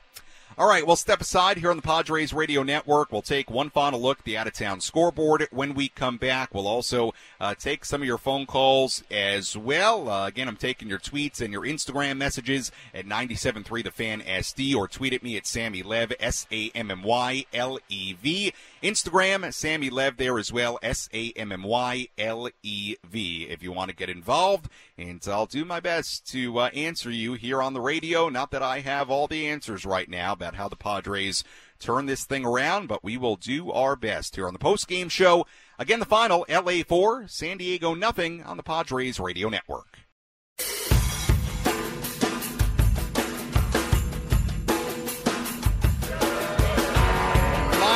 All 0.58 0.66
right, 0.66 0.84
we'll 0.84 0.96
step 0.96 1.20
aside 1.20 1.58
here 1.58 1.70
on 1.70 1.76
the 1.76 1.82
Padres 1.82 2.32
Radio 2.32 2.64
Network. 2.64 3.12
We'll 3.12 3.22
take 3.22 3.48
one 3.48 3.70
final 3.70 4.02
look 4.02 4.18
at 4.18 4.24
the 4.24 4.36
out 4.36 4.48
of 4.48 4.54
town 4.54 4.80
scoreboard 4.80 5.46
when 5.52 5.72
we 5.72 5.88
come 5.88 6.16
back. 6.16 6.52
We'll 6.52 6.66
also 6.66 7.14
uh, 7.38 7.54
take 7.54 7.84
some 7.84 8.02
of 8.02 8.08
your 8.08 8.18
phone 8.18 8.44
calls 8.44 9.04
as 9.08 9.56
well. 9.56 10.10
Uh, 10.10 10.26
again, 10.26 10.48
I'm 10.48 10.56
taking 10.56 10.88
your 10.88 10.98
tweets 10.98 11.40
and 11.40 11.52
your 11.52 11.62
Instagram 11.62 12.16
messages 12.16 12.72
at 12.92 13.06
97.3 13.06 13.84
The 13.84 13.92
Fan 13.92 14.20
SD 14.22 14.74
or 14.74 14.88
tweet 14.88 15.12
at 15.12 15.22
me 15.22 15.36
at 15.36 15.46
Sammy 15.46 15.84
Lev, 15.84 16.12
S 16.18 16.44
A 16.50 16.72
M 16.74 16.90
M 16.90 17.04
Y 17.04 17.44
L 17.54 17.78
E 17.88 18.14
V. 18.14 18.52
Instagram, 18.82 19.54
Sammy 19.54 19.90
Lev 19.90 20.16
there 20.16 20.40
as 20.40 20.52
well, 20.52 20.80
S 20.82 21.08
A 21.14 21.30
M 21.36 21.52
M 21.52 21.62
Y 21.62 22.08
L 22.18 22.48
E 22.64 22.96
V. 23.08 23.44
If 23.44 23.62
you 23.62 23.70
want 23.70 23.90
to 23.90 23.96
get 23.96 24.10
involved, 24.10 24.68
and 24.96 25.24
I'll 25.30 25.46
do 25.46 25.64
my 25.64 25.78
best 25.78 26.26
to 26.32 26.58
uh, 26.58 26.70
answer 26.74 27.12
you 27.12 27.34
here 27.34 27.62
on 27.62 27.74
the 27.74 27.80
radio. 27.80 28.28
Not 28.28 28.50
that 28.50 28.62
I 28.62 28.80
have 28.80 29.08
all 29.08 29.28
the 29.28 29.46
answers 29.46 29.86
right 29.86 30.08
now 30.08 30.34
about 30.48 30.56
how 30.56 30.68
the 30.68 30.76
Padres 30.76 31.44
turn 31.78 32.06
this 32.06 32.24
thing 32.24 32.44
around, 32.44 32.88
but 32.88 33.04
we 33.04 33.18
will 33.18 33.36
do 33.36 33.70
our 33.70 33.96
best 33.96 34.34
here 34.34 34.46
on 34.46 34.54
the 34.54 34.58
post 34.58 34.88
game 34.88 35.08
show. 35.08 35.46
Again, 35.78 36.00
the 36.00 36.06
final 36.06 36.46
LA 36.48 36.82
4, 36.86 37.28
San 37.28 37.58
Diego 37.58 37.94
nothing 37.94 38.42
on 38.42 38.56
the 38.56 38.62
Padres 38.62 39.20
Radio 39.20 39.50
Network. 39.50 39.98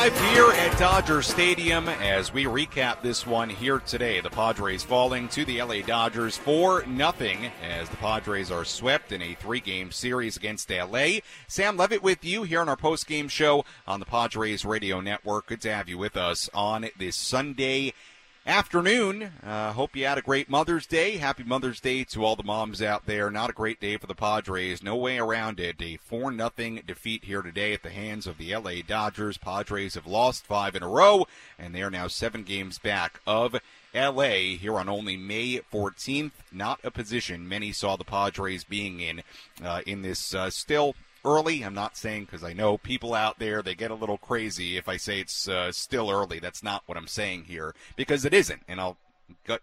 Live 0.03 0.19
here 0.31 0.51
at 0.51 0.77
Dodger 0.77 1.21
Stadium 1.21 1.87
as 1.87 2.33
we 2.33 2.43
recap 2.43 3.01
this 3.01 3.25
one 3.25 3.49
here 3.49 3.79
today. 3.79 4.19
The 4.19 4.29
Padres 4.29 4.83
falling 4.83 5.29
to 5.29 5.45
the 5.45 5.61
LA 5.61 5.79
Dodgers 5.79 6.35
for 6.35 6.83
nothing 6.85 7.49
as 7.63 7.87
the 7.87 7.95
Padres 7.95 8.51
are 8.51 8.65
swept 8.65 9.13
in 9.13 9.21
a 9.21 9.35
three-game 9.35 9.93
series 9.93 10.35
against 10.35 10.69
LA. 10.69 11.19
Sam 11.47 11.77
Levitt 11.77 12.03
with 12.03 12.25
you 12.25 12.43
here 12.43 12.59
on 12.59 12.67
our 12.67 12.75
post-game 12.75 13.29
show 13.29 13.63
on 13.87 14.01
the 14.01 14.05
Padres 14.05 14.65
Radio 14.65 14.99
Network. 14.99 15.45
Good 15.45 15.61
to 15.61 15.73
have 15.73 15.87
you 15.87 15.97
with 15.97 16.17
us 16.17 16.49
on 16.53 16.89
this 16.99 17.15
Sunday 17.15 17.93
afternoon. 18.45 19.31
Uh, 19.41 19.71
hope 19.71 19.95
you 19.95 20.05
had 20.05 20.17
a 20.17 20.21
great 20.21 20.49
Mother's 20.49 20.85
Day. 20.85 21.17
Happy 21.17 21.43
Mother's 21.43 21.79
Day 21.79 22.03
to 22.05 22.25
all 22.25 22.35
the 22.35 22.43
moms 22.43 22.81
out 22.81 23.05
there. 23.05 23.31
Not 23.31 23.49
a 23.49 23.53
great 23.53 23.79
day 23.79 23.97
for 23.97 24.07
the 24.07 24.15
Padres. 24.15 24.83
No 24.83 24.95
way 24.95 25.17
around 25.17 25.59
it. 25.59 25.81
A 25.81 25.97
4 25.97 26.31
nothing 26.31 26.81
defeat 26.85 27.23
here 27.23 27.41
today 27.41 27.73
at 27.73 27.83
the 27.83 27.89
hands 27.89 28.27
of 28.27 28.37
the 28.37 28.55
LA 28.55 28.81
Dodgers. 28.85 29.37
Padres 29.37 29.95
have 29.95 30.05
lost 30.05 30.45
five 30.45 30.75
in 30.75 30.83
a 30.83 30.89
row, 30.89 31.25
and 31.57 31.73
they 31.73 31.81
are 31.81 31.89
now 31.89 32.07
seven 32.07 32.43
games 32.43 32.79
back 32.79 33.21
of 33.25 33.55
LA 33.93 34.57
here 34.59 34.77
on 34.77 34.89
only 34.89 35.15
May 35.15 35.59
14th. 35.59 36.31
Not 36.51 36.79
a 36.83 36.91
position 36.91 37.47
many 37.47 37.71
saw 37.71 37.95
the 37.95 38.03
Padres 38.03 38.63
being 38.63 38.99
in 38.99 39.23
uh, 39.63 39.81
in 39.85 40.01
this 40.01 40.33
uh, 40.35 40.49
still 40.49 40.95
early. 41.25 41.63
I'm 41.63 41.73
not 41.73 41.97
saying 41.97 42.25
because 42.25 42.43
I 42.43 42.53
know 42.53 42.77
people 42.77 43.13
out 43.13 43.39
there 43.39 43.61
they 43.61 43.75
get 43.75 43.91
a 43.91 43.95
little 43.95 44.17
crazy 44.17 44.77
if 44.77 44.87
I 44.87 44.97
say 44.97 45.19
it's 45.19 45.47
uh, 45.47 45.71
still 45.71 46.09
early. 46.09 46.39
That's 46.39 46.63
not 46.63 46.83
what 46.85 46.97
I'm 46.97 47.07
saying 47.07 47.45
here 47.45 47.75
because 47.95 48.25
it 48.25 48.33
isn't, 48.33 48.61
and 48.67 48.79
I'll 48.79 48.97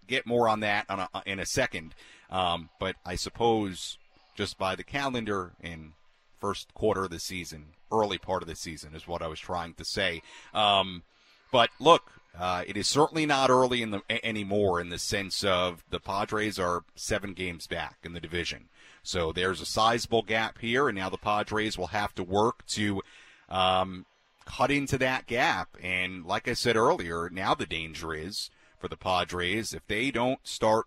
get 0.06 0.26
more 0.26 0.48
on 0.48 0.60
that 0.60 0.86
on 0.88 1.00
a, 1.00 1.08
in 1.26 1.38
a 1.38 1.46
second. 1.46 1.94
Um, 2.30 2.70
but 2.78 2.96
I 3.04 3.16
suppose 3.16 3.98
just 4.34 4.58
by 4.58 4.74
the 4.74 4.84
calendar 4.84 5.52
in 5.60 5.92
first 6.40 6.72
quarter 6.74 7.04
of 7.04 7.10
the 7.10 7.18
season, 7.18 7.66
early 7.92 8.18
part 8.18 8.42
of 8.42 8.48
the 8.48 8.56
season 8.56 8.94
is 8.94 9.06
what 9.06 9.22
I 9.22 9.26
was 9.26 9.40
trying 9.40 9.74
to 9.74 9.84
say. 9.84 10.22
Um, 10.54 11.02
but 11.52 11.70
look, 11.78 12.12
uh, 12.38 12.62
it 12.66 12.76
is 12.76 12.86
certainly 12.86 13.26
not 13.26 13.50
early 13.50 13.82
in 13.82 13.90
the 13.90 14.02
anymore 14.24 14.80
in 14.80 14.88
the 14.88 14.98
sense 14.98 15.42
of 15.44 15.84
the 15.90 16.00
Padres 16.00 16.58
are 16.58 16.84
seven 16.94 17.34
games 17.34 17.66
back 17.66 17.98
in 18.04 18.12
the 18.12 18.20
division. 18.20 18.68
So 19.02 19.32
there's 19.32 19.60
a 19.60 19.66
sizable 19.66 20.22
gap 20.22 20.58
here, 20.58 20.88
and 20.88 20.96
now 20.96 21.08
the 21.08 21.16
Padres 21.16 21.78
will 21.78 21.88
have 21.88 22.14
to 22.16 22.22
work 22.22 22.66
to 22.68 23.02
um, 23.48 24.06
cut 24.44 24.70
into 24.70 24.98
that 24.98 25.26
gap. 25.26 25.76
And 25.82 26.24
like 26.24 26.48
I 26.48 26.54
said 26.54 26.76
earlier, 26.76 27.30
now 27.30 27.54
the 27.54 27.66
danger 27.66 28.14
is 28.14 28.50
for 28.78 28.88
the 28.88 28.96
Padres 28.96 29.72
if 29.72 29.86
they 29.86 30.10
don't 30.10 30.46
start 30.46 30.86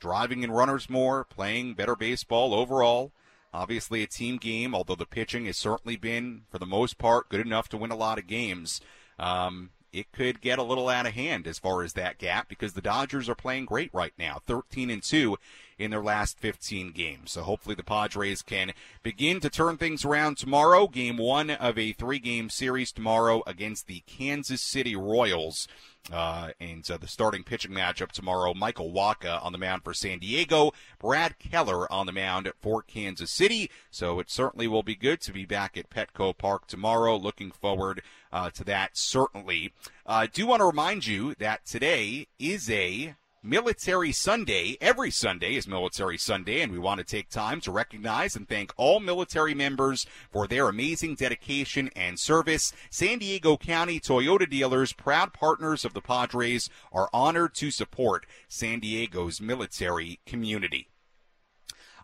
driving 0.00 0.42
in 0.42 0.50
runners 0.50 0.88
more, 0.88 1.24
playing 1.24 1.74
better 1.74 1.96
baseball 1.96 2.54
overall. 2.54 3.12
Obviously, 3.52 4.02
a 4.02 4.06
team 4.06 4.36
game, 4.36 4.74
although 4.74 4.94
the 4.94 5.06
pitching 5.06 5.46
has 5.46 5.56
certainly 5.56 5.96
been, 5.96 6.42
for 6.50 6.58
the 6.58 6.66
most 6.66 6.98
part, 6.98 7.28
good 7.28 7.40
enough 7.40 7.68
to 7.70 7.78
win 7.78 7.90
a 7.90 7.96
lot 7.96 8.18
of 8.18 8.26
games. 8.26 8.80
Um, 9.18 9.70
it 9.92 10.12
could 10.12 10.40
get 10.40 10.58
a 10.58 10.62
little 10.62 10.88
out 10.88 11.06
of 11.06 11.14
hand 11.14 11.46
as 11.46 11.58
far 11.58 11.82
as 11.82 11.94
that 11.94 12.18
gap 12.18 12.48
because 12.48 12.74
the 12.74 12.80
Dodgers 12.80 13.28
are 13.28 13.34
playing 13.34 13.64
great 13.64 13.92
right 13.92 14.12
now, 14.18 14.40
13 14.46 14.90
and 14.90 15.02
2 15.02 15.36
in 15.78 15.90
their 15.90 16.02
last 16.02 16.38
15 16.38 16.92
games. 16.92 17.32
So 17.32 17.42
hopefully 17.42 17.74
the 17.74 17.82
Padres 17.82 18.42
can 18.42 18.72
begin 19.02 19.40
to 19.40 19.50
turn 19.50 19.76
things 19.76 20.04
around 20.04 20.36
tomorrow. 20.36 20.88
Game 20.88 21.16
one 21.16 21.50
of 21.50 21.78
a 21.78 21.92
three 21.92 22.18
game 22.18 22.50
series 22.50 22.92
tomorrow 22.92 23.42
against 23.46 23.86
the 23.86 24.02
Kansas 24.06 24.60
City 24.60 24.96
Royals. 24.96 25.68
Uh, 26.10 26.50
and 26.58 26.90
uh, 26.90 26.96
the 26.96 27.06
starting 27.06 27.42
pitching 27.42 27.72
matchup 27.72 28.10
tomorrow, 28.10 28.54
Michael 28.54 28.92
Wacha 28.92 29.44
on 29.44 29.52
the 29.52 29.58
mound 29.58 29.84
for 29.84 29.92
San 29.92 30.18
Diego, 30.18 30.72
Brad 30.98 31.38
Keller 31.38 31.90
on 31.92 32.06
the 32.06 32.12
mound 32.12 32.50
for 32.60 32.82
Kansas 32.82 33.30
City. 33.30 33.70
So 33.90 34.18
it 34.20 34.30
certainly 34.30 34.66
will 34.66 34.82
be 34.82 34.94
good 34.94 35.20
to 35.22 35.32
be 35.32 35.44
back 35.44 35.76
at 35.76 35.90
Petco 35.90 36.36
Park 36.36 36.66
tomorrow. 36.66 37.16
Looking 37.16 37.50
forward 37.50 38.02
uh, 38.32 38.50
to 38.50 38.64
that, 38.64 38.96
certainly. 38.96 39.72
I 40.06 40.26
do 40.26 40.46
want 40.46 40.60
to 40.60 40.66
remind 40.66 41.06
you 41.06 41.34
that 41.38 41.66
today 41.66 42.28
is 42.38 42.70
a 42.70 43.14
Military 43.42 44.10
Sunday. 44.10 44.76
Every 44.80 45.10
Sunday 45.10 45.54
is 45.54 45.68
Military 45.68 46.18
Sunday, 46.18 46.60
and 46.60 46.72
we 46.72 46.78
want 46.78 46.98
to 46.98 47.04
take 47.04 47.30
time 47.30 47.60
to 47.60 47.70
recognize 47.70 48.34
and 48.34 48.48
thank 48.48 48.72
all 48.76 48.98
military 48.98 49.54
members 49.54 50.06
for 50.30 50.48
their 50.48 50.68
amazing 50.68 51.14
dedication 51.14 51.88
and 51.94 52.18
service. 52.18 52.72
San 52.90 53.18
Diego 53.18 53.56
County 53.56 54.00
Toyota 54.00 54.48
dealers, 54.48 54.92
proud 54.92 55.32
partners 55.32 55.84
of 55.84 55.94
the 55.94 56.00
Padres, 56.00 56.68
are 56.92 57.08
honored 57.12 57.54
to 57.54 57.70
support 57.70 58.26
San 58.48 58.80
Diego's 58.80 59.40
military 59.40 60.18
community. 60.26 60.88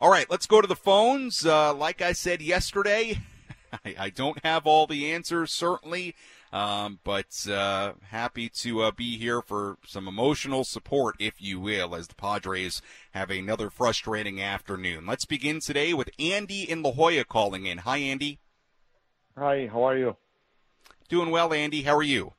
All 0.00 0.10
right, 0.10 0.30
let's 0.30 0.46
go 0.46 0.60
to 0.60 0.68
the 0.68 0.76
phones. 0.76 1.44
Uh, 1.44 1.74
like 1.74 2.00
I 2.00 2.12
said 2.12 2.42
yesterday, 2.42 3.18
I, 3.84 3.94
I 3.98 4.10
don't 4.10 4.44
have 4.44 4.66
all 4.66 4.86
the 4.86 5.10
answers, 5.12 5.52
certainly. 5.52 6.14
Um, 6.54 7.00
but 7.02 7.48
uh, 7.50 7.94
happy 8.10 8.48
to 8.48 8.82
uh, 8.82 8.92
be 8.92 9.18
here 9.18 9.42
for 9.42 9.76
some 9.84 10.06
emotional 10.06 10.62
support, 10.62 11.16
if 11.18 11.42
you 11.42 11.58
will, 11.58 11.96
as 11.96 12.06
the 12.06 12.14
Padres 12.14 12.80
have 13.10 13.28
another 13.28 13.70
frustrating 13.70 14.40
afternoon. 14.40 15.04
Let's 15.04 15.24
begin 15.24 15.58
today 15.58 15.92
with 15.94 16.10
Andy 16.16 16.62
in 16.62 16.80
La 16.80 16.92
Jolla 16.92 17.24
calling 17.24 17.66
in. 17.66 17.78
Hi, 17.78 17.96
Andy. 17.96 18.38
Hi, 19.36 19.68
how 19.70 19.82
are 19.82 19.98
you? 19.98 20.16
Doing 21.08 21.32
well, 21.32 21.52
Andy. 21.52 21.82
How 21.82 21.96
are 21.96 22.04
you? 22.04 22.34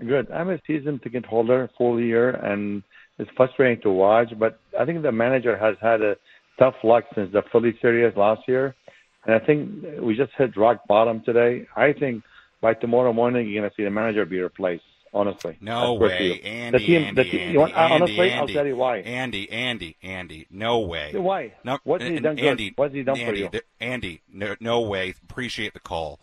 Good. 0.00 0.30
I'm 0.30 0.48
a 0.48 0.58
season 0.66 0.98
ticket 1.00 1.26
holder, 1.26 1.68
full 1.76 2.00
year, 2.00 2.30
and 2.30 2.82
it's 3.18 3.30
frustrating 3.36 3.82
to 3.82 3.90
watch. 3.90 4.32
But 4.38 4.58
I 4.80 4.86
think 4.86 5.02
the 5.02 5.12
manager 5.12 5.58
has 5.58 5.76
had 5.82 6.00
a 6.00 6.16
tough 6.58 6.76
luck 6.82 7.04
since 7.14 7.30
the 7.34 7.42
Philly 7.52 7.76
series 7.82 8.16
last 8.16 8.48
year, 8.48 8.74
and 9.26 9.34
I 9.34 9.40
think 9.40 10.00
we 10.00 10.16
just 10.16 10.32
hit 10.38 10.56
rock 10.56 10.88
bottom 10.88 11.22
today. 11.22 11.66
I 11.76 11.92
think 11.92 12.24
by 12.62 12.72
tomorrow 12.72 13.12
morning 13.12 13.46
you're 13.48 13.60
gonna 13.62 13.74
see 13.76 13.84
the 13.84 13.90
manager 13.90 14.24
be 14.24 14.40
replaced. 14.40 14.84
Honestly, 15.14 15.58
No 15.60 15.92
way, 15.92 15.98
what 16.00 16.12
I 16.12 16.18
feel. 16.18 16.36
Andy. 16.42 16.78
The 16.78 16.86
team, 16.86 17.02
Andy, 17.02 17.22
the 17.22 17.30
team, 17.30 17.40
Andy, 17.40 17.52
you 17.52 17.58
want, 17.60 17.76
Andy, 17.76 17.94
honestly, 17.94 18.30
Andy, 18.30 18.32
I'll 18.32 18.48
tell 18.56 18.66
you 18.66 18.76
why. 18.76 18.96
Andy, 19.00 19.50
Andy, 19.52 19.96
Andy. 20.02 20.46
No 20.50 20.78
way. 20.78 21.12
Why? 21.14 21.52
No, 21.64 21.78
What's 21.84 22.02
he 22.04 22.18
done 22.18 22.36
good? 22.36 22.44
Andy, 22.46 22.72
What's 22.76 22.94
he 22.94 23.02
done 23.02 23.16
for 23.16 23.22
Andy, 23.22 23.40
you? 23.40 23.48
th- 23.50 23.64
Andy, 23.78 24.22
no, 24.32 24.56
no 24.58 24.80
way. 24.80 25.12
Appreciate 25.28 25.74
the 25.74 25.80
call. 25.80 26.18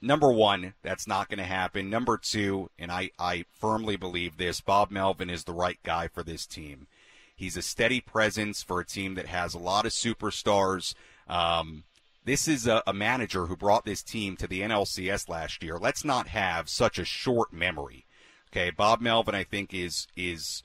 Number 0.00 0.32
one, 0.32 0.72
that's 0.82 1.06
not 1.06 1.28
going 1.28 1.40
to 1.40 1.44
happen. 1.44 1.90
Number 1.90 2.16
two, 2.16 2.70
and 2.78 2.90
I, 2.90 3.10
I 3.18 3.44
firmly 3.60 3.96
believe 3.96 4.38
this, 4.38 4.62
Bob 4.62 4.90
Melvin 4.90 5.28
is 5.28 5.44
the 5.44 5.52
right 5.52 5.78
guy 5.82 6.08
for 6.08 6.22
this 6.22 6.46
team. 6.46 6.86
He's 7.36 7.58
a 7.58 7.62
steady 7.62 8.00
presence 8.00 8.62
for 8.62 8.80
a 8.80 8.86
team 8.86 9.14
that 9.16 9.26
has 9.26 9.52
a 9.52 9.58
lot 9.58 9.84
of 9.84 9.92
superstars. 9.92 10.94
Um, 11.28 11.84
this 12.26 12.48
is 12.48 12.66
a, 12.66 12.82
a 12.86 12.92
manager 12.92 13.46
who 13.46 13.56
brought 13.56 13.84
this 13.84 14.02
team 14.02 14.36
to 14.36 14.48
the 14.48 14.60
NLCS 14.60 15.28
last 15.28 15.62
year. 15.62 15.78
Let's 15.78 16.04
not 16.04 16.26
have 16.26 16.68
such 16.68 16.98
a 16.98 17.04
short 17.04 17.52
memory. 17.52 18.04
Okay, 18.50 18.70
Bob 18.70 19.00
Melvin, 19.00 19.34
I 19.34 19.44
think 19.44 19.72
is 19.72 20.08
is 20.16 20.62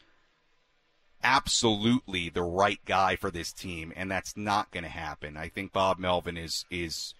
absolutely 1.24 2.30
the 2.30 2.42
right 2.42 2.80
guy 2.86 3.16
for 3.16 3.30
this 3.30 3.54
team, 3.54 3.94
and 3.96 4.10
that's 4.10 4.36
not 4.36 4.72
going 4.72 4.84
to 4.84 4.90
happen. 4.90 5.38
I 5.38 5.50
think 5.50 5.72
Bob 5.72 6.00
Melvin 6.00 6.36
is 6.36 6.66
is 6.72 7.14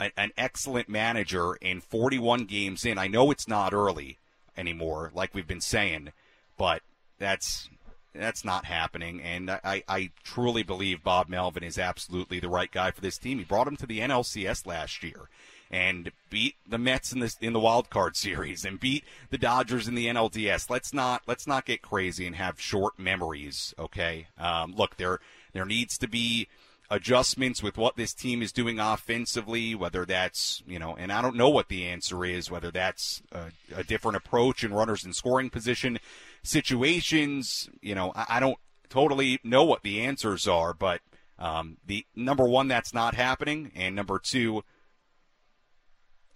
an, 0.00 0.10
an 0.16 0.32
excellent 0.36 0.88
manager 0.88 1.54
in 1.54 1.80
41 1.80 2.46
games 2.46 2.84
in. 2.84 2.98
I 2.98 3.06
know 3.06 3.30
it's 3.30 3.46
not 3.46 3.72
early 3.72 4.18
anymore, 4.56 5.12
like 5.14 5.32
we've 5.32 5.46
been 5.46 5.60
saying, 5.60 6.12
but 6.58 6.82
that's 7.18 7.70
that's 8.14 8.44
not 8.44 8.64
happening. 8.64 9.20
And 9.22 9.50
I, 9.50 9.82
I 9.88 10.10
truly 10.24 10.62
believe 10.62 11.02
Bob 11.02 11.28
Melvin 11.28 11.62
is 11.62 11.78
absolutely 11.78 12.40
the 12.40 12.48
right 12.48 12.70
guy 12.70 12.90
for 12.90 13.00
this 13.00 13.18
team. 13.18 13.38
He 13.38 13.44
brought 13.44 13.68
him 13.68 13.76
to 13.76 13.86
the 13.86 14.00
NLCS 14.00 14.66
last 14.66 15.02
year 15.02 15.28
and 15.70 16.10
beat 16.30 16.56
the 16.68 16.78
Mets 16.78 17.12
in 17.12 17.20
the 17.20 17.34
in 17.40 17.52
the 17.52 17.60
wild 17.60 17.90
card 17.90 18.16
series 18.16 18.64
and 18.64 18.80
beat 18.80 19.04
the 19.30 19.38
Dodgers 19.38 19.86
in 19.86 19.94
the 19.94 20.06
NLDS. 20.06 20.68
Let's 20.68 20.92
not 20.92 21.22
let's 21.26 21.46
not 21.46 21.66
get 21.66 21.82
crazy 21.82 22.26
and 22.26 22.36
have 22.36 22.60
short 22.60 22.98
memories. 22.98 23.74
Okay, 23.78 24.26
um, 24.38 24.74
look 24.76 24.96
there 24.96 25.20
there 25.52 25.64
needs 25.64 25.96
to 25.98 26.08
be 26.08 26.48
adjustments 26.90 27.62
with 27.62 27.78
what 27.78 27.96
this 27.96 28.12
team 28.12 28.42
is 28.42 28.50
doing 28.50 28.80
offensively, 28.80 29.76
whether 29.76 30.04
that's, 30.04 30.60
you 30.66 30.78
know, 30.78 30.96
and 30.96 31.12
I 31.12 31.22
don't 31.22 31.36
know 31.36 31.48
what 31.48 31.68
the 31.68 31.86
answer 31.86 32.24
is, 32.24 32.50
whether 32.50 32.72
that's 32.72 33.22
a, 33.30 33.52
a 33.76 33.84
different 33.84 34.16
approach 34.16 34.64
in 34.64 34.74
runners 34.74 35.04
in 35.04 35.12
scoring 35.12 35.50
position 35.50 36.00
situations. 36.42 37.68
You 37.80 37.94
know, 37.94 38.12
I, 38.14 38.26
I 38.36 38.40
don't 38.40 38.58
totally 38.88 39.40
know 39.44 39.64
what 39.64 39.82
the 39.82 40.00
answers 40.00 40.46
are, 40.48 40.74
but 40.74 41.00
um, 41.38 41.78
the 41.86 42.04
number 42.14 42.44
one, 42.44 42.68
that's 42.68 42.92
not 42.92 43.14
happening, 43.14 43.72
and 43.74 43.96
number 43.96 44.18
two, 44.18 44.62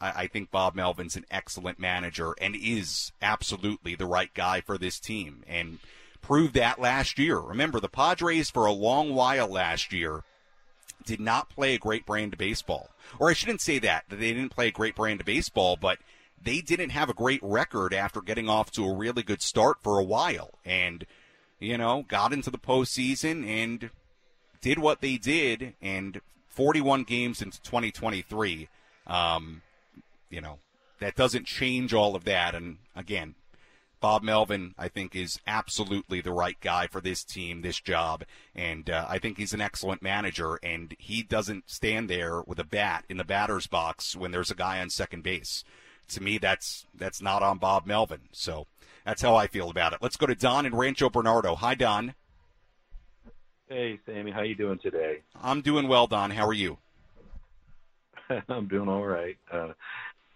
I, 0.01 0.23
I 0.23 0.27
think 0.29 0.51
Bob 0.51 0.75
Melvin's 0.75 1.17
an 1.17 1.27
excellent 1.31 1.79
manager 1.79 2.35
and 2.41 2.57
is 2.57 3.13
absolutely 3.21 3.95
the 3.95 4.07
right 4.07 4.33
guy 4.33 4.61
for 4.63 4.79
this 4.79 4.99
team, 4.99 5.45
and 5.47 5.79
proved 6.23 6.55
that 6.55 6.81
last 6.81 7.19
year. 7.19 7.39
Remember, 7.39 7.81
the 7.81 7.89
Padres 7.89 8.49
for 8.49 8.65
a 8.65 8.73
long 8.73 9.15
while 9.15 9.47
last 9.47 9.93
year 9.93 10.23
did 11.05 11.21
not 11.21 11.51
play 11.51 11.75
a 11.75 11.79
great 11.79 12.07
brand 12.07 12.33
of 12.33 12.39
baseball. 12.39 12.89
Or 13.19 13.29
I 13.29 13.35
shouldn't 13.35 13.61
say 13.61 13.79
that, 13.81 14.05
that 14.09 14.17
they 14.17 14.33
didn't 14.33 14.55
play 14.55 14.69
a 14.69 14.73
great 14.73 14.97
brand 14.97 15.21
of 15.21 15.27
baseball, 15.27 15.77
but 15.77 15.99
they 16.45 16.61
didn't 16.61 16.91
have 16.91 17.09
a 17.09 17.15
great 17.15 17.41
record 17.43 17.95
after 17.95 18.21
getting 18.21 18.49
off 18.49 18.71
to 18.73 18.85
a 18.85 18.95
really 18.95 19.23
good 19.23 19.43
start 19.43 19.79
for 19.83 19.99
a 19.99 20.05
while. 20.05 20.59
And, 20.65 21.07
you 21.59 21.79
know, 21.79 22.05
got 22.07 22.33
into 22.33 22.51
the 22.51 22.59
postseason 22.59 23.47
and 23.47 23.91
did 24.61 24.79
what 24.79 25.01
they 25.01 25.17
did. 25.17 25.75
And 25.81 26.21
41 26.49 27.05
games 27.05 27.43
into 27.43 27.61
2023, 27.63 28.69
um, 29.07 29.63
you 30.31 30.41
know, 30.41 30.59
that 31.01 31.17
doesn't 31.17 31.47
change 31.47 31.93
all 31.93 32.15
of 32.15 32.25
that. 32.25 32.55
And 32.55 32.79
again, 32.95 33.35
Bob 34.01 34.23
Melvin, 34.23 34.75
I 34.79 34.89
think, 34.89 35.17
is 35.17 35.41
absolutely 35.47 36.21
the 36.21 36.33
right 36.33 36.61
guy 36.61 36.87
for 36.87 37.01
this 37.01 37.25
team, 37.25 37.63
this 37.63 37.81
job, 37.81 38.25
and 38.55 38.91
uh, 38.91 39.07
I 39.09 39.19
think 39.19 39.39
he's 39.39 39.55
an 39.55 39.63
excellent 39.63 40.03
manager. 40.03 40.59
And 40.63 40.95
he 40.99 41.23
doesn't 41.23 41.71
stand 41.71 42.11
there 42.11 42.43
with 42.43 42.59
a 42.59 42.65
bat 42.65 43.07
in 43.09 43.17
the 43.17 43.25
batter's 43.25 43.67
box 43.67 44.15
when 44.15 44.31
there's 44.31 44.51
a 44.51 44.55
guy 44.55 44.79
on 44.79 44.91
second 44.91 45.23
base. 45.23 45.65
To 46.09 46.23
me, 46.23 46.39
that's 46.39 46.87
that's 46.95 47.23
not 47.23 47.43
on 47.43 47.59
Bob 47.59 47.87
Melvin. 47.87 48.21
So 48.33 48.67
that's 49.05 49.23
how 49.23 49.37
I 49.37 49.47
feel 49.47 49.71
about 49.71 49.93
it. 49.93 50.01
Let's 50.03 50.17
go 50.17 50.27
to 50.27 50.35
Don 50.35 50.67
in 50.67 50.75
Rancho 50.75 51.11
Bernardo. 51.11 51.55
Hi, 51.55 51.75
Don. 51.75 52.15
Hey, 53.69 53.99
Sammy, 54.07 54.31
how 54.31 54.43
you 54.43 54.55
doing 54.55 54.79
today? 54.83 55.23
I'm 55.43 55.63
doing 55.63 55.89
well, 55.89 56.07
Don. 56.07 56.31
How 56.31 56.47
are 56.47 56.53
you? 56.53 56.79
I'm 58.49 58.69
doing 58.69 58.89
all 58.89 59.05
right. 59.05 59.37
Uh, 59.53 59.73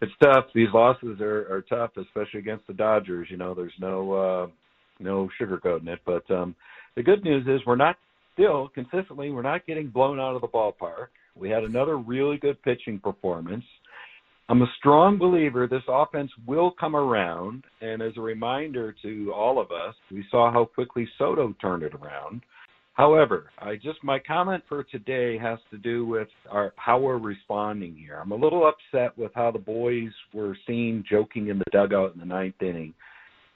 it's 0.01 0.13
tough. 0.23 0.47
These 0.55 0.69
losses 0.73 1.21
are, 1.21 1.53
are 1.53 1.65
tough, 1.69 1.91
especially 1.97 2.41
against 2.41 2.67
the 2.67 2.73
Dodgers. 2.73 3.29
You 3.31 3.37
know, 3.37 3.55
there's 3.55 3.73
no 3.79 4.13
uh, 4.13 4.47
no 5.01 5.29
sugarcoating 5.41 5.89
it. 5.89 6.01
But 6.05 6.29
um, 6.31 6.55
the 6.97 7.03
good 7.03 7.25
news 7.25 7.47
is 7.47 7.65
we're 7.67 7.77
not 7.77 7.97
still 8.35 8.69
consistently. 8.69 9.31
We're 9.31 9.43
not 9.43 9.67
getting 9.67 9.89
blown 9.89 10.21
out 10.21 10.35
of 10.35 10.41
the 10.41 10.49
ballpark. 10.49 11.09
We 11.35 11.51
had 11.51 11.65
another 11.65 11.99
really 11.99 12.37
good 12.37 12.61
pitching 12.63 12.99
performance. 12.99 13.65
I'm 14.51 14.63
a 14.63 14.73
strong 14.79 15.19
believer 15.19 15.67
this 15.67 15.83
offense 15.89 16.31
will 16.47 16.71
come 16.81 16.97
around. 16.97 17.65
And 17.83 18.01
as 18.01 18.13
a 18.17 18.23
reminder 18.23 18.95
to 19.03 19.33
all 19.35 19.61
of 19.61 19.71
us, 19.71 19.95
we 20.11 20.25
saw 20.31 20.51
how 20.51 20.65
quickly 20.65 21.07
Soto 21.19 21.55
turned 21.61 21.83
it 21.83 21.93
around. 21.95 22.43
However, 22.95 23.51
I 23.61 23.77
just 23.77 24.03
my 24.03 24.19
comment 24.19 24.65
for 24.69 24.83
today 24.83 25.39
has 25.39 25.59
to 25.71 25.79
do 25.79 26.05
with 26.05 26.29
our 26.51 26.73
how 26.77 26.99
we're 26.99 27.19
responding 27.19 27.95
here. 27.95 28.19
I'm 28.21 28.33
a 28.33 28.37
little 28.37 28.67
upset 28.67 29.17
with 29.17 29.31
how 29.35 29.53
the 29.53 29.59
boys 29.59 30.11
were 30.33 30.57
seen 30.67 31.05
joking 31.09 31.49
in 31.49 31.59
the 31.59 31.65
dugout 31.71 32.15
in 32.15 32.19
the 32.19 32.27
ninth 32.27 32.61
inning. 32.61 32.95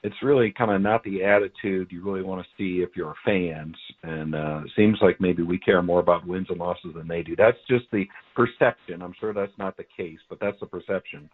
It's 0.03 0.15
really 0.21 0.51
kind 0.51 0.71
of 0.71 0.81
not 0.81 1.03
the 1.05 1.23
attitude 1.23 1.87
you 1.89 2.03
really 2.03 2.23
want 2.23 2.45
to 2.45 2.47
see 2.57 2.83
if 2.83 2.89
you're 2.95 3.15
fans, 3.25 3.75
and 4.03 4.35
uh, 4.35 4.61
it 4.65 4.71
seems 4.75 4.97
like 5.01 5.21
maybe 5.21 5.43
we 5.43 5.57
care 5.57 5.81
more 5.81 6.01
about 6.01 6.27
wins 6.27 6.47
and 6.49 6.59
losses 6.59 6.91
than 6.95 7.07
they 7.07 7.21
do. 7.21 7.37
That's 7.37 7.57
just 7.69 7.85
the 7.91 8.03
perception. 8.35 9.01
I'm 9.01 9.13
sure 9.19 9.33
that's 9.33 9.57
not 9.57 9.77
the 9.77 9.85
case, 9.95 10.19
but 10.29 10.39
that's 10.41 10.59
the 10.59 10.65
perception. 10.65 11.29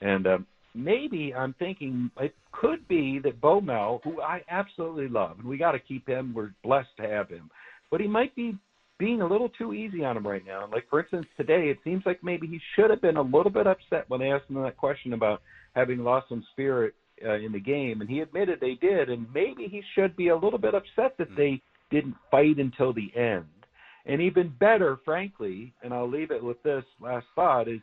And 0.00 0.26
um, 0.28 0.46
maybe 0.72 1.34
I'm 1.34 1.54
thinking 1.58 2.12
it 2.20 2.34
could 2.52 2.86
be 2.86 3.18
that 3.24 3.40
Bo 3.40 3.60
Mel, 3.60 4.00
who 4.04 4.22
I 4.22 4.42
absolutely 4.48 5.08
love, 5.08 5.40
and 5.40 5.48
we 5.48 5.58
got 5.58 5.72
to 5.72 5.80
keep 5.80 6.08
him. 6.08 6.32
We're 6.32 6.54
blessed 6.62 6.96
to 6.98 7.08
have 7.08 7.28
him, 7.28 7.50
but 7.90 8.00
he 8.00 8.06
might 8.06 8.36
be 8.36 8.56
being 8.98 9.20
a 9.20 9.26
little 9.26 9.48
too 9.48 9.72
easy 9.72 10.04
on 10.04 10.16
him 10.16 10.24
right 10.24 10.46
now. 10.46 10.68
Like 10.70 10.88
for 10.88 11.00
instance, 11.00 11.26
today 11.36 11.70
it 11.70 11.78
seems 11.82 12.04
like 12.06 12.22
maybe 12.22 12.46
he 12.46 12.60
should 12.76 12.88
have 12.88 13.02
been 13.02 13.16
a 13.16 13.22
little 13.22 13.50
bit 13.50 13.66
upset 13.66 14.04
when 14.08 14.20
they 14.20 14.30
asked 14.30 14.48
him 14.48 14.62
that 14.62 14.76
question 14.76 15.12
about 15.12 15.42
having 15.74 15.98
lost 15.98 16.28
some 16.28 16.44
spirit 16.52 16.94
uh, 17.24 17.34
in 17.34 17.52
the 17.52 17.60
game, 17.60 18.00
and 18.00 18.10
he 18.10 18.20
admitted 18.20 18.60
they 18.60 18.74
did, 18.74 19.08
and 19.08 19.26
maybe 19.32 19.68
he 19.68 19.82
should 19.94 20.16
be 20.16 20.28
a 20.28 20.36
little 20.36 20.58
bit 20.58 20.74
upset 20.74 21.16
that 21.18 21.34
they 21.36 21.60
didn't 21.90 22.16
fight 22.30 22.58
until 22.58 22.92
the 22.92 23.12
end. 23.16 23.46
And 24.06 24.20
even 24.20 24.52
better, 24.58 24.98
frankly, 25.04 25.72
and 25.82 25.94
I'll 25.94 26.10
leave 26.10 26.30
it 26.30 26.42
with 26.42 26.62
this 26.62 26.84
last 27.00 27.26
thought 27.36 27.68
is 27.68 27.80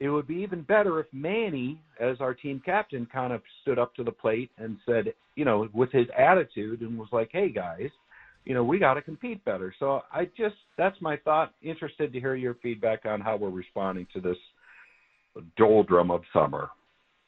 it 0.00 0.08
would 0.08 0.26
be 0.26 0.36
even 0.36 0.62
better 0.62 1.00
if 1.00 1.06
Manny, 1.12 1.80
as 2.00 2.20
our 2.20 2.34
team 2.34 2.60
captain, 2.64 3.06
kind 3.10 3.32
of 3.32 3.40
stood 3.62 3.78
up 3.78 3.94
to 3.94 4.04
the 4.04 4.12
plate 4.12 4.50
and 4.58 4.76
said, 4.84 5.14
you 5.36 5.44
know, 5.44 5.68
with 5.72 5.90
his 5.92 6.06
attitude 6.18 6.80
and 6.80 6.98
was 6.98 7.08
like, 7.12 7.30
hey 7.32 7.48
guys, 7.48 7.90
you 8.44 8.52
know, 8.52 8.64
we 8.64 8.78
got 8.78 8.94
to 8.94 9.02
compete 9.02 9.42
better. 9.44 9.74
So 9.78 10.02
I 10.12 10.26
just, 10.36 10.56
that's 10.76 11.00
my 11.00 11.16
thought. 11.16 11.54
Interested 11.62 12.12
to 12.12 12.20
hear 12.20 12.34
your 12.34 12.54
feedback 12.62 13.06
on 13.06 13.20
how 13.20 13.36
we're 13.36 13.48
responding 13.48 14.06
to 14.12 14.20
this 14.20 14.36
doldrum 15.56 16.10
of 16.10 16.22
summer. 16.32 16.68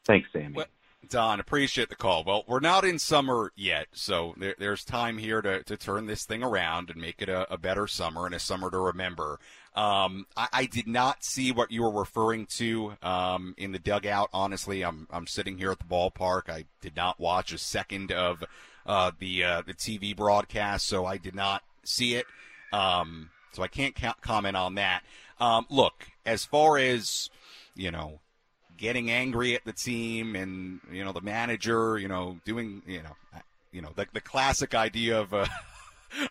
Thanks, 0.05 0.29
Sammy. 0.33 0.57
Well, 0.57 0.67
Don, 1.09 1.41
appreciate 1.41 1.89
the 1.89 1.97
call. 1.97 2.25
Well, 2.25 2.45
we're 2.47 2.61
not 2.61 2.85
in 2.85 2.99
summer 2.99 3.53
yet, 3.57 3.87
so 3.93 4.35
there, 4.37 4.55
there's 4.59 4.85
time 4.85 5.19
here 5.19 5.41
to, 5.43 5.63
to 5.65 5.77
turn 5.77 6.07
this 6.07 6.25
thing 6.25 6.43
around 6.43 6.91
and 6.91 7.01
make 7.01 7.23
it 7.23 7.29
a, 7.29 7.53
a 7.53 7.59
better 7.59 7.87
summer 7.87 8.27
and 8.27 8.35
a 8.35 8.39
summer 8.39 8.71
to 8.71 8.79
remember. 8.79 9.39
Um, 9.75 10.27
I, 10.37 10.49
I, 10.53 10.67
did 10.67 10.87
not 10.87 11.23
see 11.23 11.53
what 11.53 11.71
you 11.71 11.83
were 11.83 11.91
referring 11.91 12.47
to 12.57 12.95
um, 13.03 13.55
in 13.59 13.73
the 13.73 13.79
dugout. 13.79 14.31
Honestly, 14.33 14.83
I'm 14.83 15.07
I'm 15.11 15.27
sitting 15.27 15.59
here 15.59 15.71
at 15.71 15.79
the 15.79 15.85
ballpark. 15.85 16.49
I 16.49 16.65
did 16.81 16.97
not 16.97 17.21
watch 17.21 17.53
a 17.53 17.59
second 17.59 18.11
of 18.11 18.43
uh, 18.87 19.11
the 19.19 19.45
uh, 19.45 19.63
the 19.67 19.75
TV 19.75 20.17
broadcast, 20.17 20.87
so 20.87 21.05
I 21.05 21.19
did 21.19 21.35
not 21.35 21.63
see 21.85 22.15
it. 22.15 22.25
Um, 22.73 23.31
so 23.53 23.63
I 23.63 23.69
can't 23.69 23.95
ca- 23.95 24.17
comment 24.23 24.57
on 24.57 24.77
that. 24.77 25.03
Um, 25.39 25.67
look, 25.69 26.09
as 26.25 26.47
far 26.47 26.79
as 26.79 27.29
you 27.75 27.91
know, 27.91 28.21
getting 28.77 29.11
angry 29.11 29.55
at 29.55 29.65
the 29.65 29.73
team 29.73 30.37
and 30.37 30.81
you 30.91 31.05
know 31.05 31.13
the 31.13 31.21
manager, 31.21 31.99
you 31.99 32.09
know, 32.09 32.39
doing 32.45 32.83
you 32.87 33.03
know, 33.03 33.17
you 33.73 33.81
know 33.83 33.91
the 33.95 34.07
the 34.13 34.21
classic 34.21 34.75
idea 34.75 35.21
of. 35.21 35.33
Uh, 35.33 35.47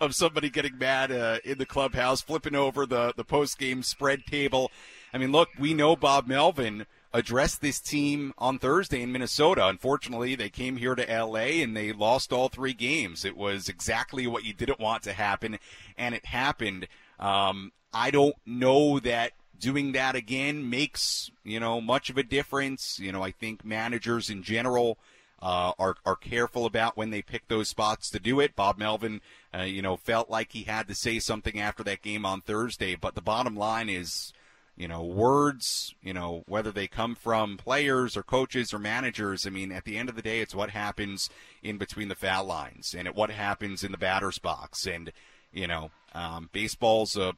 of 0.02 0.16
somebody 0.16 0.50
getting 0.50 0.78
mad 0.78 1.12
uh, 1.12 1.38
in 1.44 1.58
the 1.58 1.66
clubhouse, 1.66 2.22
flipping 2.22 2.56
over 2.56 2.86
the, 2.86 3.14
the 3.18 3.26
post 3.26 3.60
game 3.60 3.84
spread 3.84 4.26
table. 4.26 4.72
I 5.14 5.18
mean, 5.18 5.32
look, 5.32 5.50
we 5.60 5.74
know 5.74 5.96
Bob 5.96 6.28
Melvin 6.28 6.86
addressed 7.14 7.62
this 7.62 7.80
team 7.80 8.34
on 8.38 8.60
Thursday 8.60 9.02
in 9.02 9.12
Minnesota. 9.12 9.68
Unfortunately, 9.68 10.36
they 10.36 10.50
came 10.50 10.76
here 10.76 10.96
to 10.96 11.26
LA 11.26 11.62
and 11.62 11.76
they 11.76 11.94
lost 11.94 12.34
all 12.34 12.50
three 12.50 12.74
games. 12.74 13.24
It 13.24 13.38
was 13.38 13.70
exactly 13.70 14.28
what 14.28 14.44
you 14.44 14.54
didn't 14.54 14.80
want 14.80 15.04
to 15.04 15.14
happen, 15.14 15.58
and 15.98 16.14
it 16.14 16.26
happened. 16.26 16.88
Um, 17.20 17.72
I 17.94 18.12
don't 18.12 18.36
know 18.46 19.00
that 19.00 19.32
doing 19.60 19.92
that 19.94 20.16
again 20.16 20.70
makes 20.70 21.32
you 21.44 21.60
know 21.60 21.82
much 21.82 22.10
of 22.10 22.18
a 22.18 22.24
difference. 22.24 23.00
You 23.00 23.12
know, 23.12 23.24
I 23.24 23.32
think 23.32 23.66
managers 23.66 24.30
in 24.30 24.44
general 24.44 24.98
uh, 25.42 25.74
are 25.78 25.96
are 26.06 26.16
careful 26.16 26.66
about 26.66 26.98
when 26.98 27.12
they 27.12 27.22
pick 27.22 27.48
those 27.48 27.70
spots 27.70 28.10
to 28.10 28.20
do 28.20 28.40
it. 28.40 28.56
Bob 28.56 28.78
Melvin, 28.78 29.22
uh, 29.54 29.64
you 29.64 29.82
know, 29.82 29.96
felt 29.96 30.30
like 30.30 30.52
he 30.52 30.64
had 30.64 30.88
to 30.88 30.96
say 30.96 31.20
something 31.20 31.60
after 31.60 31.84
that 31.84 32.02
game 32.02 32.26
on 32.26 32.42
Thursday. 32.42 32.96
But 32.96 33.16
the 33.16 33.22
bottom 33.22 33.56
line 33.56 33.90
is, 33.90 34.34
you 34.76 34.88
know, 34.88 35.04
words, 35.04 35.94
you 36.02 36.14
know, 36.14 36.44
whether 36.48 36.72
they 36.72 36.88
come 36.88 37.16
from 37.16 37.58
players 37.58 38.18
or 38.18 38.24
coaches 38.24 38.74
or 38.74 38.80
managers. 38.80 39.46
I 39.46 39.50
mean, 39.50 39.72
at 39.72 39.84
the 39.86 39.98
end 39.98 40.10
of 40.10 40.16
the 40.16 40.22
day, 40.22 40.40
it's 40.40 40.56
what 40.56 40.72
happens 40.72 41.30
in 41.62 41.78
between 41.78 42.08
the 42.08 42.16
foul 42.16 42.46
lines 42.46 42.96
and 42.98 43.08
what 43.10 43.30
happens 43.30 43.84
in 43.84 43.92
the 43.92 43.98
batter's 43.98 44.40
box. 44.40 44.88
And 44.88 45.12
you 45.52 45.68
know, 45.68 45.92
um, 46.14 46.50
baseball's 46.54 47.16
a 47.16 47.34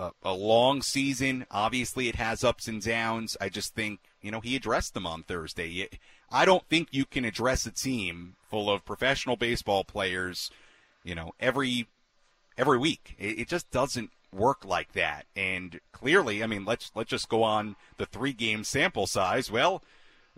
a, 0.00 0.12
a 0.22 0.32
long 0.32 0.82
season. 0.82 1.46
Obviously, 1.50 2.08
it 2.08 2.16
has 2.16 2.42
ups 2.42 2.66
and 2.68 2.82
downs. 2.82 3.36
I 3.40 3.48
just 3.48 3.74
think 3.74 4.00
you 4.22 4.30
know 4.30 4.40
he 4.40 4.56
addressed 4.56 4.94
them 4.94 5.06
on 5.06 5.22
Thursday. 5.22 5.88
I 6.30 6.44
don't 6.44 6.66
think 6.68 6.88
you 6.90 7.04
can 7.04 7.24
address 7.24 7.66
a 7.66 7.70
team 7.70 8.36
full 8.48 8.70
of 8.70 8.84
professional 8.84 9.36
baseball 9.36 9.84
players, 9.84 10.50
you 11.04 11.14
know, 11.14 11.32
every 11.38 11.86
every 12.56 12.78
week. 12.78 13.16
It, 13.18 13.40
it 13.40 13.48
just 13.48 13.70
doesn't 13.70 14.10
work 14.32 14.64
like 14.64 14.92
that. 14.92 15.26
And 15.36 15.80
clearly, 15.92 16.42
I 16.42 16.46
mean, 16.46 16.64
let's 16.64 16.90
let's 16.94 17.10
just 17.10 17.28
go 17.28 17.42
on 17.42 17.76
the 17.98 18.06
three 18.06 18.32
game 18.32 18.64
sample 18.64 19.06
size. 19.06 19.50
Well, 19.50 19.82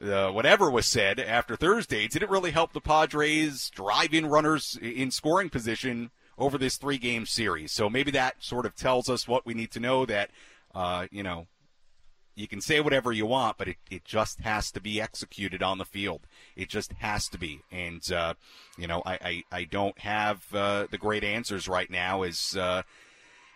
uh, 0.03 0.31
whatever 0.31 0.71
was 0.71 0.87
said 0.87 1.21
after 1.21 1.55
Thursday 1.55 2.09
didn't 2.09 2.31
really 2.31 2.51
help 2.51 2.73
the 2.73 2.81
Padres 2.81 3.71
drive 3.71 4.13
in 4.13 4.27
runners 4.27 4.79
in 4.81 5.11
scoring 5.11 5.51
position 5.51 6.11
over 6.43 6.59
this 6.59 6.76
three 6.76 6.99
game 6.99 7.24
series. 7.24 7.72
So 7.72 7.88
maybe 7.88 8.11
that 8.11 8.43
sort 8.43 8.66
of 8.66 8.74
tells 8.74 9.09
us 9.09 9.28
what 9.28 9.47
we 9.47 9.55
need 9.55 9.70
to 9.72 9.80
know 9.80 10.05
that, 10.07 10.30
uh, 10.74 11.07
you 11.11 11.22
know, 11.22 11.47
you 12.34 12.49
can 12.49 12.61
say 12.61 12.80
whatever 12.80 13.12
you 13.12 13.26
want, 13.26 13.59
but 13.59 13.68
it, 13.68 13.76
it 13.90 14.05
just 14.05 14.40
has 14.40 14.70
to 14.72 14.80
be 14.80 15.01
executed 15.01 15.62
on 15.62 15.78
the 15.78 15.84
field. 15.84 16.26
It 16.57 16.68
just 16.68 16.93
has 16.95 17.28
to 17.28 17.38
be. 17.38 17.61
And, 17.70 18.11
uh, 18.11 18.34
you 18.78 18.86
know, 18.86 19.03
I, 19.05 19.45
I, 19.53 19.59
I 19.61 19.64
don't 19.64 19.99
have 19.99 20.43
uh, 20.55 20.86
the 20.90 20.99
great 20.99 21.24
answers 21.24 21.68
right 21.68 21.90
now 21.90 22.22
as, 22.22 22.57
uh, 22.57 22.82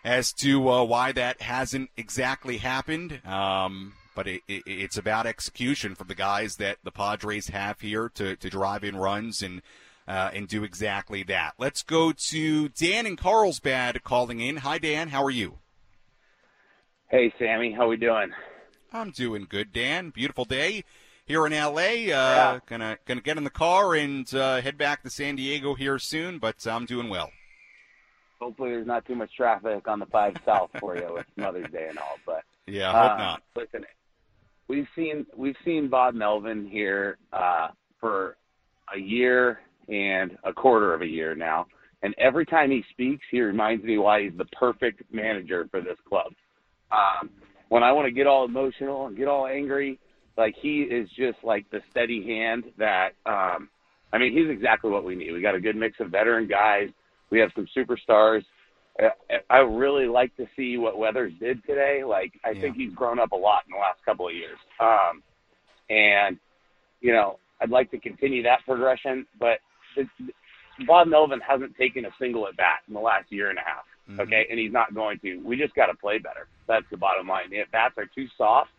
as 0.05 0.31
to 0.33 0.69
uh, 0.69 0.83
why 0.83 1.11
that 1.11 1.41
hasn't 1.41 1.89
exactly 1.97 2.57
happened. 2.57 3.19
Um, 3.25 3.93
but 4.15 4.27
it, 4.27 4.43
it, 4.47 4.63
it's 4.65 4.97
about 4.97 5.25
execution 5.25 5.95
from 5.95 6.07
the 6.07 6.15
guys 6.15 6.55
that 6.57 6.77
the 6.83 6.91
Padres 6.91 7.47
have 7.47 7.81
here 7.81 8.09
to, 8.09 8.35
to 8.35 8.49
drive 8.49 8.83
in 8.83 8.95
runs 8.95 9.41
and 9.41 9.61
uh, 10.07 10.31
and 10.33 10.47
do 10.47 10.63
exactly 10.63 11.23
that. 11.23 11.53
Let's 11.57 11.83
go 11.83 12.11
to 12.11 12.69
Dan 12.69 13.05
in 13.05 13.15
Carlsbad 13.15 14.03
calling 14.03 14.39
in. 14.39 14.57
Hi, 14.57 14.77
Dan. 14.77 15.09
How 15.09 15.23
are 15.23 15.31
you? 15.31 15.57
Hey, 17.09 17.33
Sammy. 17.39 17.73
How 17.73 17.87
we 17.87 17.97
doing? 17.97 18.31
I'm 18.93 19.11
doing 19.11 19.47
good, 19.49 19.73
Dan. 19.73 20.09
Beautiful 20.11 20.45
day 20.45 20.83
here 21.25 21.45
in 21.45 21.51
LA. 21.53 21.81
Uh, 21.81 22.05
yeah. 22.07 22.59
Gonna 22.65 22.97
gonna 23.05 23.21
get 23.21 23.37
in 23.37 23.43
the 23.43 23.49
car 23.49 23.93
and 23.95 24.33
uh, 24.33 24.61
head 24.61 24.77
back 24.77 25.03
to 25.03 25.09
San 25.09 25.35
Diego 25.35 25.75
here 25.75 25.99
soon, 25.99 26.39
but 26.39 26.65
I'm 26.65 26.85
doing 26.85 27.09
well. 27.09 27.29
hopefully 28.39 28.69
there's 28.71 28.87
not 28.87 29.05
too 29.05 29.15
much 29.15 29.35
traffic 29.35 29.87
on 29.87 29.99
the 29.99 30.05
five 30.05 30.35
south 30.45 30.69
for 30.79 30.95
you 30.95 31.13
with 31.13 31.25
Mother's 31.35 31.69
Day 31.71 31.87
and 31.89 31.97
all. 31.99 32.17
But 32.25 32.43
Yeah, 32.65 32.89
I 32.89 33.01
hope 33.03 33.11
uh, 33.11 33.17
not. 33.17 33.43
Listen, 33.55 33.85
we've 34.67 34.87
seen 34.95 35.25
we've 35.35 35.57
seen 35.65 35.89
Bob 35.89 36.13
Melvin 36.13 36.67
here 36.67 37.17
uh, 37.33 37.69
for 37.99 38.37
a 38.93 38.99
year 38.99 39.59
and 39.87 40.37
a 40.43 40.53
quarter 40.53 40.93
of 40.93 41.01
a 41.01 41.07
year 41.07 41.35
now, 41.35 41.65
and 42.03 42.13
every 42.17 42.45
time 42.45 42.69
he 42.71 42.83
speaks, 42.91 43.25
he 43.31 43.41
reminds 43.41 43.83
me 43.83 43.97
why 43.97 44.23
he's 44.23 44.37
the 44.37 44.45
perfect 44.45 45.01
manager 45.11 45.67
for 45.71 45.81
this 45.81 45.97
club. 46.07 46.31
Um, 46.91 47.29
when 47.69 47.83
I 47.83 47.91
want 47.91 48.05
to 48.05 48.11
get 48.11 48.27
all 48.27 48.45
emotional 48.45 49.07
and 49.07 49.17
get 49.17 49.27
all 49.27 49.47
angry, 49.47 49.99
like 50.37 50.55
he 50.61 50.81
is 50.81 51.09
just 51.17 51.37
like 51.43 51.69
the 51.71 51.79
steady 51.91 52.23
hand 52.25 52.65
that. 52.77 53.09
Um, 53.25 53.69
I 54.13 54.17
mean, 54.17 54.31
he's 54.31 54.49
exactly 54.49 54.89
what 54.89 55.03
we 55.03 55.15
need. 55.15 55.33
We 55.33 55.41
got 55.41 55.55
a 55.55 55.59
good 55.59 55.75
mix 55.75 55.99
of 55.99 56.11
veteran 56.11 56.47
guys. 56.47 56.89
We 57.29 57.39
have 57.39 57.49
some 57.55 57.67
superstars. 57.75 58.43
I 59.49 59.57
really 59.57 60.07
like 60.07 60.35
to 60.37 60.45
see 60.55 60.77
what 60.77 60.97
Weathers 60.97 61.33
did 61.39 61.63
today. 61.65 62.03
Like, 62.07 62.31
I 62.45 62.53
think 62.59 62.77
he's 62.77 62.93
grown 62.93 63.19
up 63.19 63.31
a 63.33 63.35
lot 63.35 63.63
in 63.67 63.73
the 63.73 63.79
last 63.79 64.03
couple 64.05 64.27
of 64.27 64.33
years. 64.33 64.57
Um, 64.79 65.21
and, 65.89 66.37
you 67.01 67.11
know, 67.11 67.37
I'd 67.61 67.69
like 67.69 67.91
to 67.91 67.99
continue 67.99 68.43
that 68.43 68.59
progression, 68.65 69.27
but 69.39 69.59
the, 69.97 70.85
Bob 70.85 71.07
Melvin 71.07 71.39
hasn't 71.47 71.75
taken 71.75 72.05
a 72.05 72.09
single 72.19 72.47
at 72.47 72.55
bat 72.55 72.79
in 72.87 72.93
the 72.93 72.99
last 72.99 73.31
year 73.31 73.49
and 73.49 73.57
a 73.57 73.61
half. 73.61 73.85
Mm-hmm. 74.09 74.21
Okay, 74.21 74.45
and 74.49 74.59
he's 74.59 74.71
not 74.71 74.93
going 74.93 75.19
to. 75.19 75.37
We 75.43 75.57
just 75.57 75.75
got 75.75 75.87
to 75.87 75.95
play 75.95 76.17
better. 76.17 76.47
That's 76.67 76.85
the 76.91 76.97
bottom 76.97 77.27
line. 77.27 77.49
The 77.49 77.59
at 77.59 77.71
bats 77.71 77.95
are 77.97 78.07
too 78.15 78.27
soft. 78.37 78.69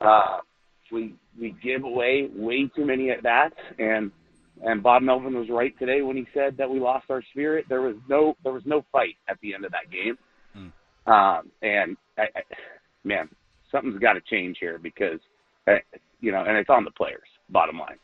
Uh, 0.00 0.38
we 0.92 1.14
we 1.40 1.56
give 1.62 1.84
away 1.84 2.28
way 2.34 2.70
too 2.76 2.84
many 2.84 3.10
at 3.10 3.22
bats, 3.22 3.56
and 3.78 4.12
and 4.64 4.82
Bob 4.82 5.02
Melvin 5.02 5.36
was 5.36 5.48
right 5.48 5.76
today 5.78 6.02
when 6.02 6.16
he 6.16 6.26
said 6.34 6.56
that 6.58 6.70
we 6.70 6.78
lost 6.78 7.06
our 7.10 7.22
spirit. 7.32 7.64
There 7.68 7.82
was 7.82 7.96
no 8.08 8.36
there 8.44 8.52
was 8.52 8.62
no 8.66 8.84
fight 8.92 9.16
at 9.28 9.38
the 9.40 9.54
end 9.54 9.64
of 9.64 9.72
that 9.72 9.90
game, 9.90 10.16
um, 11.06 11.50
and 11.62 11.96
I, 12.18 12.22
I, 12.22 12.42
man, 13.02 13.28
something's 13.72 13.98
got 13.98 14.12
to 14.12 14.20
change 14.20 14.58
here 14.60 14.78
because 14.78 15.18
uh, 15.66 15.78
you 16.20 16.30
know, 16.30 16.44
and 16.46 16.56
it's 16.56 16.70
on 16.70 16.84
the 16.84 16.90
players. 16.92 17.28
Bottom 17.48 17.78
line. 17.78 17.98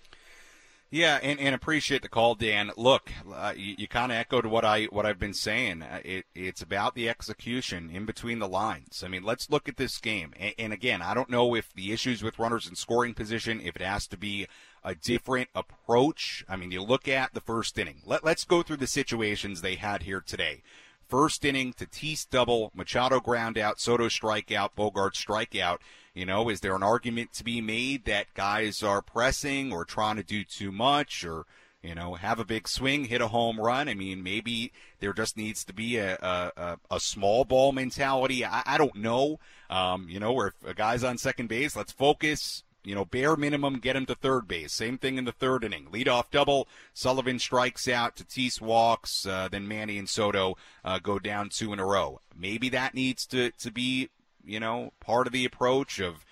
Yeah, 0.90 1.18
and, 1.22 1.38
and 1.38 1.54
appreciate 1.54 2.00
the 2.00 2.08
call, 2.08 2.34
Dan. 2.34 2.70
Look, 2.74 3.12
uh, 3.30 3.52
you, 3.54 3.74
you 3.76 3.86
kind 3.86 4.10
of 4.10 4.16
echoed 4.16 4.46
what 4.46 4.64
I 4.64 4.84
what 4.84 5.04
I've 5.04 5.18
been 5.18 5.34
saying. 5.34 5.82
Uh, 5.82 6.00
it, 6.02 6.24
it's 6.34 6.62
about 6.62 6.94
the 6.94 7.10
execution 7.10 7.90
in 7.90 8.06
between 8.06 8.38
the 8.38 8.48
lines. 8.48 9.02
I 9.04 9.08
mean, 9.08 9.22
let's 9.22 9.50
look 9.50 9.68
at 9.68 9.76
this 9.76 9.98
game. 9.98 10.32
And, 10.40 10.54
and 10.58 10.72
again, 10.72 11.02
I 11.02 11.12
don't 11.12 11.28
know 11.28 11.54
if 11.54 11.74
the 11.74 11.92
issues 11.92 12.22
with 12.22 12.38
runners 12.38 12.66
in 12.66 12.74
scoring 12.74 13.12
position, 13.12 13.60
if 13.62 13.76
it 13.76 13.82
has 13.82 14.06
to 14.08 14.16
be 14.16 14.46
a 14.82 14.94
different 14.94 15.50
approach. 15.54 16.42
I 16.48 16.56
mean, 16.56 16.70
you 16.70 16.82
look 16.82 17.06
at 17.06 17.34
the 17.34 17.42
first 17.42 17.78
inning. 17.78 18.00
Let, 18.06 18.24
let's 18.24 18.44
go 18.44 18.62
through 18.62 18.78
the 18.78 18.86
situations 18.86 19.60
they 19.60 19.74
had 19.74 20.04
here 20.04 20.22
today. 20.22 20.62
First 21.08 21.42
inning, 21.46 21.72
Tatis 21.72 22.28
double, 22.28 22.70
Machado 22.74 23.18
ground 23.18 23.56
out, 23.56 23.80
Soto 23.80 24.08
strikeout, 24.08 24.70
Bogaerts 24.76 25.24
strikeout. 25.24 25.78
You 26.12 26.26
know, 26.26 26.50
is 26.50 26.60
there 26.60 26.76
an 26.76 26.82
argument 26.82 27.32
to 27.34 27.44
be 27.44 27.62
made 27.62 28.04
that 28.04 28.34
guys 28.34 28.82
are 28.82 29.00
pressing 29.00 29.72
or 29.72 29.86
trying 29.86 30.16
to 30.16 30.22
do 30.22 30.44
too 30.44 30.70
much 30.70 31.24
or, 31.24 31.46
you 31.82 31.94
know, 31.94 32.14
have 32.14 32.38
a 32.38 32.44
big 32.44 32.68
swing, 32.68 33.04
hit 33.04 33.22
a 33.22 33.28
home 33.28 33.58
run? 33.58 33.88
I 33.88 33.94
mean, 33.94 34.22
maybe 34.22 34.70
there 35.00 35.14
just 35.14 35.38
needs 35.38 35.64
to 35.64 35.72
be 35.72 35.96
a, 35.96 36.16
a, 36.16 36.78
a, 36.90 37.00
small 37.00 37.46
ball 37.46 37.72
mentality. 37.72 38.44
I, 38.44 38.62
I 38.66 38.76
don't 38.76 38.96
know. 38.96 39.38
Um, 39.70 40.08
you 40.10 40.20
know, 40.20 40.32
where 40.34 40.48
if 40.48 40.62
a 40.66 40.74
guy's 40.74 41.04
on 41.04 41.16
second 41.16 41.48
base, 41.48 41.74
let's 41.74 41.92
focus, 41.92 42.64
you 42.88 42.94
know, 42.94 43.04
bare 43.04 43.36
minimum, 43.36 43.80
get 43.80 43.96
him 43.96 44.06
to 44.06 44.14
third 44.14 44.48
base. 44.48 44.72
Same 44.72 44.96
thing 44.96 45.18
in 45.18 45.26
the 45.26 45.32
third 45.32 45.62
inning. 45.62 45.88
Leadoff 45.92 46.30
double. 46.30 46.66
Sullivan 46.94 47.38
strikes 47.38 47.86
out. 47.86 48.16
Tatis 48.16 48.62
walks. 48.62 49.26
Uh, 49.26 49.46
then 49.50 49.68
Manny 49.68 49.98
and 49.98 50.08
Soto 50.08 50.56
uh, 50.86 50.98
go 50.98 51.18
down 51.18 51.50
two 51.50 51.74
in 51.74 51.78
a 51.78 51.84
row. 51.84 52.22
Maybe 52.34 52.70
that 52.70 52.94
needs 52.94 53.26
to, 53.26 53.50
to 53.50 53.70
be, 53.70 54.08
you 54.42 54.58
know, 54.58 54.94
part 55.00 55.26
of 55.26 55.34
the 55.34 55.44
approach 55.44 56.00
of, 56.00 56.24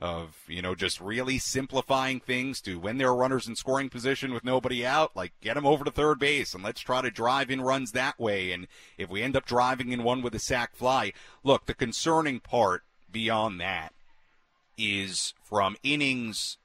of, 0.00 0.36
you 0.46 0.62
know, 0.62 0.76
just 0.76 1.00
really 1.00 1.38
simplifying 1.38 2.20
things 2.20 2.60
to 2.60 2.78
when 2.78 2.98
there 2.98 3.08
are 3.08 3.16
runners 3.16 3.48
in 3.48 3.56
scoring 3.56 3.90
position 3.90 4.32
with 4.32 4.44
nobody 4.44 4.86
out, 4.86 5.16
like 5.16 5.32
get 5.40 5.54
them 5.54 5.66
over 5.66 5.84
to 5.84 5.90
third 5.90 6.20
base 6.20 6.54
and 6.54 6.62
let's 6.62 6.80
try 6.80 7.02
to 7.02 7.10
drive 7.10 7.50
in 7.50 7.60
runs 7.60 7.90
that 7.90 8.20
way. 8.20 8.52
And 8.52 8.68
if 8.98 9.10
we 9.10 9.20
end 9.20 9.36
up 9.36 9.46
driving 9.46 9.90
in 9.90 10.04
one 10.04 10.22
with 10.22 10.36
a 10.36 10.38
sac 10.38 10.76
fly, 10.76 11.12
look, 11.42 11.66
the 11.66 11.74
concerning 11.74 12.38
part 12.38 12.84
beyond 13.10 13.60
that 13.60 13.92
is 14.76 15.34
from 15.42 15.76
innings 15.82 16.58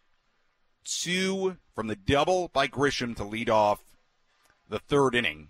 two, 0.84 1.58
from 1.76 1.88
the 1.88 1.96
double 1.96 2.50
by 2.50 2.68
Grisham 2.68 3.16
to 3.16 3.24
lead 3.24 3.50
off 3.50 3.82
the 4.68 4.80
third 4.80 5.16
inning, 5.16 5.50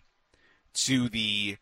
to 0.73 1.09
the 1.09 1.57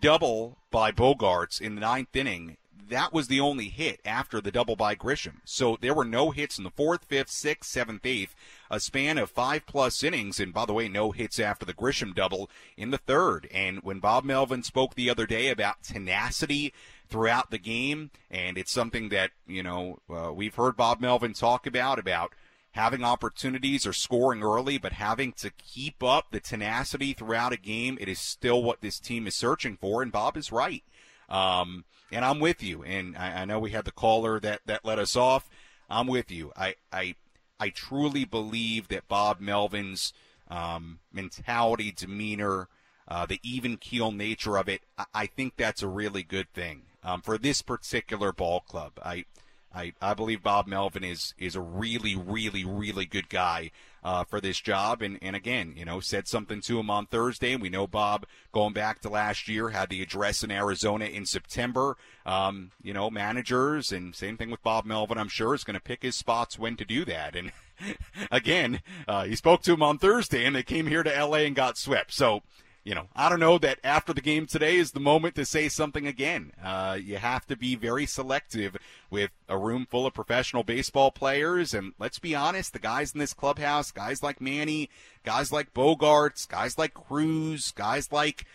double 0.00 0.58
by 0.70 0.92
Bogaerts 0.92 1.60
in 1.60 1.74
the 1.74 1.80
ninth 1.80 2.14
inning. 2.14 2.56
That 2.88 3.12
was 3.12 3.28
the 3.28 3.40
only 3.40 3.68
hit 3.68 4.00
after 4.04 4.40
the 4.40 4.50
double 4.50 4.74
by 4.74 4.94
Grisham. 4.94 5.40
So 5.44 5.76
there 5.78 5.92
were 5.92 6.06
no 6.06 6.30
hits 6.30 6.56
in 6.56 6.64
the 6.64 6.70
fourth, 6.70 7.04
fifth, 7.04 7.30
sixth, 7.30 7.70
seventh, 7.70 8.06
eighth, 8.06 8.34
a 8.70 8.80
span 8.80 9.18
of 9.18 9.30
five 9.30 9.66
plus 9.66 10.02
innings. 10.02 10.40
And 10.40 10.54
by 10.54 10.64
the 10.64 10.72
way, 10.72 10.88
no 10.88 11.10
hits 11.10 11.38
after 11.38 11.66
the 11.66 11.74
Grisham 11.74 12.14
double 12.14 12.48
in 12.78 12.90
the 12.90 12.96
third. 12.96 13.46
And 13.52 13.80
when 13.82 13.98
Bob 13.98 14.24
Melvin 14.24 14.62
spoke 14.62 14.94
the 14.94 15.10
other 15.10 15.26
day 15.26 15.50
about 15.50 15.82
tenacity 15.82 16.72
throughout 17.08 17.50
the 17.50 17.58
game, 17.58 18.10
and 18.30 18.58
it's 18.58 18.72
something 18.72 19.08
that, 19.08 19.30
you 19.46 19.62
know, 19.62 19.98
uh, 20.10 20.32
we've 20.32 20.54
heard 20.54 20.76
Bob 20.76 21.00
Melvin 21.00 21.32
talk 21.32 21.66
about, 21.66 21.98
about 21.98 22.34
having 22.72 23.02
opportunities 23.02 23.86
or 23.86 23.92
scoring 23.92 24.42
early, 24.42 24.78
but 24.78 24.92
having 24.92 25.32
to 25.32 25.50
keep 25.50 26.02
up 26.02 26.26
the 26.30 26.40
tenacity 26.40 27.12
throughout 27.12 27.52
a 27.52 27.56
game, 27.56 27.98
it 28.00 28.08
is 28.08 28.20
still 28.20 28.62
what 28.62 28.80
this 28.80 29.00
team 29.00 29.26
is 29.26 29.34
searching 29.34 29.76
for, 29.76 30.02
and 30.02 30.12
Bob 30.12 30.36
is 30.36 30.52
right. 30.52 30.84
Um, 31.28 31.84
and 32.12 32.24
I'm 32.24 32.40
with 32.40 32.62
you. 32.62 32.82
And 32.82 33.16
I, 33.16 33.42
I 33.42 33.44
know 33.44 33.58
we 33.58 33.70
had 33.70 33.84
the 33.84 33.92
caller 33.92 34.40
that, 34.40 34.60
that 34.66 34.84
let 34.84 34.98
us 34.98 35.16
off. 35.16 35.48
I'm 35.90 36.06
with 36.06 36.30
you. 36.30 36.52
I, 36.56 36.74
I, 36.92 37.14
I 37.58 37.70
truly 37.70 38.24
believe 38.24 38.88
that 38.88 39.08
Bob 39.08 39.40
Melvin's 39.40 40.12
um, 40.48 41.00
mentality, 41.12 41.92
demeanor, 41.92 42.68
uh, 43.06 43.26
the 43.26 43.40
even 43.42 43.76
keel 43.76 44.12
nature 44.12 44.56
of 44.56 44.68
it, 44.68 44.82
I, 44.96 45.04
I 45.14 45.26
think 45.26 45.56
that's 45.56 45.82
a 45.82 45.88
really 45.88 46.22
good 46.22 46.52
thing 46.52 46.82
um, 47.08 47.22
for 47.22 47.38
this 47.38 47.62
particular 47.62 48.32
ball 48.32 48.60
club. 48.60 48.92
I, 49.02 49.24
I, 49.74 49.92
I 50.00 50.14
believe 50.14 50.42
Bob 50.42 50.66
Melvin 50.66 51.04
is 51.04 51.34
is 51.38 51.56
a 51.56 51.60
really, 51.60 52.14
really, 52.14 52.64
really 52.64 53.06
good 53.06 53.28
guy 53.28 53.70
uh, 54.04 54.24
for 54.24 54.40
this 54.40 54.60
job. 54.60 55.02
And, 55.02 55.18
and 55.22 55.34
again, 55.34 55.74
you 55.76 55.84
know, 55.84 56.00
said 56.00 56.28
something 56.28 56.60
to 56.62 56.78
him 56.78 56.90
on 56.90 57.06
Thursday. 57.06 57.52
And 57.52 57.62
we 57.62 57.68
know 57.68 57.86
Bob, 57.86 58.26
going 58.52 58.72
back 58.72 59.00
to 59.00 59.08
last 59.08 59.48
year, 59.48 59.70
had 59.70 59.88
the 59.88 60.02
address 60.02 60.42
in 60.42 60.50
Arizona 60.50 61.06
in 61.06 61.24
September. 61.26 61.96
Um, 62.26 62.72
you 62.82 62.92
know, 62.92 63.10
managers 63.10 63.90
and 63.90 64.14
same 64.14 64.36
thing 64.36 64.50
with 64.50 64.62
Bob 64.62 64.84
Melvin, 64.84 65.18
I'm 65.18 65.28
sure, 65.28 65.54
is 65.54 65.64
going 65.64 65.74
to 65.74 65.80
pick 65.80 66.02
his 66.02 66.16
spots 66.16 66.58
when 66.58 66.76
to 66.76 66.84
do 66.84 67.04
that. 67.06 67.34
And 67.34 67.52
again, 68.30 68.80
uh, 69.06 69.24
he 69.24 69.34
spoke 69.34 69.62
to 69.62 69.72
him 69.72 69.82
on 69.82 69.98
Thursday 69.98 70.44
and 70.44 70.54
they 70.54 70.62
came 70.62 70.86
here 70.86 71.02
to 71.02 71.24
LA 71.24 71.38
and 71.38 71.56
got 71.56 71.78
swept. 71.78 72.12
So, 72.12 72.42
you 72.84 72.94
know, 72.94 73.08
I 73.14 73.28
don't 73.28 73.40
know 73.40 73.58
that 73.58 73.78
after 73.84 74.12
the 74.12 74.20
game 74.20 74.46
today 74.46 74.76
is 74.76 74.92
the 74.92 75.00
moment 75.00 75.34
to 75.34 75.44
say 75.44 75.68
something 75.68 76.06
again. 76.06 76.52
Uh, 76.62 76.98
you 77.00 77.16
have 77.16 77.46
to 77.48 77.56
be 77.56 77.74
very 77.74 78.06
selective 78.06 78.76
with 79.10 79.30
a 79.48 79.58
room 79.58 79.86
full 79.90 80.06
of 80.06 80.14
professional 80.14 80.62
baseball 80.62 81.10
players. 81.10 81.74
And 81.74 81.92
let's 81.98 82.18
be 82.18 82.34
honest, 82.34 82.72
the 82.72 82.78
guys 82.78 83.12
in 83.12 83.20
this 83.20 83.34
clubhouse, 83.34 83.90
guys 83.90 84.22
like 84.22 84.40
Manny, 84.40 84.88
guys 85.24 85.52
like 85.52 85.74
Bogaerts, 85.74 86.48
guys 86.48 86.78
like 86.78 86.94
Cruz, 86.94 87.72
guys 87.72 88.10
like 88.10 88.46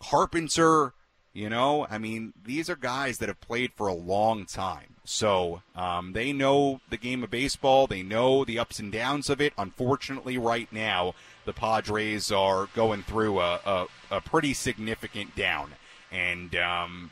Carpenter, 0.00 0.92
you 1.32 1.48
know, 1.48 1.86
I 1.88 1.98
mean, 1.98 2.32
these 2.42 2.68
are 2.68 2.76
guys 2.76 3.18
that 3.18 3.28
have 3.28 3.40
played 3.40 3.72
for 3.72 3.86
a 3.86 3.94
long 3.94 4.44
time. 4.44 4.96
So 5.04 5.62
um, 5.76 6.12
they 6.12 6.32
know 6.32 6.80
the 6.90 6.96
game 6.96 7.22
of 7.22 7.30
baseball. 7.30 7.86
They 7.86 8.02
know 8.02 8.44
the 8.44 8.58
ups 8.58 8.78
and 8.78 8.90
downs 8.90 9.30
of 9.30 9.40
it. 9.40 9.52
Unfortunately, 9.56 10.36
right 10.36 10.70
now, 10.72 11.14
the 11.48 11.54
Padres 11.54 12.30
are 12.30 12.68
going 12.74 13.02
through 13.02 13.40
a, 13.40 13.58
a, 13.64 13.86
a 14.10 14.20
pretty 14.20 14.52
significant 14.52 15.34
down. 15.34 15.70
And 16.12 16.54
um, 16.54 17.10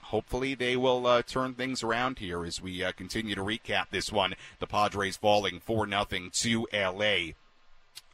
hopefully 0.00 0.54
they 0.54 0.76
will 0.76 1.04
uh, 1.08 1.22
turn 1.22 1.54
things 1.54 1.82
around 1.82 2.20
here 2.20 2.44
as 2.44 2.62
we 2.62 2.84
uh, 2.84 2.92
continue 2.92 3.34
to 3.34 3.42
recap 3.42 3.86
this 3.90 4.12
one. 4.12 4.34
The 4.60 4.68
Padres 4.68 5.16
falling 5.16 5.58
4 5.58 5.88
nothing 5.88 6.30
to 6.34 6.68
LA. 6.72 7.32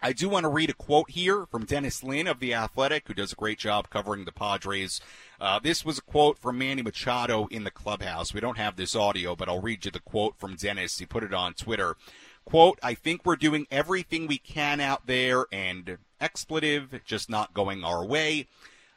I 0.00 0.14
do 0.14 0.30
want 0.30 0.44
to 0.44 0.48
read 0.48 0.70
a 0.70 0.74
quote 0.74 1.10
here 1.10 1.44
from 1.44 1.66
Dennis 1.66 2.02
Lin 2.02 2.26
of 2.26 2.40
The 2.40 2.54
Athletic, 2.54 3.06
who 3.06 3.12
does 3.12 3.32
a 3.32 3.36
great 3.36 3.58
job 3.58 3.90
covering 3.90 4.24
the 4.24 4.32
Padres. 4.32 5.02
Uh, 5.38 5.58
this 5.58 5.84
was 5.84 5.98
a 5.98 6.02
quote 6.02 6.38
from 6.38 6.56
Manny 6.56 6.80
Machado 6.80 7.48
in 7.50 7.64
the 7.64 7.70
clubhouse. 7.70 8.32
We 8.32 8.40
don't 8.40 8.56
have 8.56 8.76
this 8.76 8.96
audio, 8.96 9.36
but 9.36 9.50
I'll 9.50 9.60
read 9.60 9.84
you 9.84 9.90
the 9.90 10.00
quote 10.00 10.38
from 10.38 10.56
Dennis. 10.56 10.98
He 10.98 11.04
put 11.04 11.22
it 11.22 11.34
on 11.34 11.52
Twitter. 11.52 11.96
Quote, 12.44 12.78
I 12.82 12.94
think 12.94 13.24
we're 13.24 13.36
doing 13.36 13.66
everything 13.70 14.26
we 14.26 14.38
can 14.38 14.80
out 14.80 15.06
there, 15.06 15.46
and 15.50 15.98
expletive, 16.20 17.00
just 17.04 17.28
not 17.30 17.54
going 17.54 17.84
our 17.84 18.04
way. 18.04 18.46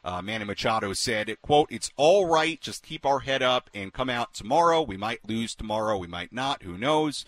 Uh, 0.04 0.22
Manny 0.22 0.44
Machado 0.44 0.92
said, 0.92 1.36
quote, 1.42 1.70
it's 1.70 1.90
all 1.96 2.26
right, 2.26 2.60
just 2.60 2.82
keep 2.82 3.04
our 3.04 3.20
head 3.20 3.42
up 3.42 3.68
and 3.74 3.92
come 3.92 4.08
out 4.08 4.32
tomorrow. 4.32 4.80
We 4.80 4.96
might 4.96 5.28
lose 5.28 5.54
tomorrow, 5.54 5.98
we 5.98 6.06
might 6.06 6.32
not, 6.32 6.62
who 6.62 6.78
knows, 6.78 7.24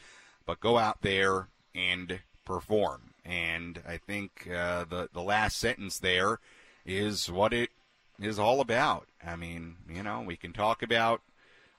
but 0.46 0.60
go 0.60 0.78
out 0.78 1.02
there 1.02 1.48
and 1.74 2.20
perform. 2.44 3.10
And 3.24 3.82
I 3.86 3.96
think 3.98 4.48
uh, 4.50 4.84
the 4.84 5.08
the 5.12 5.20
last 5.22 5.58
sentence 5.58 5.98
there 5.98 6.38
is 6.86 7.30
what 7.30 7.52
it 7.52 7.70
is 8.20 8.38
all 8.38 8.60
about. 8.60 9.08
I 9.24 9.36
mean, 9.36 9.76
you 9.88 10.02
know, 10.02 10.22
we 10.22 10.36
can 10.36 10.52
talk 10.52 10.82
about 10.82 11.20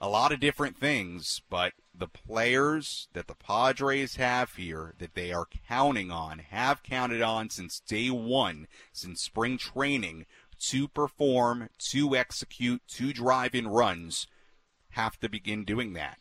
a 0.01 0.09
lot 0.09 0.31
of 0.31 0.39
different 0.39 0.75
things, 0.75 1.43
but 1.47 1.73
the 1.93 2.07
players 2.07 3.07
that 3.13 3.27
the 3.27 3.35
Padres 3.35 4.15
have 4.15 4.55
here 4.55 4.95
that 4.97 5.13
they 5.13 5.31
are 5.31 5.47
counting 5.67 6.09
on, 6.09 6.39
have 6.39 6.81
counted 6.81 7.21
on 7.21 7.51
since 7.51 7.79
day 7.79 8.09
one, 8.09 8.67
since 8.91 9.21
spring 9.21 9.59
training, 9.59 10.25
to 10.59 10.87
perform, 10.87 11.69
to 11.77 12.15
execute, 12.15 12.81
to 12.87 13.13
drive 13.13 13.53
in 13.53 13.67
runs, 13.67 14.25
have 14.89 15.19
to 15.19 15.29
begin 15.29 15.63
doing 15.63 15.93
that. 15.93 16.17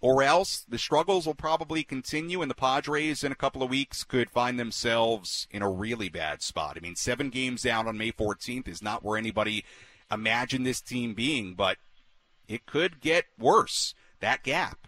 Or 0.00 0.22
else 0.22 0.64
the 0.66 0.78
struggles 0.78 1.26
will 1.26 1.34
probably 1.34 1.84
continue, 1.84 2.40
and 2.40 2.50
the 2.50 2.54
Padres 2.54 3.22
in 3.22 3.30
a 3.30 3.36
couple 3.36 3.62
of 3.62 3.70
weeks 3.70 4.04
could 4.04 4.30
find 4.30 4.58
themselves 4.58 5.46
in 5.50 5.60
a 5.60 5.70
really 5.70 6.08
bad 6.08 6.40
spot. 6.40 6.76
I 6.78 6.80
mean, 6.80 6.96
seven 6.96 7.28
games 7.28 7.62
down 7.62 7.88
on 7.88 7.98
May 7.98 8.12
14th 8.12 8.68
is 8.68 8.82
not 8.82 9.04
where 9.04 9.18
anybody 9.18 9.64
imagined 10.10 10.64
this 10.64 10.80
team 10.80 11.12
being, 11.12 11.54
but 11.54 11.76
it 12.48 12.66
could 12.66 13.00
get 13.00 13.26
worse, 13.38 13.94
that 14.20 14.42
gap. 14.42 14.86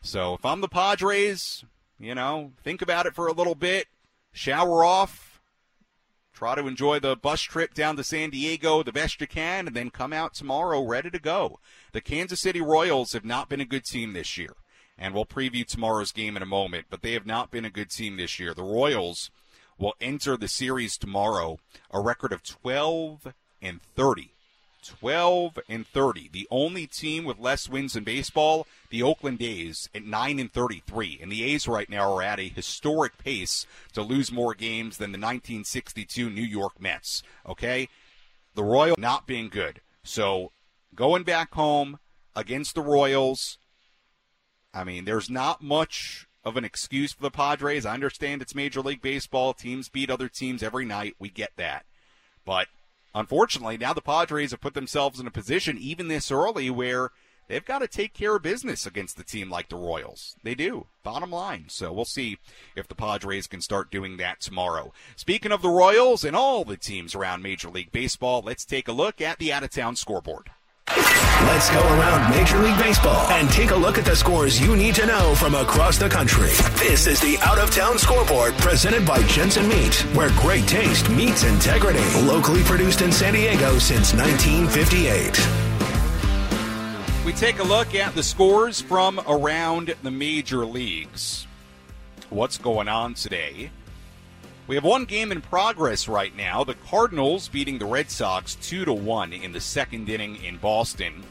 So 0.00 0.34
if 0.34 0.44
I'm 0.44 0.60
the 0.60 0.68
Padres, 0.68 1.64
you 1.98 2.14
know, 2.14 2.52
think 2.62 2.82
about 2.82 3.06
it 3.06 3.14
for 3.14 3.26
a 3.26 3.32
little 3.32 3.54
bit, 3.54 3.86
shower 4.32 4.84
off, 4.84 5.40
try 6.32 6.54
to 6.54 6.66
enjoy 6.66 6.98
the 6.98 7.14
bus 7.14 7.40
trip 7.40 7.74
down 7.74 7.96
to 7.96 8.04
San 8.04 8.30
Diego 8.30 8.82
the 8.82 8.92
best 8.92 9.20
you 9.20 9.26
can, 9.26 9.66
and 9.68 9.76
then 9.76 9.90
come 9.90 10.12
out 10.12 10.34
tomorrow 10.34 10.82
ready 10.82 11.10
to 11.10 11.20
go. 11.20 11.60
The 11.92 12.00
Kansas 12.00 12.40
City 12.40 12.60
Royals 12.60 13.12
have 13.12 13.24
not 13.24 13.48
been 13.48 13.60
a 13.60 13.64
good 13.64 13.84
team 13.84 14.12
this 14.12 14.36
year, 14.36 14.54
and 14.98 15.14
we'll 15.14 15.26
preview 15.26 15.64
tomorrow's 15.64 16.12
game 16.12 16.36
in 16.36 16.42
a 16.42 16.46
moment, 16.46 16.86
but 16.90 17.02
they 17.02 17.12
have 17.12 17.26
not 17.26 17.50
been 17.50 17.64
a 17.64 17.70
good 17.70 17.90
team 17.90 18.16
this 18.16 18.40
year. 18.40 18.54
The 18.54 18.62
Royals 18.62 19.30
will 19.78 19.94
enter 20.00 20.36
the 20.36 20.48
series 20.48 20.96
tomorrow 20.96 21.58
a 21.90 22.00
record 22.00 22.32
of 22.32 22.42
12 22.42 23.32
and 23.60 23.80
30. 23.80 24.31
12 24.82 25.58
and 25.68 25.86
30. 25.86 26.28
The 26.32 26.48
only 26.50 26.86
team 26.86 27.24
with 27.24 27.38
less 27.38 27.68
wins 27.68 27.96
in 27.96 28.04
baseball, 28.04 28.66
the 28.90 29.02
Oakland 29.02 29.40
A's 29.40 29.88
at 29.94 30.04
9 30.04 30.38
and 30.38 30.52
33. 30.52 31.18
And 31.22 31.30
the 31.30 31.44
A's 31.44 31.68
right 31.68 31.88
now 31.88 32.12
are 32.12 32.22
at 32.22 32.40
a 32.40 32.48
historic 32.48 33.18
pace 33.18 33.66
to 33.92 34.02
lose 34.02 34.32
more 34.32 34.54
games 34.54 34.98
than 34.98 35.12
the 35.12 35.18
1962 35.18 36.30
New 36.30 36.42
York 36.42 36.80
Mets. 36.80 37.22
Okay? 37.46 37.88
The 38.54 38.64
Royals 38.64 38.98
not 38.98 39.26
being 39.26 39.48
good. 39.48 39.80
So 40.02 40.52
going 40.94 41.22
back 41.22 41.54
home 41.54 41.98
against 42.34 42.74
the 42.74 42.82
Royals, 42.82 43.58
I 44.74 44.84
mean, 44.84 45.04
there's 45.04 45.30
not 45.30 45.62
much 45.62 46.26
of 46.44 46.56
an 46.56 46.64
excuse 46.64 47.12
for 47.12 47.22
the 47.22 47.30
Padres. 47.30 47.86
I 47.86 47.94
understand 47.94 48.42
it's 48.42 48.54
Major 48.54 48.80
League 48.80 49.02
Baseball. 49.02 49.54
Teams 49.54 49.88
beat 49.88 50.10
other 50.10 50.28
teams 50.28 50.62
every 50.62 50.84
night. 50.84 51.14
We 51.18 51.28
get 51.28 51.52
that. 51.56 51.84
But 52.44 52.66
unfortunately, 53.14 53.78
now 53.78 53.92
the 53.92 54.00
Padres 54.00 54.50
have 54.50 54.60
put 54.60 54.74
themselves 54.74 55.20
in 55.20 55.26
a 55.26 55.30
position, 55.30 55.78
even 55.78 56.08
this 56.08 56.30
early, 56.30 56.70
where 56.70 57.10
they've 57.48 57.64
got 57.64 57.80
to 57.80 57.88
take 57.88 58.14
care 58.14 58.36
of 58.36 58.42
business 58.42 58.86
against 58.86 59.18
a 59.18 59.24
team 59.24 59.50
like 59.50 59.68
the 59.68 59.76
Royals. 59.76 60.36
They 60.42 60.54
do, 60.54 60.86
bottom 61.02 61.30
line. 61.30 61.66
So 61.68 61.92
we'll 61.92 62.04
see 62.04 62.38
if 62.76 62.88
the 62.88 62.94
Padres 62.94 63.46
can 63.46 63.60
start 63.60 63.90
doing 63.90 64.16
that 64.16 64.40
tomorrow. 64.40 64.92
Speaking 65.16 65.52
of 65.52 65.62
the 65.62 65.68
Royals 65.68 66.24
and 66.24 66.36
all 66.36 66.64
the 66.64 66.76
teams 66.76 67.14
around 67.14 67.42
Major 67.42 67.68
League 67.68 67.92
Baseball, 67.92 68.42
let's 68.44 68.64
take 68.64 68.88
a 68.88 68.92
look 68.92 69.20
at 69.20 69.38
the 69.38 69.52
out 69.52 69.64
of 69.64 69.70
town 69.70 69.96
scoreboard. 69.96 70.50
Let's 70.94 71.70
go 71.70 71.80
around 71.80 72.30
Major 72.30 72.58
League 72.58 72.78
Baseball 72.78 73.26
and 73.30 73.48
take 73.50 73.70
a 73.70 73.76
look 73.76 73.96
at 73.98 74.04
the 74.04 74.14
scores 74.14 74.60
you 74.60 74.76
need 74.76 74.94
to 74.96 75.06
know 75.06 75.34
from 75.34 75.54
across 75.54 75.96
the 75.98 76.08
country. 76.08 76.50
This 76.78 77.06
is 77.06 77.20
the 77.20 77.38
Out 77.42 77.58
of 77.58 77.70
Town 77.70 77.98
Scoreboard 77.98 78.54
presented 78.58 79.06
by 79.06 79.22
Jensen 79.24 79.68
Meat, 79.68 79.94
where 80.14 80.30
great 80.40 80.66
taste 80.68 81.08
meets 81.10 81.44
integrity. 81.44 82.04
Locally 82.22 82.62
produced 82.64 83.00
in 83.00 83.10
San 83.10 83.32
Diego 83.32 83.78
since 83.78 84.12
1958. 84.12 85.40
We 87.24 87.32
take 87.32 87.58
a 87.58 87.64
look 87.64 87.94
at 87.94 88.14
the 88.14 88.22
scores 88.22 88.80
from 88.80 89.20
around 89.26 89.94
the 90.02 90.10
major 90.10 90.66
leagues. 90.66 91.46
What's 92.28 92.58
going 92.58 92.88
on 92.88 93.14
today? 93.14 93.70
We 94.68 94.76
have 94.76 94.84
one 94.84 95.06
game 95.06 95.32
in 95.32 95.40
progress 95.40 96.06
right 96.06 96.34
now. 96.36 96.62
The 96.62 96.76
Cardinals 96.76 97.48
beating 97.48 97.78
the 97.78 97.84
Red 97.84 98.10
Sox 98.12 98.54
2 98.54 98.84
to 98.84 98.92
1 98.92 99.32
in 99.32 99.50
the 99.50 99.60
second 99.60 100.08
inning 100.08 100.36
in 100.36 100.58
Boston. 100.58 101.24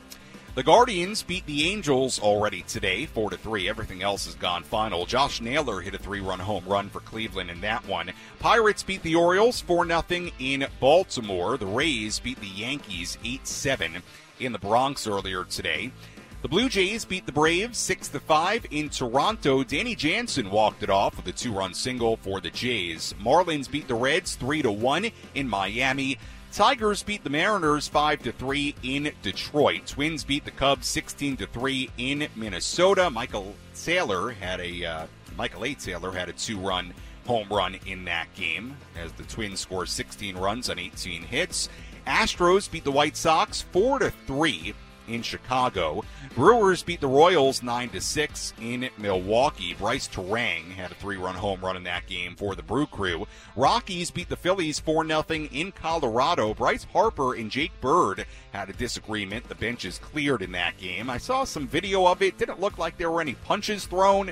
The 0.53 0.63
Guardians 0.63 1.23
beat 1.23 1.45
the 1.45 1.71
Angels 1.71 2.19
already 2.19 2.63
today, 2.63 3.05
4 3.05 3.29
to 3.29 3.37
3. 3.37 3.69
Everything 3.69 4.03
else 4.03 4.25
has 4.25 4.35
gone 4.35 4.63
final. 4.63 5.05
Josh 5.05 5.39
Naylor 5.39 5.79
hit 5.79 5.95
a 5.95 5.97
three-run 5.97 6.39
home 6.39 6.65
run 6.67 6.89
for 6.89 6.99
Cleveland 6.99 7.49
in 7.49 7.61
that 7.61 7.87
one. 7.87 8.11
Pirates 8.39 8.83
beat 8.83 9.01
the 9.01 9.15
Orioles 9.15 9.61
4 9.61 9.87
0 9.87 10.31
in 10.39 10.67
Baltimore. 10.81 11.55
The 11.55 11.65
Rays 11.65 12.19
beat 12.19 12.41
the 12.41 12.47
Yankees 12.47 13.17
8-7 13.23 14.01
in 14.41 14.51
the 14.51 14.59
Bronx 14.59 15.07
earlier 15.07 15.45
today. 15.45 15.93
The 16.41 16.47
Blue 16.47 16.69
Jays 16.69 17.05
beat 17.05 17.27
the 17.27 17.31
Braves 17.31 17.77
6 17.77 18.09
5 18.09 18.65
in 18.71 18.89
Toronto. 18.89 19.63
Danny 19.63 19.93
Jansen 19.93 20.49
walked 20.49 20.81
it 20.81 20.89
off 20.89 21.15
with 21.15 21.27
a 21.27 21.31
two 21.31 21.53
run 21.53 21.75
single 21.75 22.17
for 22.17 22.41
the 22.41 22.49
Jays. 22.49 23.13
Marlins 23.23 23.69
beat 23.69 23.87
the 23.87 23.93
Reds 23.93 24.33
3 24.37 24.63
1 24.63 25.11
in 25.35 25.47
Miami. 25.47 26.17
Tigers 26.51 27.03
beat 27.03 27.23
the 27.23 27.29
Mariners 27.29 27.87
5 27.87 28.21
3 28.21 28.75
in 28.81 29.11
Detroit. 29.21 29.85
Twins 29.85 30.23
beat 30.23 30.43
the 30.43 30.49
Cubs 30.49 30.87
16 30.87 31.37
3 31.37 31.89
in 31.99 32.27
Minnesota. 32.35 33.11
Michael 33.11 33.53
Taylor 33.79 34.31
had 34.31 34.59
a 34.61 34.83
uh, 34.83 35.07
Michael 35.37 35.65
A. 35.65 35.75
Taylor 35.75 36.11
had 36.11 36.27
a 36.27 36.33
two 36.33 36.57
run 36.57 36.91
home 37.27 37.49
run 37.49 37.77
in 37.85 38.03
that 38.05 38.33
game 38.33 38.75
as 38.97 39.11
the 39.11 39.23
Twins 39.25 39.59
scored 39.59 39.89
16 39.89 40.35
runs 40.35 40.71
on 40.71 40.79
18 40.79 41.21
hits. 41.21 41.69
Astros 42.07 42.69
beat 42.69 42.83
the 42.83 42.91
White 42.91 43.15
Sox 43.15 43.61
4 43.61 44.09
3 44.09 44.73
in 45.13 45.21
Chicago. 45.21 46.03
Brewers 46.35 46.83
beat 46.83 47.01
the 47.01 47.07
Royals 47.07 47.61
9 47.61 47.89
to 47.89 48.01
6 48.01 48.53
in 48.61 48.89
Milwaukee. 48.97 49.73
Brice 49.73 50.07
Turang 50.07 50.71
had 50.71 50.91
a 50.91 50.95
three-run 50.95 51.35
home 51.35 51.61
run 51.61 51.77
in 51.77 51.83
that 51.83 52.07
game 52.07 52.35
for 52.35 52.55
the 52.55 52.63
Brew 52.63 52.85
Crew. 52.85 53.27
Rockies 53.55 54.11
beat 54.11 54.29
the 54.29 54.35
Phillies 54.35 54.79
4 54.79 55.05
0 55.05 55.23
in 55.51 55.71
Colorado. 55.71 56.53
Bryce 56.53 56.85
Harper 56.85 57.33
and 57.35 57.51
Jake 57.51 57.71
Bird 57.81 58.25
had 58.51 58.69
a 58.69 58.73
disagreement. 58.73 59.47
The 59.47 59.55
benches 59.55 59.99
cleared 59.99 60.41
in 60.41 60.51
that 60.53 60.77
game. 60.77 61.09
I 61.09 61.17
saw 61.17 61.43
some 61.43 61.67
video 61.67 62.05
of 62.07 62.21
it. 62.21 62.37
Didn't 62.37 62.59
look 62.59 62.77
like 62.77 62.97
there 62.97 63.11
were 63.11 63.21
any 63.21 63.35
punches 63.35 63.85
thrown, 63.85 64.31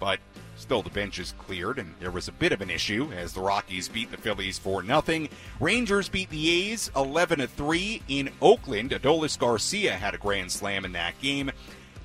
but 0.00 0.20
Still, 0.64 0.80
the 0.80 0.88
benches 0.88 1.34
cleared, 1.36 1.78
and 1.78 1.94
there 2.00 2.10
was 2.10 2.26
a 2.26 2.32
bit 2.32 2.50
of 2.50 2.62
an 2.62 2.70
issue 2.70 3.12
as 3.14 3.34
the 3.34 3.40
Rockies 3.42 3.86
beat 3.86 4.10
the 4.10 4.16
Phillies 4.16 4.58
for 4.58 4.82
nothing. 4.82 5.28
Rangers 5.60 6.08
beat 6.08 6.30
the 6.30 6.70
A's 6.70 6.90
11 6.96 7.46
3 7.46 8.02
in 8.08 8.30
Oakland. 8.40 8.92
Adolis 8.92 9.38
Garcia 9.38 9.92
had 9.94 10.14
a 10.14 10.18
grand 10.18 10.50
slam 10.50 10.86
in 10.86 10.92
that 10.92 11.20
game. 11.20 11.50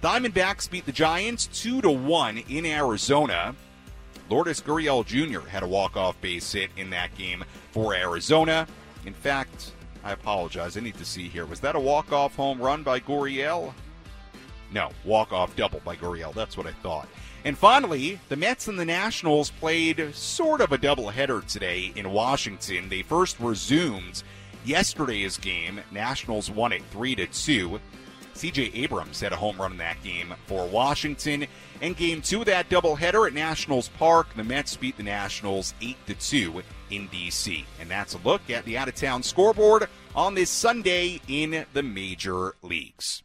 Diamondbacks 0.03 0.69
beat 0.69 0.85
the 0.85 0.91
Giants 0.91 1.47
2 1.53 1.79
1 1.89 2.43
in 2.49 2.65
Arizona. 2.65 3.55
Lourdes 4.29 4.61
Gurriel 4.61 5.05
Jr. 5.05 5.47
had 5.47 5.63
a 5.63 5.67
walk-off 5.67 6.19
base 6.19 6.51
hit 6.51 6.69
in 6.75 6.89
that 6.89 7.17
game 7.17 7.45
for 7.71 7.95
Arizona. 7.95 8.67
In 9.05 9.13
fact, 9.13 9.71
I 10.03 10.11
apologize. 10.11 10.75
I 10.75 10.81
need 10.81 10.97
to 10.97 11.05
see 11.05 11.29
here. 11.29 11.45
Was 11.45 11.61
that 11.61 11.77
a 11.77 11.79
walk-off 11.79 12.35
home 12.35 12.61
run 12.61 12.83
by 12.83 12.99
Gurriel? 12.99 13.73
No, 14.71 14.89
walk-off 15.03 15.55
double 15.55 15.81
by 15.83 15.95
Gurriel. 15.95 16.33
That's 16.33 16.57
what 16.57 16.67
I 16.67 16.73
thought. 16.83 17.07
And 17.45 17.57
finally, 17.57 18.19
the 18.29 18.35
Mets 18.35 18.67
and 18.67 18.77
the 18.77 18.85
Nationals 18.85 19.49
played 19.49 20.13
sort 20.13 20.61
of 20.61 20.71
a 20.71 20.77
doubleheader 20.77 21.45
today 21.45 21.91
in 21.95 22.11
Washington. 22.11 22.89
They 22.89 23.01
first 23.01 23.39
resumed 23.39 24.23
yesterday's 24.65 25.37
game. 25.37 25.79
Nationals 25.91 26.51
won 26.51 26.73
it 26.73 26.83
3 26.91 27.15
to 27.15 27.27
2. 27.27 27.79
CJ 28.35 28.73
Abrams 28.73 29.19
had 29.19 29.33
a 29.33 29.37
home 29.37 29.57
run 29.57 29.73
in 29.73 29.77
that 29.79 30.01
game 30.03 30.33
for 30.45 30.65
Washington. 30.67 31.45
And 31.81 31.95
game 31.95 32.21
two 32.21 32.41
of 32.41 32.45
that 32.45 32.69
doubleheader 32.69 33.27
at 33.27 33.33
Nationals 33.33 33.89
Park, 33.97 34.27
the 34.35 34.43
Mets 34.43 34.75
beat 34.75 34.97
the 34.97 35.03
Nationals 35.03 35.73
8 35.81 35.97
to 36.07 36.13
2 36.13 36.63
in 36.89 37.07
DC. 37.09 37.63
And 37.79 37.89
that's 37.89 38.13
a 38.13 38.19
look 38.19 38.49
at 38.49 38.65
the 38.65 38.77
out 38.77 38.87
of 38.87 38.95
town 38.95 39.23
scoreboard 39.23 39.87
on 40.15 40.35
this 40.35 40.49
Sunday 40.49 41.19
in 41.27 41.65
the 41.73 41.83
major 41.83 42.55
leagues. 42.61 43.23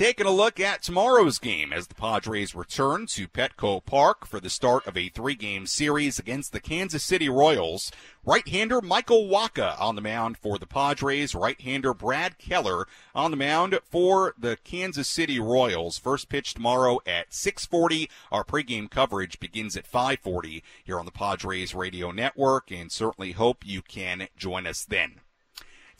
Taking 0.00 0.24
a 0.24 0.30
look 0.30 0.58
at 0.58 0.82
tomorrow's 0.82 1.38
game 1.38 1.74
as 1.74 1.88
the 1.88 1.94
Padres 1.94 2.54
return 2.54 3.04
to 3.08 3.28
Petco 3.28 3.84
Park 3.84 4.26
for 4.26 4.40
the 4.40 4.48
start 4.48 4.86
of 4.86 4.96
a 4.96 5.10
three 5.10 5.34
game 5.34 5.66
series 5.66 6.18
against 6.18 6.54
the 6.54 6.58
Kansas 6.58 7.04
City 7.04 7.28
Royals. 7.28 7.92
Right 8.24 8.48
hander 8.48 8.80
Michael 8.80 9.28
Wacha 9.28 9.78
on 9.78 9.96
the 9.96 10.00
mound 10.00 10.38
for 10.38 10.56
the 10.56 10.66
Padres. 10.66 11.34
Right 11.34 11.60
hander 11.60 11.92
Brad 11.92 12.38
Keller 12.38 12.86
on 13.14 13.30
the 13.30 13.36
mound 13.36 13.78
for 13.84 14.34
the 14.38 14.56
Kansas 14.64 15.06
City 15.06 15.38
Royals. 15.38 15.98
First 15.98 16.30
pitch 16.30 16.54
tomorrow 16.54 17.00
at 17.04 17.34
640. 17.34 18.08
Our 18.32 18.42
pregame 18.42 18.90
coverage 18.90 19.38
begins 19.38 19.76
at 19.76 19.86
540 19.86 20.64
here 20.82 20.98
on 20.98 21.04
the 21.04 21.12
Padres 21.12 21.74
Radio 21.74 22.10
Network 22.10 22.72
and 22.72 22.90
certainly 22.90 23.32
hope 23.32 23.66
you 23.66 23.82
can 23.82 24.28
join 24.34 24.66
us 24.66 24.82
then. 24.82 25.20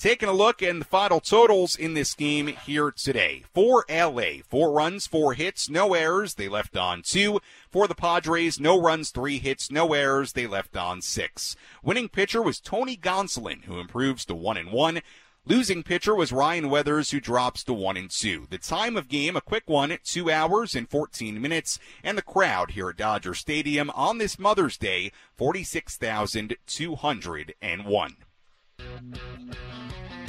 Taking 0.00 0.28
a 0.30 0.32
look 0.32 0.62
at 0.62 0.78
the 0.78 0.84
final 0.86 1.20
totals 1.20 1.76
in 1.76 1.92
this 1.92 2.14
game 2.14 2.46
here 2.46 2.90
today. 2.90 3.44
For 3.52 3.84
LA, 3.86 4.40
four 4.48 4.72
runs, 4.72 5.06
four 5.06 5.34
hits, 5.34 5.68
no 5.68 5.92
errors. 5.92 6.36
They 6.36 6.48
left 6.48 6.74
on 6.74 7.02
two. 7.02 7.40
For 7.70 7.86
the 7.86 7.94
Padres, 7.94 8.58
no 8.58 8.80
runs, 8.80 9.10
three 9.10 9.38
hits, 9.38 9.70
no 9.70 9.92
errors. 9.92 10.32
They 10.32 10.46
left 10.46 10.74
on 10.74 11.02
six. 11.02 11.54
Winning 11.82 12.08
pitcher 12.08 12.40
was 12.40 12.60
Tony 12.60 12.96
Gonsolin, 12.96 13.64
who 13.64 13.78
improves 13.78 14.24
to 14.24 14.34
one 14.34 14.56
and 14.56 14.72
one. 14.72 15.02
Losing 15.44 15.82
pitcher 15.82 16.14
was 16.14 16.32
Ryan 16.32 16.70
Weathers, 16.70 17.10
who 17.10 17.20
drops 17.20 17.62
to 17.64 17.74
1 17.74 17.98
and 17.98 18.10
2. 18.10 18.46
The 18.48 18.56
time 18.56 18.96
of 18.96 19.08
game, 19.08 19.36
a 19.36 19.42
quick 19.42 19.64
one, 19.66 19.98
2 20.02 20.30
hours 20.30 20.74
and 20.74 20.88
14 20.88 21.42
minutes. 21.42 21.78
And 22.02 22.16
the 22.16 22.22
crowd 22.22 22.70
here 22.70 22.88
at 22.88 22.96
Dodger 22.96 23.34
Stadium 23.34 23.90
on 23.90 24.16
this 24.16 24.38
Mother's 24.38 24.78
Day, 24.78 25.12
46,201. 25.36 28.16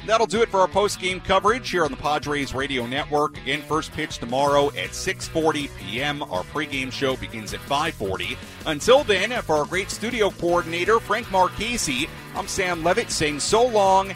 That'll 0.06 0.28
do 0.28 0.42
it 0.42 0.50
for 0.50 0.60
our 0.60 0.68
post-game 0.68 1.22
coverage 1.22 1.70
here 1.70 1.86
on 1.86 1.92
the 1.92 1.98
Padres 1.98 2.56
Radio 2.56 2.88
Network. 2.88 3.38
Again, 3.38 3.62
first 3.62 3.92
pitch 3.92 4.18
tomorrow 4.18 4.68
at 4.70 4.92
6:40 4.92 5.70
p.m. 5.78 6.24
Our 6.24 6.44
pregame 6.44 6.92
show 6.92 7.16
begins 7.16 7.54
at 7.54 7.60
5:40. 7.62 8.36
Until 8.66 9.04
then, 9.04 9.30
for 9.44 9.58
our 9.58 9.66
great 9.66 9.92
studio 9.92 10.32
coordinator 10.32 11.00
Frank 11.00 11.30
Marchese, 11.32 12.10
I'm 12.36 12.48
Sam 12.48 12.84
Levitt 12.84 13.12
saying 13.12 13.40
so 13.40 13.66
long 13.66 14.14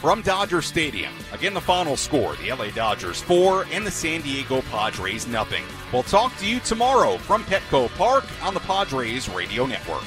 from 0.00 0.22
Dodger 0.22 0.62
Stadium. 0.62 1.12
Again, 1.32 1.54
the 1.54 1.60
final 1.60 1.96
score: 1.96 2.36
the 2.36 2.52
LA 2.52 2.70
Dodgers 2.70 3.20
four 3.20 3.66
and 3.72 3.84
the 3.84 3.90
San 3.90 4.20
Diego 4.20 4.62
Padres 4.62 5.26
nothing. 5.26 5.64
We'll 5.92 6.04
talk 6.04 6.36
to 6.38 6.46
you 6.46 6.60
tomorrow 6.60 7.18
from 7.18 7.42
Petco 7.44 7.88
Park 7.96 8.24
on 8.42 8.54
the 8.54 8.60
Padres 8.60 9.28
Radio 9.28 9.66
Network. 9.66 10.04